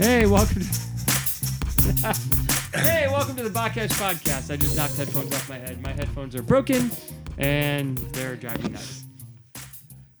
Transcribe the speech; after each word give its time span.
Hey, 0.00 0.24
welcome. 0.24 0.62
To 0.62 2.16
hey, 2.78 3.06
welcome 3.10 3.36
to 3.36 3.42
the 3.42 3.50
Botcash 3.50 3.90
podcast. 3.90 4.50
I 4.50 4.56
just 4.56 4.74
knocked 4.74 4.96
headphones 4.96 5.30
off 5.34 5.46
my 5.46 5.58
head. 5.58 5.82
My 5.82 5.92
headphones 5.92 6.34
are 6.34 6.42
broken, 6.42 6.90
and 7.36 7.98
they're 7.98 8.34
driving 8.34 8.62
me 8.62 8.70
nuts. 8.70 9.04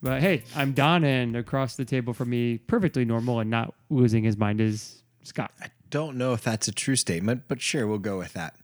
But 0.02 0.20
hey, 0.20 0.42
I'm 0.54 0.72
Don, 0.74 1.02
and 1.04 1.34
across 1.34 1.76
the 1.76 1.86
table 1.86 2.12
from 2.12 2.28
me, 2.28 2.58
perfectly 2.58 3.06
normal 3.06 3.40
and 3.40 3.48
not 3.48 3.72
losing 3.88 4.22
his 4.22 4.36
mind, 4.36 4.60
is 4.60 5.02
Scott. 5.22 5.50
Don't 5.88 6.18
know 6.18 6.34
if 6.34 6.42
that's 6.42 6.68
a 6.68 6.72
true 6.72 6.96
statement, 6.96 7.44
but 7.48 7.62
sure, 7.62 7.86
we'll 7.86 7.96
go 7.96 8.18
with 8.18 8.34
that. 8.34 8.56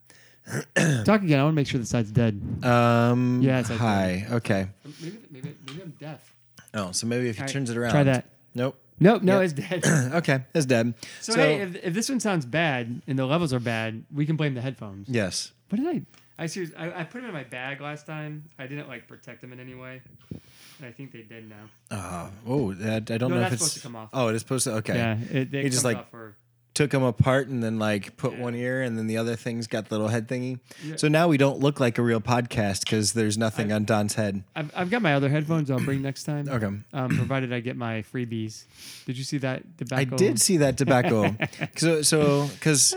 Talk 1.06 1.22
again. 1.22 1.40
I 1.40 1.44
want 1.44 1.54
to 1.54 1.56
make 1.56 1.66
sure 1.66 1.80
the 1.80 1.86
side's 1.86 2.12
dead. 2.12 2.38
Um, 2.62 3.40
Yeah, 3.40 3.60
it's 3.60 3.70
hi. 3.70 4.26
Okay. 4.32 4.68
Maybe, 5.00 5.18
maybe, 5.30 5.56
maybe 5.66 5.82
I'm 5.82 5.94
deaf. 5.98 6.34
Oh, 6.74 6.92
so 6.92 7.06
maybe 7.06 7.30
if 7.30 7.36
he 7.36 7.40
right, 7.40 7.50
turns 7.50 7.70
it 7.70 7.78
around. 7.78 7.92
Try 7.92 8.02
that. 8.02 8.26
Nope. 8.54 8.78
Nope, 8.98 9.22
no, 9.22 9.40
it's 9.40 9.52
dead. 9.52 9.84
okay, 10.14 10.44
it's 10.54 10.66
dead. 10.66 10.94
So, 11.20 11.34
hey, 11.34 11.60
if, 11.60 11.76
if 11.84 11.94
this 11.94 12.08
one 12.08 12.20
sounds 12.20 12.46
bad 12.46 13.02
and 13.06 13.18
the 13.18 13.26
levels 13.26 13.52
are 13.52 13.60
bad, 13.60 14.04
we 14.14 14.24
can 14.26 14.36
blame 14.36 14.54
the 14.54 14.60
headphones. 14.62 15.08
yes. 15.08 15.52
What 15.68 15.78
did 15.82 15.88
I? 15.88 16.02
I 16.38 16.46
seriously, 16.46 16.76
I, 16.76 17.00
I 17.00 17.04
put 17.04 17.22
them 17.22 17.26
in 17.26 17.34
my 17.34 17.42
bag 17.44 17.80
last 17.80 18.06
time. 18.06 18.44
I 18.58 18.66
didn't 18.66 18.88
like 18.88 19.08
protect 19.08 19.40
them 19.40 19.52
in 19.52 19.58
any 19.58 19.74
way. 19.74 20.00
And 20.30 20.86
I 20.86 20.92
think 20.92 21.10
they 21.12 21.22
did 21.22 21.48
now. 21.48 21.56
Uh, 21.90 22.28
oh, 22.46 22.72
that, 22.74 23.10
I 23.10 23.18
don't 23.18 23.30
No, 23.30 23.36
know 23.36 23.40
that's 23.40 23.54
if 23.54 23.60
it's 23.60 23.72
supposed 23.72 23.74
to 23.74 23.80
come 23.80 23.96
off. 23.96 24.10
Oh, 24.12 24.28
it 24.28 24.34
is 24.36 24.42
supposed 24.42 24.64
to. 24.64 24.74
Okay. 24.74 24.94
Yeah, 24.94 25.18
it, 25.30 25.48
He 25.50 25.62
just, 25.70 25.82
comes 25.82 25.84
like, 25.84 25.96
off 25.96 26.10
for, 26.10 26.36
Took 26.76 26.90
them 26.90 27.02
apart 27.02 27.48
and 27.48 27.62
then 27.64 27.78
like 27.78 28.18
put 28.18 28.32
Yeah. 28.34 28.42
one 28.42 28.54
ear 28.54 28.82
and 28.82 28.98
then 28.98 29.06
the 29.06 29.16
other 29.16 29.34
thing's 29.34 29.66
got 29.66 29.88
the 29.88 29.94
little 29.94 30.08
head 30.08 30.28
thingy. 30.28 30.58
Yeah. 30.84 30.96
So 30.96 31.08
now 31.08 31.26
we 31.26 31.38
don't 31.38 31.58
look 31.58 31.80
like 31.80 31.96
a 31.96 32.02
real 32.02 32.20
podcast 32.20 32.80
because 32.80 33.14
there's 33.14 33.38
nothing 33.38 33.72
on 33.72 33.86
Don's 33.86 34.12
head. 34.14 34.44
I've, 34.54 34.70
I've 34.76 34.90
got 34.90 35.00
my 35.00 35.14
other 35.14 35.30
headphones. 35.30 35.70
I'll 35.70 35.80
bring 35.80 36.02
next 36.02 36.24
time. 36.24 36.46
Okay. 36.48 36.66
Um, 36.66 36.84
provided 37.16 37.50
I 37.50 37.60
get 37.60 37.76
my 37.78 38.02
freebies. 38.02 38.64
Did 39.06 39.16
you 39.16 39.24
see 39.24 39.38
that 39.38 39.62
tobacco? 39.78 40.00
I 40.00 40.04
did 40.04 40.38
see 40.38 40.58
that 40.58 40.76
tobacco. 40.76 41.34
so 41.76 42.02
so 42.02 42.46
because 42.48 42.94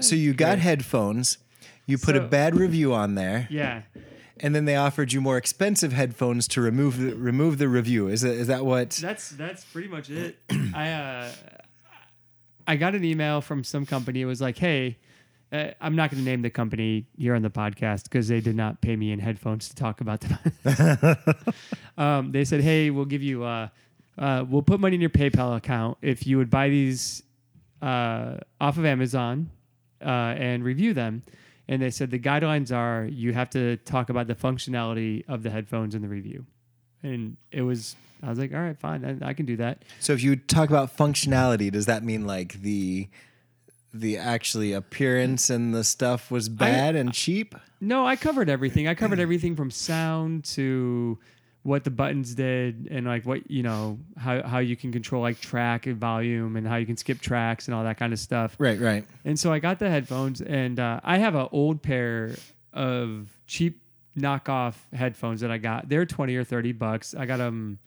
so 0.00 0.14
you 0.14 0.34
got 0.34 0.58
headphones, 0.58 1.38
you 1.86 1.96
put 1.96 2.14
a 2.14 2.20
bad 2.20 2.54
review 2.56 2.92
on 2.92 3.14
there. 3.14 3.48
Yeah. 3.50 3.82
and 4.40 4.54
then 4.54 4.66
they 4.66 4.76
offered 4.76 5.14
you 5.14 5.20
more 5.22 5.36
expensive 5.38 5.92
headphones 5.94 6.46
to 6.48 6.60
remove 6.60 6.98
the, 6.98 7.14
remove 7.16 7.56
the 7.58 7.68
review. 7.68 8.06
Is 8.08 8.20
that 8.20 8.34
is 8.34 8.48
that 8.48 8.66
what? 8.66 8.90
That's 8.90 9.30
that's 9.30 9.64
pretty 9.64 9.88
much 9.88 10.10
it. 10.10 10.36
I 10.74 10.90
uh, 10.92 11.30
I 12.68 12.76
got 12.76 12.94
an 12.94 13.02
email 13.02 13.40
from 13.40 13.64
some 13.64 13.86
company. 13.86 14.20
It 14.20 14.26
was 14.26 14.42
like, 14.42 14.58
hey, 14.58 14.98
uh, 15.50 15.68
I'm 15.80 15.96
not 15.96 16.10
going 16.10 16.22
to 16.22 16.30
name 16.30 16.42
the 16.42 16.50
company 16.50 17.06
here 17.16 17.34
on 17.34 17.40
the 17.40 17.48
podcast 17.48 18.04
because 18.04 18.28
they 18.28 18.40
did 18.40 18.54
not 18.54 18.82
pay 18.82 18.94
me 18.94 19.10
in 19.10 19.18
headphones 19.18 19.70
to 19.70 19.74
talk 19.74 20.02
about 20.02 20.20
them. 20.20 21.16
um, 21.98 22.30
they 22.30 22.44
said, 22.44 22.60
hey, 22.60 22.90
we'll 22.90 23.06
give 23.06 23.22
you, 23.22 23.42
uh, 23.42 23.68
uh, 24.18 24.44
we'll 24.46 24.60
put 24.60 24.80
money 24.80 24.96
in 24.96 25.00
your 25.00 25.08
PayPal 25.08 25.56
account 25.56 25.96
if 26.02 26.26
you 26.26 26.36
would 26.36 26.50
buy 26.50 26.68
these 26.68 27.22
uh, 27.80 28.36
off 28.60 28.76
of 28.76 28.84
Amazon 28.84 29.48
uh, 30.04 30.34
and 30.36 30.62
review 30.62 30.92
them. 30.92 31.22
And 31.68 31.80
they 31.80 31.90
said 31.90 32.10
the 32.10 32.18
guidelines 32.18 32.70
are 32.70 33.06
you 33.06 33.32
have 33.32 33.48
to 33.50 33.78
talk 33.78 34.10
about 34.10 34.26
the 34.26 34.34
functionality 34.34 35.24
of 35.26 35.42
the 35.42 35.48
headphones 35.48 35.94
in 35.94 36.02
the 36.02 36.08
review. 36.08 36.44
And 37.02 37.36
it 37.52 37.62
was, 37.62 37.96
I 38.22 38.30
was 38.30 38.38
like, 38.38 38.52
all 38.52 38.60
right, 38.60 38.78
fine, 38.78 39.20
I, 39.22 39.28
I 39.28 39.32
can 39.34 39.46
do 39.46 39.56
that. 39.56 39.82
So 40.00 40.12
if 40.12 40.22
you 40.22 40.36
talk 40.36 40.68
about 40.68 40.96
functionality, 40.96 41.70
does 41.70 41.86
that 41.86 42.02
mean 42.02 42.26
like 42.26 42.60
the 42.62 43.08
the 43.94 44.18
actually 44.18 44.72
appearance 44.74 45.48
and 45.48 45.74
the 45.74 45.82
stuff 45.82 46.30
was 46.30 46.48
bad 46.48 46.94
and 46.94 47.12
cheap? 47.12 47.54
No, 47.80 48.06
I 48.06 48.16
covered 48.16 48.50
everything. 48.50 48.86
I 48.86 48.94
covered 48.94 49.18
everything 49.18 49.56
from 49.56 49.70
sound 49.70 50.44
to 50.44 51.18
what 51.62 51.84
the 51.84 51.90
buttons 51.90 52.34
did 52.34 52.88
and 52.90 53.06
like 53.06 53.26
what 53.26 53.50
you 53.50 53.62
know 53.62 53.98
how 54.16 54.42
how 54.46 54.58
you 54.58 54.76
can 54.76 54.92
control 54.92 55.20
like 55.20 55.40
track 55.40 55.86
and 55.86 55.96
volume 55.96 56.56
and 56.56 56.66
how 56.66 56.76
you 56.76 56.86
can 56.86 56.96
skip 56.96 57.20
tracks 57.20 57.66
and 57.66 57.74
all 57.74 57.84
that 57.84 57.98
kind 57.98 58.12
of 58.12 58.18
stuff. 58.18 58.56
Right, 58.58 58.80
right. 58.80 59.04
And 59.24 59.38
so 59.38 59.52
I 59.52 59.58
got 59.58 59.78
the 59.78 59.90
headphones 59.90 60.40
and 60.40 60.78
uh, 60.78 61.00
I 61.02 61.18
have 61.18 61.34
an 61.34 61.48
old 61.52 61.82
pair 61.82 62.34
of 62.72 63.28
cheap 63.46 63.80
knockoff 64.18 64.74
headphones 64.92 65.40
that 65.40 65.50
I 65.50 65.58
got. 65.58 65.88
They're 65.88 66.06
20 66.06 66.34
or 66.36 66.44
30 66.44 66.72
bucks. 66.72 67.14
I 67.14 67.26
got 67.26 67.38
them 67.38 67.78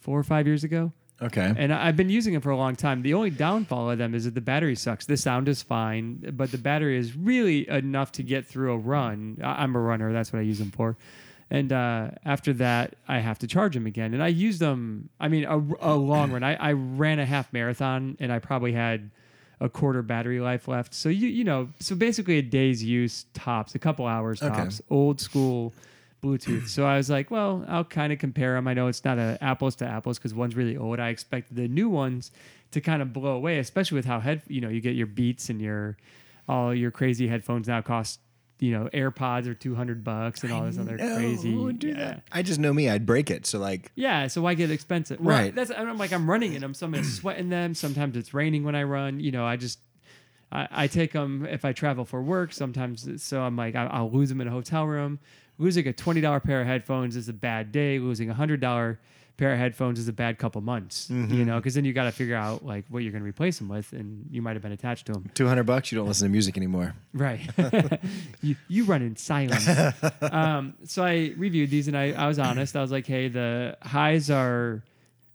4 0.00 0.18
or 0.18 0.22
5 0.22 0.46
years 0.46 0.64
ago. 0.64 0.92
Okay. 1.22 1.52
And 1.56 1.72
I've 1.72 1.96
been 1.96 2.10
using 2.10 2.32
them 2.32 2.42
for 2.42 2.50
a 2.50 2.56
long 2.56 2.74
time. 2.74 3.02
The 3.02 3.14
only 3.14 3.30
downfall 3.30 3.90
of 3.90 3.98
them 3.98 4.14
is 4.14 4.24
that 4.24 4.34
the 4.34 4.40
battery 4.40 4.74
sucks. 4.74 5.06
The 5.06 5.16
sound 5.16 5.48
is 5.48 5.62
fine, 5.62 6.32
but 6.32 6.50
the 6.50 6.58
battery 6.58 6.98
is 6.98 7.16
really 7.16 7.68
enough 7.68 8.12
to 8.12 8.22
get 8.22 8.46
through 8.46 8.72
a 8.72 8.76
run. 8.76 9.38
I'm 9.42 9.76
a 9.76 9.80
runner. 9.80 10.12
That's 10.12 10.32
what 10.32 10.40
I 10.40 10.42
use 10.42 10.58
them 10.58 10.72
for. 10.72 10.96
And 11.50 11.72
uh, 11.72 12.10
after 12.24 12.52
that, 12.54 12.96
I 13.06 13.20
have 13.20 13.38
to 13.40 13.46
charge 13.46 13.74
them 13.74 13.86
again. 13.86 14.12
And 14.12 14.22
I 14.22 14.28
used 14.28 14.60
them, 14.60 15.08
I 15.20 15.28
mean, 15.28 15.44
a, 15.44 15.56
a 15.80 15.94
long 15.94 16.32
run. 16.32 16.42
I, 16.42 16.54
I 16.54 16.72
ran 16.72 17.20
a 17.20 17.26
half 17.26 17.52
marathon 17.52 18.16
and 18.18 18.32
I 18.32 18.40
probably 18.40 18.72
had 18.72 19.10
a 19.64 19.68
quarter 19.70 20.02
battery 20.02 20.40
life 20.40 20.68
left. 20.68 20.94
So, 20.94 21.08
you, 21.08 21.26
you 21.28 21.42
know, 21.42 21.70
so 21.80 21.94
basically 21.94 22.36
a 22.38 22.42
day's 22.42 22.84
use 22.84 23.24
tops, 23.32 23.74
a 23.74 23.78
couple 23.78 24.06
hours 24.06 24.42
Okay. 24.42 24.54
tops, 24.54 24.82
old 24.90 25.20
school 25.20 25.72
Bluetooth. 26.22 26.68
So 26.68 26.84
I 26.84 26.96
was 26.98 27.08
like, 27.08 27.30
well, 27.30 27.64
I'll 27.66 27.84
kind 27.84 28.12
of 28.12 28.18
compare 28.18 28.54
them. 28.54 28.68
I 28.68 28.74
know 28.74 28.88
it's 28.88 29.04
not 29.04 29.18
a 29.18 29.38
apples 29.40 29.74
to 29.76 29.86
apples 29.86 30.18
because 30.18 30.34
one's 30.34 30.54
really 30.54 30.76
old. 30.76 31.00
I 31.00 31.08
expect 31.08 31.54
the 31.54 31.66
new 31.66 31.88
ones 31.88 32.30
to 32.72 32.80
kind 32.80 33.00
of 33.00 33.12
blow 33.12 33.32
away, 33.32 33.58
especially 33.58 33.96
with 33.96 34.04
how 34.04 34.20
head 34.20 34.42
you 34.48 34.60
know 34.60 34.68
you 34.68 34.80
get 34.80 34.96
your 34.96 35.06
Beats 35.06 35.48
and 35.48 35.60
your 35.60 35.96
all 36.46 36.74
your 36.74 36.90
crazy 36.90 37.26
headphones 37.28 37.68
now 37.68 37.80
cost 37.80 38.20
you 38.60 38.70
know 38.72 38.88
AirPods 38.94 39.46
are 39.46 39.54
two 39.54 39.74
hundred 39.74 40.04
bucks 40.04 40.42
and 40.42 40.52
all 40.52 40.62
this 40.64 40.78
other 40.78 40.96
No, 40.96 41.16
crazy. 41.16 41.52
who 41.52 41.64
would 41.64 41.78
do 41.78 41.88
yeah. 41.88 41.94
that? 41.96 42.22
I 42.32 42.42
just 42.42 42.60
know 42.60 42.72
me. 42.72 42.88
I'd 42.88 43.04
break 43.06 43.30
it. 43.30 43.46
So 43.46 43.58
like, 43.58 43.90
Yeah, 43.94 44.26
so 44.28 44.42
why 44.42 44.54
get 44.54 44.70
expensive? 44.70 45.20
Well, 45.20 45.36
Right. 45.36 45.54
That's 45.54 45.70
I'm 45.70 45.98
like 45.98 46.12
I'm 46.12 46.30
running 46.30 46.54
in 46.54 46.60
them. 46.60 46.74
Some 46.74 46.94
I'm 46.94 47.04
sweating 47.04 47.48
them. 47.48 47.74
Sometimes 47.74 48.16
it's 48.16 48.32
raining 48.32 48.64
when 48.64 48.74
I 48.74 48.84
run. 48.84 49.20
You 49.20 49.32
know, 49.32 49.44
I 49.44 49.56
just 49.56 49.78
I, 50.52 50.68
I 50.70 50.86
take 50.86 51.12
them 51.12 51.46
if 51.46 51.64
I 51.64 51.72
travel 51.72 52.04
for 52.04 52.22
work. 52.22 52.52
Sometimes 52.52 53.22
so 53.22 53.42
I'm 53.42 53.56
like 53.56 53.74
I, 53.74 53.86
I'll 53.86 54.10
lose 54.10 54.28
them 54.28 54.40
in 54.40 54.48
a 54.48 54.52
hotel 54.52 54.84
room. 54.86 55.18
Losing 55.58 55.86
a 55.88 55.92
twenty 55.92 56.20
dollar 56.20 56.40
pair 56.40 56.60
of 56.60 56.66
headphones 56.66 57.16
is 57.16 57.28
a 57.28 57.32
bad 57.32 57.72
day. 57.72 57.98
Losing 57.98 58.30
a 58.30 58.34
hundred 58.34 58.60
dollar 58.60 59.00
pair 59.36 59.52
of 59.52 59.58
headphones 59.58 59.98
is 59.98 60.06
a 60.08 60.12
bad 60.12 60.38
couple 60.38 60.60
months. 60.60 61.10
You 61.10 61.44
know, 61.44 61.56
because 61.56 61.74
then 61.74 61.84
you 61.84 61.92
got 61.92 62.04
to 62.04 62.12
figure 62.12 62.36
out 62.36 62.64
like 62.64 62.84
what 62.88 63.02
you're 63.02 63.12
going 63.12 63.22
to 63.22 63.28
replace 63.28 63.58
them 63.58 63.68
with, 63.68 63.92
and 63.92 64.26
you 64.30 64.42
might 64.42 64.54
have 64.54 64.62
been 64.62 64.72
attached 64.72 65.06
to 65.06 65.12
them. 65.12 65.30
two 65.34 65.46
hundred 65.46 65.64
bucks, 65.64 65.90
you 65.90 65.98
don't 65.98 66.06
listen 66.06 66.28
to 66.28 66.32
music 66.32 66.56
anymore. 66.56 66.94
Right. 67.12 67.40
you 68.42 68.56
you 68.68 68.84
run 68.84 69.02
in 69.02 69.16
silence. 69.16 69.68
um, 70.22 70.74
so 70.84 71.04
I 71.04 71.32
reviewed 71.36 71.70
these 71.70 71.88
and 71.88 71.96
I, 71.96 72.12
I 72.12 72.28
was 72.28 72.38
honest. 72.38 72.76
I 72.76 72.80
was 72.80 72.92
like, 72.92 73.06
hey, 73.06 73.28
the 73.28 73.76
highs 73.82 74.30
are 74.30 74.82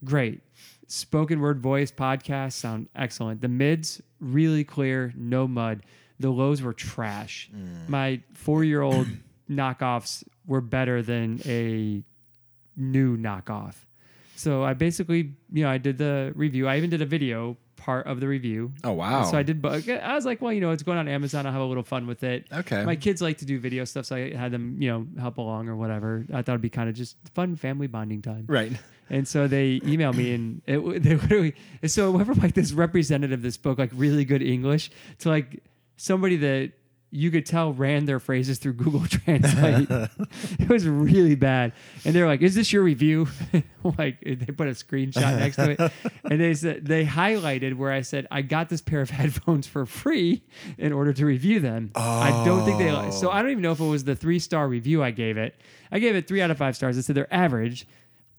great. 0.04 0.42
Spoken 0.88 1.40
word 1.40 1.60
voice 1.60 1.92
podcasts 1.92 2.54
sound 2.54 2.88
excellent. 2.96 3.42
The 3.42 3.48
mids, 3.48 4.02
really 4.20 4.64
clear, 4.64 5.14
no 5.16 5.48
mud. 5.48 5.84
The 6.20 6.30
lows 6.30 6.62
were 6.62 6.74
trash. 6.74 7.50
My 7.88 8.22
four 8.34 8.64
year 8.64 8.82
old 8.82 9.08
knockoffs 9.50 10.24
were 10.48 10.62
better 10.62 11.02
than 11.02 11.42
a 11.46 12.04
new 12.76 13.18
knockoff. 13.18 13.76
So 14.40 14.64
I 14.64 14.74
basically, 14.74 15.34
you 15.52 15.64
know, 15.64 15.70
I 15.70 15.78
did 15.78 15.98
the 15.98 16.32
review. 16.34 16.68
I 16.68 16.78
even 16.78 16.90
did 16.90 17.02
a 17.02 17.06
video 17.06 17.58
part 17.76 18.08
of 18.08 18.20
the 18.22 18.28
review. 18.28 18.72
Oh 18.86 18.94
wow. 18.94 19.24
So 19.26 19.38
I 19.38 19.44
did. 19.44 19.62
bu- 19.62 19.82
I 20.02 20.16
was 20.16 20.26
like, 20.26 20.42
well, 20.42 20.54
you 20.54 20.62
know, 20.62 20.72
it's 20.72 20.84
going 20.84 20.98
on 20.98 21.08
Amazon. 21.10 21.46
I'll 21.46 21.52
have 21.52 21.62
a 21.62 21.66
little 21.66 21.84
fun 21.84 22.08
with 22.08 22.24
it. 22.24 22.48
Okay. 22.52 22.86
My 22.86 22.96
kids 22.96 23.22
like 23.22 23.40
to 23.40 23.46
do 23.46 23.60
video 23.60 23.84
stuff, 23.86 24.06
so 24.06 24.16
I 24.16 24.34
had 24.34 24.52
them, 24.52 24.82
you 24.82 24.90
know, 24.90 25.08
help 25.20 25.38
along 25.40 25.68
or 25.68 25.76
whatever. 25.76 26.26
I 26.34 26.42
thought 26.42 26.54
it'd 26.54 26.62
be 26.62 26.70
kind 26.70 26.88
of 26.90 26.96
just 26.96 27.18
fun 27.34 27.56
family 27.58 27.88
bonding 27.88 28.22
time. 28.22 28.46
right. 28.48 28.72
And 29.12 29.28
so 29.28 29.48
they 29.48 29.80
emailed 29.82 30.16
me, 30.16 30.34
and 30.36 30.62
it 30.68 31.04
they 31.04 31.16
literally. 31.16 31.56
and 31.82 31.90
So 31.92 32.18
from 32.24 32.40
like 32.40 32.54
this 32.54 32.72
representative 32.72 33.42
this 33.42 33.56
spoke 33.56 33.78
like 33.78 33.92
really 33.94 34.24
good 34.24 34.42
English 34.44 34.92
to 35.20 35.30
like 35.30 35.64
somebody 35.98 36.38
that 36.38 36.72
you 37.12 37.32
could 37.32 37.46
tell 37.46 37.74
ran 37.74 38.06
their 38.06 38.20
phrases 38.20 38.60
through 38.60 38.74
Google 38.74 39.04
Translate. 39.08 39.88
it 40.60 40.70
was 40.70 40.88
really 40.88 41.36
bad. 41.36 41.74
And 42.06 42.14
they're 42.14 42.28
like, 42.28 42.42
"Is 42.42 42.56
this 42.56 42.72
your 42.72 42.84
review?" 42.84 43.28
like 43.98 44.20
they 44.22 44.36
put 44.36 44.68
a 44.68 44.72
screenshot 44.72 45.38
next 45.40 45.56
to 45.56 45.72
it, 45.72 45.92
and 46.24 46.40
they 46.40 46.54
said 46.54 46.86
they 46.86 47.06
highlighted 47.06 47.76
where 47.76 47.92
I 47.92 48.02
said 48.02 48.28
I 48.30 48.42
got 48.42 48.70
this 48.70 48.82
pair 48.82 49.02
of 49.02 49.10
headphones 49.20 49.68
for 49.68 49.86
free 49.86 50.44
in 50.78 50.94
order 50.94 51.14
to 51.14 51.26
review 51.26 51.60
them. 51.60 51.92
I 51.96 52.44
don't 52.46 52.66
think 52.66 52.78
they. 52.78 53.12
So 53.12 53.32
I 53.32 53.42
don't 53.42 53.52
even 53.52 53.64
know 53.64 53.72
if 53.72 53.80
it 53.80 53.86
was 53.86 54.04
the 54.04 54.16
three 54.16 54.40
star 54.40 54.68
review 54.68 55.04
I 55.04 55.12
gave 55.12 55.38
it. 55.38 55.56
I 55.92 56.00
gave 56.00 56.16
it 56.16 56.28
three 56.28 56.42
out 56.42 56.52
of 56.52 56.58
five 56.58 56.76
stars. 56.76 56.98
I 56.98 57.02
said 57.02 57.16
they're 57.16 57.34
average. 57.34 57.88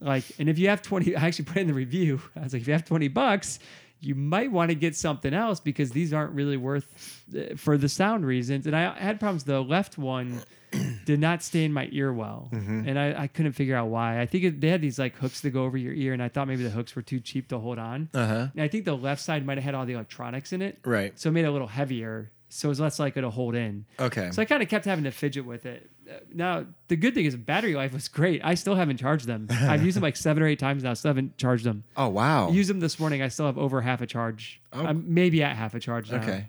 Like, 0.03 0.25
and 0.39 0.49
if 0.49 0.59
you 0.59 0.69
have 0.71 0.81
20, 0.81 1.15
I 1.15 1.27
actually 1.27 1.45
put 1.45 1.59
in 1.59 1.67
the 1.67 1.75
review, 1.75 2.23
I 2.35 2.41
was 2.41 2.55
like, 2.55 2.63
if 2.63 2.69
you 2.69 2.73
have 2.73 2.87
20 2.87 3.09
bucks, 3.09 3.59
you 4.01 4.15
might 4.15 4.51
want 4.51 4.71
to 4.71 4.75
get 4.75 4.97
something 4.97 5.35
else 5.35 5.61
because 5.61 5.91
these 5.91 6.13
aren't 6.13 6.33
really 6.33 6.57
worth 6.57 7.23
uh, 7.37 7.57
for 7.57 7.77
the 7.77 7.89
sound 7.89 8.25
reasons. 8.27 8.67
And 8.67 8.75
I 8.75 8.99
had 8.99 9.21
problems. 9.21 9.45
The 9.45 9.61
left 9.61 9.99
one 9.99 10.43
did 11.05 11.21
not 11.21 11.43
stay 11.43 11.65
in 11.65 11.73
my 11.73 11.89
ear 11.93 12.13
well. 12.13 12.49
And 12.87 12.99
I, 12.99 13.23
I 13.23 13.27
couldn't 13.27 13.53
figure 13.53 13.77
out 13.77 13.89
why. 13.89 14.21
I 14.21 14.27
think 14.27 14.45
it, 14.45 14.61
they 14.61 14.69
had 14.69 14.81
these 14.81 14.99
like 14.99 15.17
hooks 15.17 15.41
to 15.43 15.51
go 15.51 15.65
over 15.65 15.77
your 15.77 15.93
ear, 15.93 16.13
and 16.13 16.23
I 16.23 16.29
thought 16.29 16.49
maybe 16.49 16.63
the 16.63 16.71
hooks 16.71 16.97
were 16.97 17.03
too 17.03 17.21
cheap 17.21 17.49
to 17.49 17.59
hold 17.59 17.79
on. 17.79 18.09
Uh 18.15 18.27
huh. 18.27 18.49
And 18.55 18.63
I 18.63 18.69
think 18.69 18.85
the 18.85 18.97
left 18.97 19.21
side 19.21 19.45
might 19.45 19.59
have 19.59 19.65
had 19.65 19.75
all 19.75 19.85
the 19.85 19.95
electronics 19.95 20.53
in 20.53 20.63
it. 20.63 20.79
Right. 20.85 21.19
So 21.19 21.29
it 21.29 21.33
made 21.33 21.45
it 21.45 21.49
a 21.49 21.53
little 21.53 21.67
heavier. 21.67 22.31
So 22.51 22.71
it's 22.71 22.81
less 22.81 22.99
likely 22.99 23.23
to 23.23 23.31
hold 23.31 23.55
in. 23.55 23.87
Okay. 23.99 24.31
So 24.33 24.43
I 24.43 24.45
kind 24.45 24.63
of 24.63 24.69
kept 24.69 24.85
having 24.85 25.05
to 25.05 25.11
fidget 25.11 25.47
with 25.47 25.65
it. 25.65 25.89
Now 26.35 26.67
the 26.89 26.97
good 26.97 27.15
thing 27.15 27.25
is 27.25 27.37
battery 27.37 27.75
life 27.75 27.93
was 27.93 28.09
great. 28.09 28.41
I 28.45 28.55
still 28.55 28.75
haven't 28.75 28.99
charged 28.99 29.27
them. 29.27 29.47
I've 29.51 29.85
used 29.85 29.97
them 29.97 30.03
like 30.03 30.17
seven 30.17 30.43
or 30.43 30.47
eight 30.47 30.59
times 30.59 30.83
now. 30.83 30.93
Still 30.95 31.11
haven't 31.11 31.39
charged 31.39 31.65
them. 31.65 31.85
oh 31.97 32.09
wow. 32.09 32.51
Used 32.51 32.69
them 32.69 32.81
this 32.81 32.99
morning. 33.01 33.23
I 33.23 33.29
still 33.29 33.47
have 33.47 33.57
over 33.57 33.81
half 33.81 34.01
a 34.03 34.07
charge. 34.07 34.61
Oh. 34.73 34.85
I'm 34.85 35.15
maybe 35.15 35.43
at 35.43 35.57
half 35.57 35.75
a 35.75 35.81
charge 35.81 36.11
now. 36.11 36.19
okay. 36.19 36.47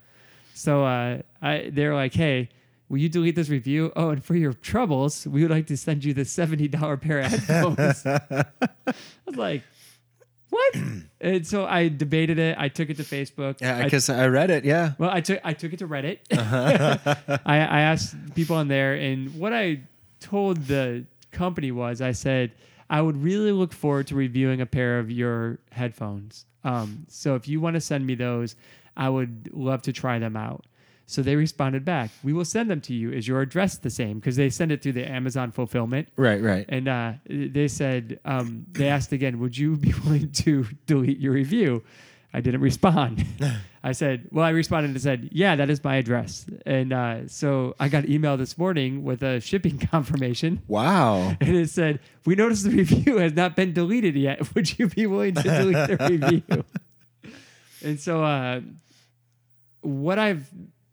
So 0.53 0.83
uh, 0.83 1.21
I, 1.41 1.69
they're 1.71 1.95
like, 1.95 2.13
hey, 2.13 2.49
will 2.89 2.97
you 2.97 3.09
delete 3.09 3.35
this 3.35 3.49
review? 3.49 3.91
Oh, 3.95 4.09
and 4.09 4.23
for 4.23 4.35
your 4.35 4.53
troubles, 4.53 5.25
we 5.25 5.41
would 5.43 5.49
like 5.51 5.67
to 5.67 5.77
send 5.77 6.03
you 6.03 6.13
the 6.13 6.23
$70 6.23 7.01
pair 7.01 7.19
of 7.19 7.25
headphones. 7.27 8.05
I 8.05 8.93
was 9.25 9.35
like, 9.37 9.63
what? 10.51 10.75
and 11.21 11.47
so 11.47 11.65
I 11.65 11.87
debated 11.87 12.37
it. 12.37 12.55
I 12.59 12.67
took 12.69 12.91
it 12.91 12.97
to 12.97 13.03
Facebook. 13.03 13.59
Yeah, 13.61 13.77
I- 13.77 14.19
I 14.19 14.23
I 14.23 14.27
read 14.27 14.51
it. 14.51 14.63
Yeah. 14.63 14.91
well, 14.99 15.09
I 15.09 15.21
took 15.21 15.39
I 15.43 15.53
took 15.53 15.73
it 15.73 15.79
to 15.79 15.87
Reddit. 15.87 16.19
Uh-huh. 16.31 17.15
I, 17.45 17.55
I 17.57 17.81
asked 17.81 18.15
people 18.35 18.55
on 18.57 18.67
there, 18.67 18.93
and 18.93 19.33
what 19.39 19.53
I 19.53 19.81
told 20.19 20.67
the 20.67 21.05
company 21.31 21.71
was, 21.71 22.01
I 22.01 22.11
said 22.11 22.51
I 22.89 23.01
would 23.01 23.17
really 23.17 23.51
look 23.51 23.73
forward 23.73 24.07
to 24.07 24.15
reviewing 24.15 24.61
a 24.61 24.65
pair 24.65 24.99
of 24.99 25.09
your 25.09 25.57
headphones. 25.71 26.45
Um, 26.63 27.05
so 27.09 27.35
if 27.35 27.47
you 27.47 27.59
want 27.59 27.73
to 27.75 27.81
send 27.81 28.05
me 28.05 28.13
those, 28.15 28.55
I 28.95 29.09
would 29.09 29.49
love 29.53 29.81
to 29.83 29.93
try 29.93 30.19
them 30.19 30.35
out. 30.37 30.65
So 31.11 31.21
they 31.21 31.35
responded 31.35 31.85
back, 31.85 32.09
"We 32.23 32.33
will 32.33 32.45
send 32.45 32.69
them 32.69 32.81
to 32.81 32.93
you. 32.93 33.11
Is 33.11 33.27
your 33.27 33.41
address 33.41 33.77
the 33.77 33.89
same?" 33.89 34.19
Because 34.19 34.35
they 34.35 34.49
send 34.49 34.71
it 34.71 34.81
through 34.81 34.93
the 34.93 35.09
Amazon 35.09 35.51
fulfillment. 35.51 36.07
Right. 36.15 36.41
Right. 36.41 36.65
And 36.69 36.87
uh, 36.87 37.13
they 37.27 37.67
said, 37.67 38.19
um, 38.25 38.65
they 38.71 38.87
asked 38.87 39.11
again, 39.11 39.39
would 39.39 39.57
you 39.57 39.75
be 39.75 39.93
willing 40.03 40.31
to 40.31 40.65
delete 40.85 41.19
your 41.19 41.33
review? 41.33 41.83
I 42.33 42.39
didn't 42.39 42.61
respond. 42.61 43.25
I 43.83 43.91
said, 43.91 44.29
well, 44.31 44.45
I 44.45 44.51
responded 44.51 44.91
and 44.91 45.01
said, 45.01 45.29
yeah, 45.31 45.55
that 45.55 45.69
is 45.69 45.83
my 45.83 45.97
address. 45.97 46.45
And 46.65 46.93
uh, 46.93 47.27
so 47.27 47.75
I 47.79 47.89
got 47.89 48.05
an 48.05 48.11
email 48.11 48.37
this 48.37 48.57
morning 48.57 49.03
with 49.03 49.21
a 49.23 49.41
shipping 49.41 49.77
confirmation. 49.91 50.61
Wow. 50.67 51.35
And 51.41 51.55
it 51.55 51.69
said, 51.69 51.99
we 52.25 52.35
noticed 52.35 52.63
the 52.63 52.69
review 52.69 53.17
has 53.17 53.33
not 53.33 53.55
been 53.55 53.73
deleted 53.73 54.15
yet. 54.15 54.53
Would 54.55 54.77
you 54.79 54.87
be 54.87 55.07
willing 55.07 55.35
to 55.35 55.43
delete 55.43 55.87
the 55.87 56.07
review? 56.09 56.63
and 57.83 57.99
so 57.99 58.23
uh, 58.23 58.61
what 59.81 60.19
I've 60.19 60.47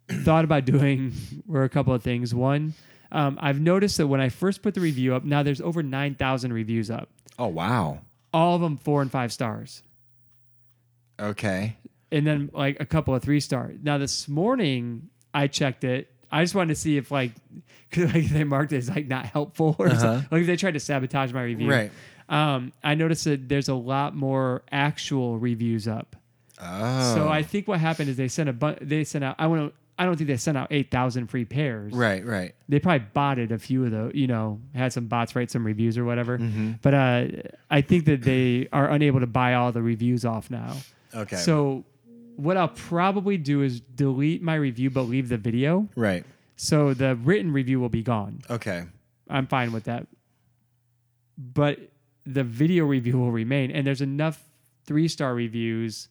thought 0.09 0.45
about 0.45 0.65
doing 0.65 1.13
were 1.47 1.65
a 1.65 1.69
couple 1.69 1.93
of 1.95 2.03
things. 2.03 2.35
One, 2.35 2.75
um, 3.13 3.39
I've 3.41 3.61
noticed 3.61 3.97
that 3.99 4.07
when 4.07 4.21
I 4.21 4.29
first 4.29 4.63
put 4.63 4.75
the 4.75 4.81
review 4.81 5.15
up, 5.15 5.25
now 5.25 5.43
there's 5.43 5.61
over 5.61 5.83
9,000 5.83 6.53
reviews 6.53 6.91
up, 6.91 7.09
Oh 7.39 7.47
wow. 7.49 8.01
all 8.33 8.55
of 8.57 8.61
them 8.61 8.77
four 8.77 9.03
and 9.03 9.11
five 9.11 9.33
stars. 9.33 9.83
Okay. 11.21 11.77
And 12.11 12.27
then 12.27 12.51
like 12.53 12.79
a 12.81 12.87
couple 12.87 13.15
of 13.15 13.23
three 13.23 13.41
stars. 13.41 13.79
Now 13.83 13.99
this 13.99 14.29
morning 14.29 15.09
I 15.35 15.47
checked 15.47 15.85
it. 15.85 16.11
I 16.31 16.43
just 16.45 16.55
wanted 16.55 16.75
to 16.75 16.81
see 16.81 16.97
if 16.97 17.11
like, 17.11 17.33
cause 17.91 18.05
like 18.15 18.29
they 18.29 18.45
marked 18.45 18.73
it 18.73 18.79
as 18.79 18.89
like 18.89 19.09
not 19.09 19.27
helpful 19.27 19.77
or 19.79 19.89
Uh-huh. 19.89 19.99
something. 19.99 20.29
Like 20.31 20.41
if 20.43 20.47
they 20.47 20.57
tried 20.57 20.75
to 20.75 20.81
sabotage 20.81 21.33
my 21.33 21.43
review. 21.43 21.71
Right. 21.71 21.91
Um, 22.29 22.73
I 22.85 22.95
noticed 22.95 23.25
that 23.25 23.49
there's 23.49 23.69
a 23.69 23.75
lot 23.75 24.15
more 24.15 24.63
actual 24.71 25.39
reviews 25.39 25.89
up. 25.89 26.15
Oh. 26.61 27.15
So 27.15 27.29
I 27.29 27.43
think 27.43 27.67
what 27.69 27.81
happened 27.81 28.11
is 28.11 28.17
they 28.17 28.29
sent 28.29 28.49
a 28.49 28.53
bu- 28.53 28.77
they 28.85 29.05
sent 29.05 29.25
out 29.25 29.37
I 29.39 29.47
want 29.47 29.71
to 29.73 29.79
I 29.99 30.05
don't 30.05 30.17
think 30.17 30.29
they 30.29 30.37
sent 30.37 30.57
out 30.57 30.69
8,000 30.71 31.27
free 31.27 31.45
pairs. 31.45 31.93
Right. 31.93 32.25
Right. 32.25 32.55
They 32.69 32.79
probably 32.79 33.07
botted 33.13 33.51
a 33.51 33.59
few 33.59 33.85
of 33.85 33.91
those, 33.91 34.13
you 34.15 34.29
know, 34.29 34.61
had 34.75 34.93
some 34.93 35.07
bots 35.07 35.35
write 35.35 35.51
some 35.51 35.67
reviews 35.67 35.99
or 35.99 36.05
whatever. 36.05 36.39
Mm-hmm. 36.39 36.73
But 36.83 36.95
uh, 36.95 37.27
I 37.71 37.81
think 37.81 38.05
that 38.05 38.23
they 38.23 38.69
are 38.73 38.89
unable 38.89 39.21
to 39.21 39.27
buy 39.27 39.55
all 39.55 39.73
the 39.73 39.83
reviews 39.83 40.25
off 40.25 40.51
now. 40.51 40.77
Okay. 41.15 41.37
So 41.37 41.85
what 42.37 42.57
I'll 42.57 42.69
probably 42.69 43.37
do 43.37 43.63
is 43.63 43.81
delete 43.81 44.41
my 44.41 44.55
review 44.55 44.91
but 44.91 45.03
leave 45.03 45.29
the 45.29 45.39
video. 45.39 45.89
right. 45.97 46.25
So 46.61 46.93
the 46.93 47.15
written 47.15 47.53
review 47.53 47.79
will 47.79 47.89
be 47.89 48.03
gone. 48.03 48.41
Okay. 48.51 48.85
I'm 49.31 49.47
fine 49.47 49.73
with 49.73 49.85
that. 49.85 50.09
But 51.37 51.79
the 52.27 52.43
video 52.43 52.85
review 52.85 53.17
will 53.17 53.31
remain, 53.31 53.71
and 53.71 53.87
there's 53.87 54.01
enough 54.01 54.43
three 54.85 55.07
star 55.07 55.35
reviews 55.35 56.09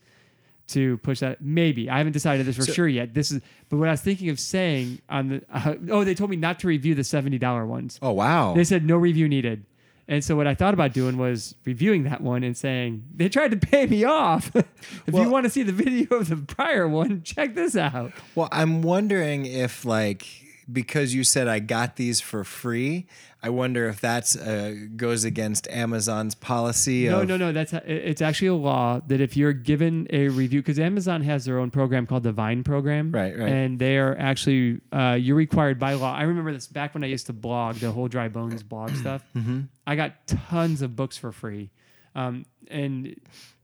to 0.68 0.98
push 1.00 1.20
that. 1.22 1.42
Maybe 1.42 1.90
I 1.90 1.98
haven't 1.98 2.14
decided 2.14 2.46
this 2.46 2.56
for 2.56 2.64
So- 2.64 2.74
sure 2.74 2.88
yet. 2.88 3.14
This 3.14 3.32
is, 3.32 3.42
but 3.70 3.78
what 3.78 3.88
I 3.88 3.92
was 3.92 4.02
thinking 4.02 4.30
of 4.30 4.40
saying 4.40 5.00
on 5.10 5.30
the 5.30 5.42
uh, 5.52 5.76
oh, 5.90 6.04
they 6.04 6.14
told 6.16 6.30
me 6.30 6.36
not 6.38 6.60
to 6.60 6.68
review 6.68 6.96
the 6.96 7.04
seventy 7.04 7.38
dollar 7.38 7.66
ones. 7.66 8.00
Oh 8.02 8.12
wow. 8.12 8.54
They 8.54 8.64
said 8.64 8.86
no 8.86 8.98
review 8.98 9.28
needed. 9.30 9.66
And 10.10 10.24
so 10.24 10.38
what 10.38 10.48
I 10.48 10.56
thought 10.56 10.74
about 10.74 10.94
doing 10.94 11.18
was 11.18 11.54
reviewing 11.66 12.04
that 12.04 12.22
one 12.22 12.42
and 12.44 12.56
saying 12.56 13.04
they 13.14 13.28
tried 13.28 13.52
to 13.52 13.58
pay 13.58 13.86
me 13.88 14.06
off. 14.06 14.56
if 14.56 14.66
Well- 15.12 15.24
you 15.24 15.30
want 15.30 15.44
to 15.46 15.50
see 15.50 15.64
the 15.64 15.72
video 15.84 16.16
of 16.18 16.30
the 16.30 16.38
prior 16.38 16.88
one, 16.88 17.24
check 17.24 17.56
this 17.56 17.76
out. 17.76 18.14
Well, 18.36 18.48
I'm 18.52 18.82
wondering 18.82 19.46
if 19.46 19.84
like 19.84 20.26
because 20.72 21.14
you 21.14 21.24
said 21.24 21.48
I 21.48 21.60
got 21.60 21.96
these 21.96 22.20
for 22.20 22.44
free, 22.44 23.08
I 23.42 23.50
wonder 23.50 23.88
if 23.88 24.02
that's 24.02 24.36
uh, 24.36 24.76
goes 24.96 25.24
against 25.24 25.68
Amazon's 25.70 26.36
policy 26.36 27.08
No, 27.08 27.22
of 27.22 27.28
no, 27.28 27.38
no. 27.38 27.52
That's 27.54 27.72
it's 27.86 28.22
actually 28.22 28.50
a 28.50 28.54
law 28.56 29.00
that 29.08 29.22
if 29.22 29.38
you're 29.38 29.54
given 29.54 30.08
a 30.10 30.28
review, 30.28 30.62
because 30.62 30.80
Amazon 30.80 31.22
has 31.22 31.46
their 31.46 31.58
own 31.60 31.72
program 31.72 32.06
called 32.06 32.24
the 32.24 32.32
Vine 32.34 32.64
program, 32.64 33.12
Right, 33.12 33.38
right. 33.38 33.48
and 33.50 33.80
they 33.80 33.98
are 33.98 34.18
actually 34.18 34.82
uh, 34.92 35.18
you're 35.20 35.36
required 35.38 35.80
by 35.80 35.94
law. 35.94 36.14
I 36.14 36.24
remember 36.24 36.52
this 36.52 36.68
back 36.68 36.94
when 36.94 37.04
I 37.04 37.08
used 37.08 37.28
to 37.28 37.34
blog 37.34 37.76
the 37.78 37.92
whole 37.92 38.08
Dry 38.08 38.28
Bones 38.28 38.64
blog 38.64 38.96
stuff. 38.96 39.24
Mm-hmm. 39.38 39.62
I 39.86 39.96
got 39.96 40.28
tons 40.28 40.82
of 40.82 40.96
books 40.96 41.16
for 41.18 41.32
free, 41.32 41.70
um, 42.16 42.46
and 42.70 43.16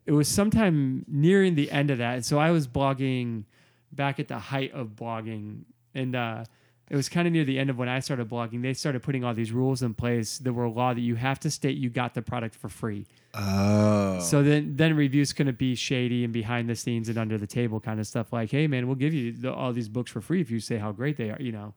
it 0.05 0.11
was 0.11 0.27
sometime 0.27 1.03
nearing 1.07 1.55
the 1.55 1.69
end 1.71 1.91
of 1.91 1.97
that. 1.97 2.13
And 2.15 2.25
so 2.25 2.37
I 2.39 2.51
was 2.51 2.67
blogging 2.67 3.43
back 3.91 4.19
at 4.19 4.27
the 4.29 4.37
height 4.39 4.71
of 4.73 4.89
blogging, 4.95 5.63
and 5.93 6.15
uh, 6.15 6.45
it 6.89 6.95
was 6.95 7.09
kind 7.09 7.27
of 7.27 7.33
near 7.33 7.43
the 7.45 7.57
end 7.57 7.69
of 7.69 7.77
when 7.77 7.89
I 7.89 7.99
started 7.99 8.29
blogging. 8.29 8.61
They 8.61 8.73
started 8.73 9.01
putting 9.03 9.23
all 9.23 9.33
these 9.33 9.51
rules 9.51 9.81
in 9.81 9.93
place 9.93 10.37
that 10.39 10.53
were 10.53 10.65
a 10.65 10.69
law 10.71 10.93
that 10.93 11.01
you 11.01 11.15
have 11.15 11.39
to 11.41 11.49
state 11.49 11.77
you 11.77 11.89
got 11.89 12.13
the 12.13 12.21
product 12.21 12.55
for 12.55 12.69
free. 12.69 13.05
Oh. 13.33 14.19
So 14.19 14.43
then, 14.43 14.75
then 14.75 14.95
reviews 14.95 15.33
couldn't 15.33 15.57
be 15.57 15.75
shady 15.75 16.23
and 16.23 16.31
behind 16.31 16.69
the 16.69 16.75
scenes 16.75 17.09
and 17.09 17.17
under 17.17 17.37
the 17.37 17.47
table 17.47 17.79
kind 17.79 17.99
of 17.99 18.05
stuff. 18.07 18.31
Like, 18.31 18.51
hey 18.51 18.67
man, 18.67 18.85
we'll 18.87 18.95
give 18.95 19.13
you 19.13 19.31
the, 19.31 19.51
all 19.53 19.73
these 19.73 19.89
books 19.89 20.11
for 20.11 20.21
free 20.21 20.41
if 20.41 20.51
you 20.51 20.59
say 20.59 20.77
how 20.77 20.91
great 20.91 21.17
they 21.17 21.29
are. 21.31 21.41
You 21.41 21.51
know, 21.51 21.73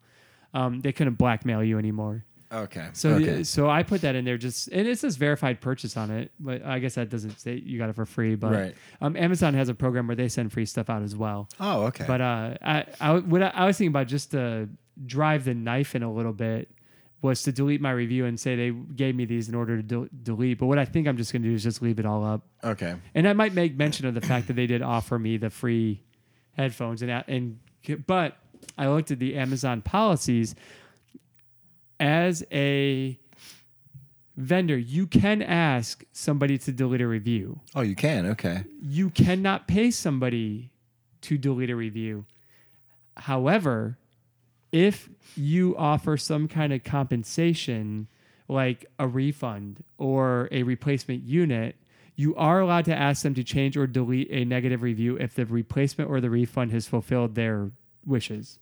um, 0.53 0.81
they 0.81 0.91
couldn't 0.91 1.15
blackmail 1.15 1.63
you 1.63 1.79
anymore. 1.79 2.23
okay. 2.51 2.89
So, 2.93 3.11
okay. 3.15 3.25
the, 3.37 3.45
so 3.45 3.69
I 3.69 3.83
put 3.83 4.01
that 4.01 4.15
in 4.15 4.23
there 4.23 4.37
just, 4.37 4.67
and 4.69 4.87
it 4.87 4.99
says 4.99 5.15
verified 5.17 5.59
purchase 5.61 5.97
on 5.97 6.11
it, 6.11 6.31
but 6.39 6.63
I 6.63 6.79
guess 6.79 6.95
that 6.95 7.09
doesn't 7.09 7.39
say 7.39 7.55
you 7.55 7.77
got 7.79 7.89
it 7.89 7.93
for 7.95 8.05
free. 8.05 8.35
But 8.35 8.51
Right. 8.51 8.75
um, 9.01 9.17
Amazon 9.17 9.53
has 9.55 9.67
a 9.69 9.73
program 9.73 10.05
where 10.07 10.15
they 10.15 10.27
send 10.29 10.51
free 10.53 10.65
stuff 10.65 10.89
out 10.89 11.01
as 11.01 11.15
well. 11.15 11.49
oh, 11.59 11.83
okay. 11.87 12.05
But 12.07 12.21
uh, 12.21 12.53
I, 12.61 12.85
I, 13.01 13.13
what 13.19 13.41
I, 13.41 13.47
I 13.49 13.65
was 13.65 13.77
thinking 13.77 13.91
about 13.91 14.07
just 14.07 14.31
to 14.31 14.69
drive 15.05 15.45
the 15.45 15.53
knife 15.53 15.95
in 15.95 16.03
a 16.03 16.11
little 16.11 16.33
bit 16.33 16.69
was 17.21 17.41
to 17.43 17.51
delete 17.51 17.81
my 17.81 17.91
review 17.91 18.25
and 18.25 18.39
say 18.39 18.55
they 18.55 18.69
gave 18.69 19.15
me 19.15 19.25
these 19.25 19.49
in 19.49 19.55
order 19.55 19.77
to 19.77 19.83
del- 19.83 20.07
delete. 20.23 20.59
But 20.59 20.67
what 20.67 20.77
I 20.77 20.85
think 20.85 21.07
I'm 21.07 21.17
just 21.17 21.33
going 21.33 21.41
to 21.41 21.49
do 21.49 21.55
is 21.55 21.63
just 21.63 21.81
leave 21.81 21.99
it 21.99 22.05
all 22.05 22.23
up. 22.23 22.41
okay. 22.63 22.95
And 23.15 23.27
I 23.27 23.33
might 23.33 23.53
make 23.53 23.75
mention 23.75 24.05
of 24.05 24.13
the 24.13 24.21
fact 24.21 24.47
that 24.47 24.53
they 24.53 24.67
did 24.67 24.81
offer 24.81 25.17
me 25.17 25.37
the 25.37 25.49
free 25.49 26.03
headphones 26.55 27.01
and 27.01 27.11
and 27.27 27.59
but 28.05 28.37
I 28.77 28.87
looked 28.87 29.11
at 29.11 29.19
the 29.19 29.35
Amazon 29.35 29.81
policies 29.81 30.55
as 31.99 32.43
a 32.51 33.19
vendor, 34.35 34.77
you 34.77 35.07
can 35.07 35.41
ask 35.41 36.03
somebody 36.11 36.57
to 36.59 36.71
delete 36.71 37.01
a 37.01 37.07
review. 37.07 37.59
Oh, 37.75 37.81
you 37.81 37.95
can. 37.95 38.25
Okay. 38.27 38.63
You 38.81 39.09
cannot 39.09 39.67
pay 39.67 39.89
somebody 39.91 40.71
to 41.21 41.37
delete 41.37 41.69
a 41.71 41.75
review. 41.75 42.25
However, 43.17 43.97
if 44.71 45.09
you 45.35 45.75
offer 45.77 46.17
some 46.17 46.47
kind 46.47 46.73
of 46.73 46.83
compensation 46.83 48.07
like 48.47 48.85
a 48.99 49.07
refund 49.07 49.83
or 49.97 50.47
a 50.51 50.63
replacement 50.63 51.23
unit, 51.23 51.75
you 52.15 52.35
are 52.35 52.59
allowed 52.59 52.85
to 52.85 52.95
ask 52.95 53.23
them 53.23 53.33
to 53.35 53.43
change 53.43 53.77
or 53.77 53.85
delete 53.85 54.29
a 54.31 54.43
negative 54.45 54.81
review 54.81 55.17
if 55.17 55.35
the 55.35 55.45
replacement 55.45 56.09
or 56.09 56.19
the 56.19 56.29
refund 56.29 56.71
has 56.71 56.87
fulfilled 56.87 57.35
their 57.35 57.71
wishes. 58.05 58.57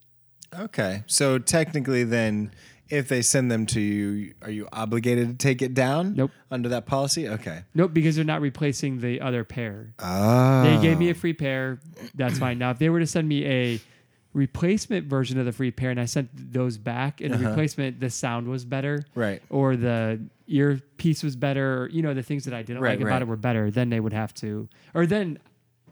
Okay. 0.53 1.03
So 1.07 1.39
technically, 1.39 2.03
then, 2.03 2.51
if 2.89 3.07
they 3.07 3.21
send 3.21 3.51
them 3.51 3.65
to 3.67 3.79
you, 3.79 4.33
are 4.41 4.51
you 4.51 4.67
obligated 4.71 5.27
to 5.27 5.35
take 5.35 5.61
it 5.61 5.73
down? 5.73 6.15
Nope. 6.15 6.31
Under 6.51 6.69
that 6.69 6.85
policy? 6.85 7.27
Okay. 7.27 7.63
Nope, 7.73 7.93
because 7.93 8.15
they're 8.15 8.25
not 8.25 8.41
replacing 8.41 8.99
the 8.99 9.21
other 9.21 9.43
pair. 9.43 9.93
Oh. 9.99 10.63
They 10.63 10.81
gave 10.81 10.99
me 10.99 11.09
a 11.09 11.15
free 11.15 11.33
pair. 11.33 11.79
That's 12.13 12.37
fine. 12.37 12.59
Now, 12.59 12.71
if 12.71 12.79
they 12.79 12.89
were 12.89 12.99
to 12.99 13.07
send 13.07 13.27
me 13.27 13.45
a 13.45 13.79
replacement 14.35 15.07
version 15.07 15.39
of 15.39 15.45
the 15.45 15.51
free 15.53 15.71
pair 15.71 15.89
and 15.89 15.99
I 15.99 16.05
sent 16.05 16.29
those 16.53 16.77
back 16.77 17.21
and 17.21 17.31
the 17.33 17.37
Uh-huh. 17.37 17.49
replacement, 17.49 17.99
the 18.01 18.09
sound 18.09 18.47
was 18.47 18.65
better 18.65 19.05
Right. 19.15 19.41
or 19.49 19.75
the 19.77 20.19
earpiece 20.47 21.23
was 21.23 21.35
better, 21.35 21.83
or, 21.83 21.89
you 21.89 22.01
know, 22.03 22.13
the 22.13 22.21
things 22.21 22.43
that 22.45 22.53
I 22.53 22.61
didn't 22.61 22.81
Right, 22.81 22.91
like 22.91 22.99
about 22.99 23.09
right. 23.13 23.21
it 23.23 23.27
were 23.27 23.37
better, 23.37 23.71
then 23.71 23.89
they 23.89 23.99
would 23.99 24.13
have 24.13 24.33
to. 24.35 24.67
Or 24.93 25.05
then 25.05 25.39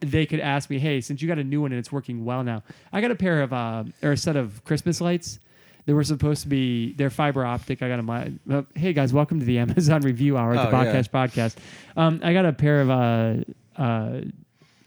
they 0.01 0.25
could 0.25 0.41
ask 0.41 0.69
me, 0.69 0.77
hey, 0.77 0.99
since 1.01 1.21
you 1.21 1.27
got 1.29 1.39
a 1.39 1.43
new 1.43 1.61
one 1.61 1.71
and 1.71 1.79
it's 1.79 1.91
working 1.91 2.25
well 2.25 2.43
now, 2.43 2.61
I 2.91 2.99
got 2.99 3.09
a 3.11 3.15
pair 3.15 3.41
of, 3.41 3.53
uh, 3.53 3.85
or 4.03 4.11
a 4.11 4.17
set 4.17 4.35
of 4.35 4.63
Christmas 4.65 4.99
lights. 4.99 5.39
They 5.85 5.93
were 5.93 6.03
supposed 6.03 6.41
to 6.43 6.49
be, 6.49 6.93
they're 6.93 7.09
fiber 7.09 7.45
optic. 7.45 7.81
I 7.81 7.87
got 7.87 8.05
them. 8.05 8.39
Uh, 8.49 8.61
hey 8.75 8.91
guys, 8.93 9.13
welcome 9.13 9.39
to 9.39 9.45
the 9.45 9.57
Amazon 9.65 10.01
review 10.01 10.37
hour 10.37 10.53
at 10.53 10.69
the 10.69 10.77
Oh, 10.77 10.81
yeah. 10.81 10.93
podcast 10.93 11.09
podcast. 11.09 11.55
Um, 11.97 12.19
I 12.23 12.33
got 12.33 12.45
a 12.45 12.51
pair 12.53 12.81
of 12.81 12.89
uh, 12.89 13.35
uh, 13.81 14.21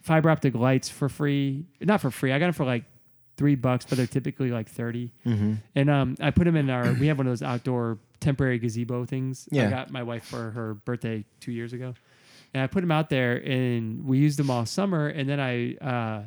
fiber 0.02 0.28
optic 0.30 0.54
lights 0.54 0.88
for 0.90 1.08
free. 1.08 1.64
Not 1.80 2.00
for 2.02 2.10
free. 2.10 2.32
I 2.32 2.38
got 2.38 2.46
them 2.46 2.52
for 2.54 2.64
like 2.66 2.84
three 3.37 3.55
bucks, 3.55 3.85
but 3.85 3.99
they're 3.99 4.07
typically 4.07 4.50
like 4.50 4.69
30 4.69 5.12
Mm-hmm. 5.26 5.55
And 5.75 5.90
um, 5.90 6.16
I 6.21 6.31
put 6.31 6.45
them 6.45 6.57
in 6.57 6.71
our. 6.71 6.93
We 6.95 7.09
have 7.09 7.19
one 7.19 7.26
of 7.26 7.31
those 7.31 7.43
outdoor 7.43 7.99
temporary 8.21 8.59
gazebo 8.59 9.05
things. 9.05 9.49
Yeah. 9.50 9.66
I 9.66 9.71
got 9.71 9.90
my 9.90 10.02
wife 10.02 10.25
for 10.25 10.50
her 10.52 10.75
birthday 10.75 11.25
two 11.40 11.52
years 11.52 11.73
ago, 11.73 11.95
and 12.55 12.62
I 12.62 12.66
put 12.66 12.81
them 12.81 12.90
out 12.90 13.11
there, 13.11 13.37
and 13.37 14.07
we 14.07 14.19
used 14.19 14.38
them 14.38 14.50
all 14.50 14.64
summer. 14.66 15.09
And 15.09 15.28
then 15.28 15.40
I, 15.40 15.75
uh, 15.76 16.23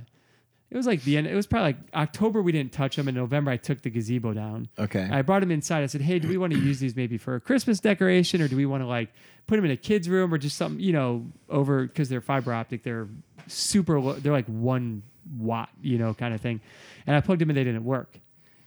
it 0.70 0.78
was 0.78 0.86
like 0.86 1.04
the 1.04 1.18
end. 1.18 1.28
It 1.28 1.34
was 1.34 1.48
probably 1.48 1.70
like 1.70 1.78
October. 1.96 2.42
We 2.42 2.52
didn't 2.52 2.74
touch 2.74 2.96
them. 2.96 3.08
In 3.08 3.16
November, 3.16 3.52
I 3.52 3.58
took 3.58 3.82
the 3.82 3.90
gazebo 3.90 4.34
down. 4.34 4.68
Okay. 4.78 5.08
I 5.12 5.22
brought 5.24 5.40
them 5.40 5.52
inside. 5.52 5.84
I 5.84 5.88
said, 5.88 6.02
"Hey, 6.02 6.20
do 6.20 6.28
we 6.28 6.38
want 6.38 6.54
to 6.54 6.60
use 6.60 6.80
these 6.80 6.96
maybe 6.96 7.18
for 7.18 7.36
a 7.36 7.40
Christmas 7.40 7.80
decoration, 7.80 8.42
or 8.42 8.48
do 8.48 8.56
we 8.56 8.66
want 8.68 8.84
to 8.84 8.88
like 8.88 9.10
put 9.48 9.56
them 9.56 9.66
in 9.66 9.72
a 9.72 9.78
kid's 9.78 10.08
room, 10.08 10.34
or 10.34 10.38
just 10.38 10.58
something, 10.58 10.80
you 10.80 10.94
know, 10.94 11.26
over 11.50 11.84
because 11.84 12.10
they're 12.10 12.22
fiber 12.22 12.54
optic. 12.54 12.84
They're 12.84 13.08
super. 13.48 14.00
Low, 14.00 14.14
they're 14.14 14.34
like 14.34 14.46
one 14.46 15.02
watt, 15.38 15.70
you 15.82 15.98
know, 15.98 16.14
kind 16.14 16.36
of 16.36 16.42
thing." 16.42 16.62
And 17.08 17.16
I 17.16 17.22
plugged 17.22 17.42
them 17.42 17.50
and 17.50 17.58
they 17.58 17.64
didn't 17.64 17.86
work. 17.86 18.20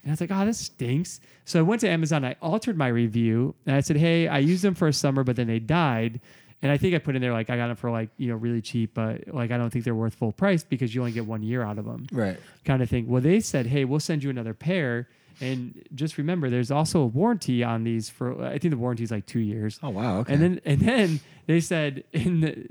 And 0.02 0.10
I 0.10 0.12
was 0.12 0.20
like, 0.20 0.30
"Oh, 0.32 0.44
this 0.44 0.58
stinks." 0.58 1.20
So 1.44 1.58
I 1.60 1.62
went 1.62 1.80
to 1.82 1.88
Amazon. 1.88 2.24
I 2.24 2.36
altered 2.42 2.76
my 2.76 2.88
review 2.88 3.54
and 3.66 3.76
I 3.76 3.80
said, 3.80 3.96
"Hey, 3.96 4.28
I 4.28 4.38
used 4.38 4.62
them 4.62 4.74
for 4.74 4.88
a 4.88 4.92
summer, 4.92 5.22
but 5.24 5.36
then 5.36 5.46
they 5.46 5.60
died." 5.60 6.20
And 6.62 6.70
I 6.70 6.76
think 6.76 6.94
I 6.94 6.98
put 6.98 7.16
in 7.16 7.22
there 7.22 7.32
like 7.32 7.50
I 7.50 7.56
got 7.56 7.68
them 7.68 7.76
for 7.76 7.90
like 7.90 8.10
you 8.16 8.28
know 8.28 8.36
really 8.36 8.60
cheap, 8.60 8.94
but 8.94 9.28
like 9.28 9.50
I 9.50 9.58
don't 9.58 9.70
think 9.70 9.84
they're 9.84 9.94
worth 9.94 10.14
full 10.14 10.32
price 10.32 10.62
because 10.62 10.94
you 10.94 11.00
only 11.00 11.12
get 11.12 11.26
one 11.26 11.42
year 11.42 11.62
out 11.62 11.78
of 11.78 11.84
them 11.84 12.06
right. 12.12 12.38
kind 12.64 12.82
of 12.82 12.88
thing. 12.88 13.08
Well, 13.08 13.20
they 13.20 13.40
said, 13.40 13.66
hey, 13.66 13.84
we'll 13.84 14.00
send 14.00 14.22
you 14.22 14.30
another 14.30 14.54
pair. 14.54 15.08
And 15.40 15.82
just 15.94 16.18
remember, 16.18 16.50
there's 16.50 16.70
also 16.70 17.00
a 17.00 17.06
warranty 17.06 17.64
on 17.64 17.82
these 17.82 18.08
for. 18.08 18.44
I 18.44 18.58
think 18.58 18.70
the 18.70 18.78
warranty 18.78 19.02
is 19.02 19.10
like 19.10 19.26
two 19.26 19.40
years. 19.40 19.80
Oh 19.82 19.90
wow. 19.90 20.18
Okay. 20.18 20.34
And 20.34 20.42
then 20.42 20.60
and 20.64 20.80
then 20.80 21.20
they 21.46 21.58
said 21.58 22.04
in 22.12 22.40
the 22.40 22.68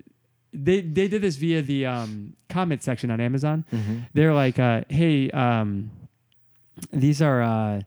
they 0.53 0.81
they 0.81 1.07
did 1.07 1.21
this 1.21 1.35
via 1.37 1.61
the 1.61 1.85
um, 1.85 2.33
comment 2.49 2.83
section 2.83 3.09
on 3.11 3.19
Amazon. 3.21 3.65
Mhm. 3.71 4.07
They're 4.13 4.33
like, 4.33 4.59
uh, 4.59 4.83
hey, 4.89 5.29
um, 5.31 5.91
these 6.91 7.21
are. 7.21 7.41
Uh, 7.41 7.81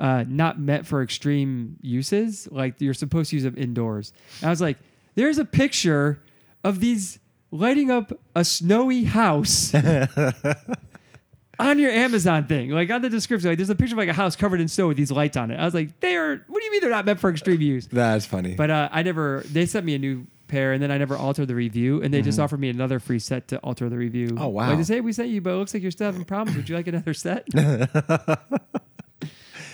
uh, 0.00 0.24
not 0.28 0.60
meant 0.60 0.86
for 0.86 1.02
extreme 1.02 1.76
uses. 1.82 2.46
Like 2.52 2.80
you're 2.80 2.94
supposed 2.94 3.30
to 3.30 3.36
use 3.36 3.42
them 3.42 3.56
indoors. 3.58 4.12
And 4.40 4.46
I 4.46 4.50
was 4.50 4.60
like, 4.60 4.78
there's 5.16 5.38
a 5.38 5.44
picture 5.44 6.22
of 6.62 6.78
these 6.78 7.18
lighting 7.50 7.90
up 7.90 8.12
a 8.36 8.44
snowy 8.44 9.02
house 9.02 9.74
on 11.58 11.78
your 11.80 11.90
Amazon 11.90 12.46
thing, 12.46 12.70
like 12.70 12.90
on 12.90 13.02
the 13.02 13.10
description, 13.10 13.50
like 13.50 13.58
there's 13.58 13.70
a 13.70 13.74
picture 13.74 13.94
of 13.94 13.98
like 13.98 14.08
a 14.08 14.12
house 14.12 14.36
covered 14.36 14.60
in 14.60 14.68
snow 14.68 14.86
with 14.86 14.96
these 14.96 15.10
lights 15.10 15.36
on 15.36 15.50
it. 15.50 15.56
I 15.58 15.64
was 15.64 15.74
like, 15.74 15.98
they 16.00 16.14
are. 16.16 16.44
What 16.46 16.60
do 16.60 16.64
you 16.64 16.70
mean 16.70 16.80
they're 16.80 16.90
not 16.90 17.04
meant 17.04 17.18
for 17.18 17.28
extreme 17.30 17.60
use? 17.60 17.88
That's 17.88 18.24
funny. 18.24 18.54
But 18.54 18.70
uh, 18.70 18.88
I 18.92 19.02
never. 19.02 19.42
They 19.46 19.66
sent 19.66 19.84
me 19.84 19.94
a 19.96 19.98
new 19.98 20.26
pair, 20.48 20.72
and 20.72 20.82
then 20.82 20.90
I 20.90 20.98
never 20.98 21.16
altered 21.16 21.46
the 21.48 21.54
review, 21.54 22.02
and 22.02 22.12
they 22.12 22.22
just 22.22 22.38
offered 22.40 22.58
me 22.60 22.68
another 22.70 22.98
free 22.98 23.18
set 23.20 23.48
to 23.48 23.58
alter 23.58 23.88
the 23.88 23.96
review. 23.98 24.28
Mm-hmm. 24.28 24.42
Oh, 24.42 24.48
wow. 24.48 24.68
Like 24.68 24.78
they 24.78 24.84
say, 24.84 24.94
"Hey, 24.94 25.00
we 25.02 25.12
sent 25.12 25.28
you, 25.28 25.40
but 25.40 25.50
it 25.50 25.56
looks 25.56 25.72
like 25.74 25.82
you're 25.82 25.92
still 25.92 26.06
having 26.06 26.24
problems. 26.24 26.56
Would 26.56 26.68
you 26.68 26.74
like 26.76 26.86
another 26.88 27.14
set? 27.14 27.46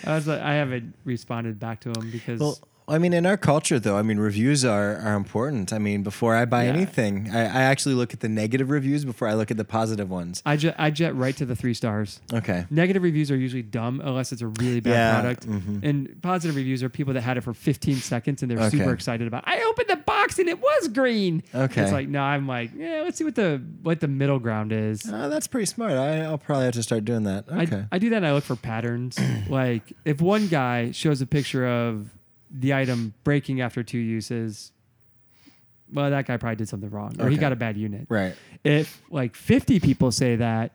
I 0.06 0.14
was 0.16 0.26
like, 0.26 0.40
I 0.40 0.54
haven't 0.54 0.94
responded 1.04 1.58
back 1.58 1.80
to 1.82 1.92
them 1.92 2.10
because 2.10 2.38
Well, 2.40 2.58
I 2.86 2.98
mean, 2.98 3.14
in 3.14 3.24
our 3.24 3.38
culture, 3.38 3.78
though, 3.78 3.96
I 3.96 4.02
mean, 4.02 4.18
reviews 4.18 4.62
are, 4.62 4.96
are 4.98 5.14
important. 5.14 5.72
I 5.72 5.78
mean, 5.78 6.02
before 6.02 6.34
I 6.36 6.44
buy 6.44 6.64
Yeah. 6.64 6.72
anything, 6.74 7.30
I, 7.32 7.44
I 7.44 7.62
actually 7.62 7.94
look 7.94 8.12
at 8.12 8.20
the 8.20 8.28
negative 8.28 8.68
reviews 8.68 9.06
before 9.06 9.26
I 9.26 9.32
look 9.32 9.50
at 9.50 9.56
the 9.56 9.64
positive 9.64 10.10
ones. 10.10 10.42
I 10.44 10.58
jet 10.58 10.74
I 10.78 10.90
jet 10.90 11.16
right 11.16 11.34
to 11.38 11.46
the 11.46 11.56
three 11.56 11.72
stars. 11.72 12.20
Okay. 12.30 12.66
Negative 12.68 13.02
reviews 13.02 13.30
are 13.30 13.36
usually 13.38 13.62
dumb 13.62 14.02
unless 14.04 14.32
it's 14.32 14.42
a 14.42 14.48
really 14.48 14.80
bad 14.80 14.90
Yeah, 14.90 15.18
product. 15.22 15.48
mhm. 15.48 15.82
And 15.82 16.20
positive 16.20 16.56
reviews 16.56 16.82
are 16.82 16.90
people 16.90 17.14
that 17.14 17.22
had 17.22 17.38
it 17.38 17.40
for 17.40 17.54
15 17.54 17.96
seconds 17.96 18.42
and 18.42 18.50
they're 18.50 18.58
Okay. 18.60 18.76
super 18.76 18.92
excited 18.92 19.26
about. 19.26 19.44
I 19.46 19.62
opened 19.62 19.88
the 19.88 19.96
box 20.24 20.38
and 20.38 20.48
it 20.48 20.60
was 20.60 20.88
green. 20.88 21.42
Okay. 21.54 21.82
It's 21.82 21.92
like 21.92 22.08
no, 22.08 22.20
I'm 22.20 22.46
like 22.46 22.70
yeah. 22.76 23.02
Let's 23.02 23.18
see 23.18 23.24
what 23.24 23.34
the 23.34 23.62
what 23.82 24.00
the 24.00 24.08
middle 24.08 24.38
ground 24.38 24.72
is. 24.72 25.02
Oh, 25.10 25.28
that's 25.28 25.46
pretty 25.46 25.66
smart. 25.66 25.92
I, 25.92 26.22
I'll 26.22 26.38
probably 26.38 26.64
have 26.64 26.74
to 26.74 26.82
start 26.82 27.04
doing 27.04 27.24
that. 27.24 27.48
Okay. 27.48 27.84
I, 27.90 27.96
I 27.96 27.98
do 27.98 28.10
that 28.10 28.16
and 28.16 28.26
I 28.26 28.32
look 28.32 28.44
for 28.44 28.56
patterns. 28.56 29.18
like 29.48 29.92
if 30.04 30.20
one 30.20 30.48
guy 30.48 30.90
shows 30.90 31.20
a 31.20 31.26
picture 31.26 31.66
of 31.66 32.10
the 32.50 32.74
item 32.74 33.14
breaking 33.24 33.60
after 33.60 33.82
two 33.82 33.98
uses, 33.98 34.72
well, 35.92 36.10
that 36.10 36.26
guy 36.26 36.36
probably 36.36 36.56
did 36.56 36.68
something 36.68 36.90
wrong 36.90 37.16
or 37.20 37.28
he 37.28 37.36
got 37.36 37.52
a 37.52 37.56
bad 37.56 37.76
unit. 37.76 38.06
right. 38.08 38.34
If 38.62 39.02
like 39.10 39.36
50 39.36 39.80
people 39.80 40.10
say 40.10 40.36
that, 40.36 40.72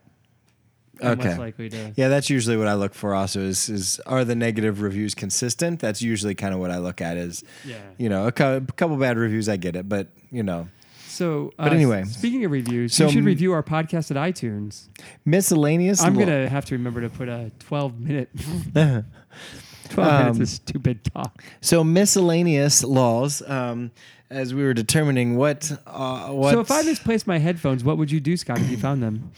I'm 1.02 1.18
Okay. 1.18 1.30
less 1.30 1.38
likely 1.38 1.68
to. 1.70 1.92
Yeah, 1.96 2.08
that's 2.08 2.28
usually 2.30 2.56
what 2.56 2.66
I 2.68 2.74
look 2.74 2.94
for. 2.94 3.14
Also, 3.14 3.40
is 3.40 3.68
is 3.68 4.00
are 4.06 4.24
the 4.24 4.34
negative 4.34 4.80
reviews 4.82 5.14
consistent? 5.14 5.80
That's 5.80 6.02
usually 6.02 6.34
kind 6.34 6.52
of 6.54 6.60
what 6.60 6.70
I 6.70 6.78
look 6.78 7.00
at. 7.00 7.16
Is 7.16 7.42
Yeah. 7.64 7.76
you 7.98 8.08
know 8.08 8.26
a 8.26 8.32
cou- 8.32 8.60
couple 8.76 8.96
bad 8.96 9.16
reviews, 9.18 9.48
I 9.48 9.56
get 9.56 9.76
it, 9.76 9.88
but 9.88 10.08
you 10.30 10.42
know 10.42 10.68
So, 11.08 11.52
uh, 11.58 11.64
But 11.64 11.72
anyway. 11.74 12.04
speaking 12.04 12.44
of 12.46 12.50
reviews, 12.50 12.94
So 12.94 13.04
you 13.04 13.10
should 13.12 13.24
review 13.24 13.52
our 13.52 13.62
podcast 13.62 14.10
at 14.10 14.16
iTunes. 14.16 14.88
miscellaneous. 15.26 16.00
I'm 16.02 16.14
lo- 16.14 16.20
gonna 16.24 16.48
have 16.48 16.64
to 16.66 16.74
remember 16.74 17.00
to 17.02 17.10
put 17.10 17.28
a 17.28 17.50
12 17.58 18.00
minute, 18.00 18.30
12 18.74 19.04
minutes 19.96 20.36
Um, 20.38 20.40
of 20.42 20.48
stupid 20.48 21.04
talk. 21.04 21.42
So 21.60 21.82
miscellaneous 21.84 22.84
laws. 22.84 23.42
Um, 23.48 23.90
as 24.30 24.54
we 24.54 24.62
were 24.62 24.72
determining 24.74 25.36
what 25.36 25.72
uh, 25.88 26.28
what. 26.28 26.52
So, 26.52 26.60
if 26.60 26.70
I 26.70 26.82
misplaced 26.82 27.26
my 27.26 27.38
headphones, 27.38 27.82
what 27.82 27.98
would 27.98 28.12
you 28.12 28.20
do, 28.20 28.36
Scott, 28.36 28.60
if 28.60 28.70
you 28.70 28.76
found 28.76 29.02
them? 29.02 29.32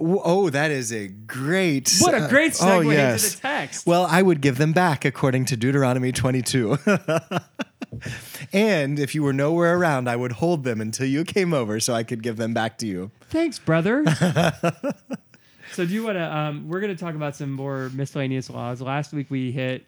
Oh, 0.00 0.48
that 0.50 0.70
is 0.70 0.92
a 0.92 1.08
great. 1.08 1.92
What 2.00 2.14
a 2.14 2.28
great 2.28 2.52
uh, 2.60 2.64
segue 2.64 2.86
oh, 2.86 2.90
yes. 2.90 3.24
into 3.24 3.36
the 3.36 3.42
text. 3.42 3.86
Well, 3.86 4.06
I 4.08 4.22
would 4.22 4.40
give 4.40 4.58
them 4.58 4.72
back 4.72 5.04
according 5.04 5.46
to 5.46 5.56
Deuteronomy 5.56 6.12
22. 6.12 6.78
and 8.52 8.98
if 8.98 9.14
you 9.14 9.22
were 9.22 9.32
nowhere 9.32 9.76
around, 9.76 10.08
I 10.08 10.16
would 10.16 10.32
hold 10.32 10.64
them 10.64 10.80
until 10.80 11.06
you 11.06 11.24
came 11.24 11.52
over 11.52 11.80
so 11.80 11.94
I 11.94 12.04
could 12.04 12.22
give 12.22 12.36
them 12.36 12.54
back 12.54 12.78
to 12.78 12.86
you. 12.86 13.10
Thanks, 13.28 13.58
brother. 13.58 14.04
so, 15.72 15.84
do 15.84 15.92
you 15.92 16.04
want 16.04 16.16
to? 16.16 16.36
Um, 16.36 16.68
we're 16.68 16.80
going 16.80 16.94
to 16.94 17.00
talk 17.00 17.14
about 17.14 17.34
some 17.34 17.52
more 17.52 17.90
miscellaneous 17.92 18.48
laws. 18.50 18.80
Last 18.80 19.12
week 19.12 19.30
we 19.30 19.50
hit 19.50 19.84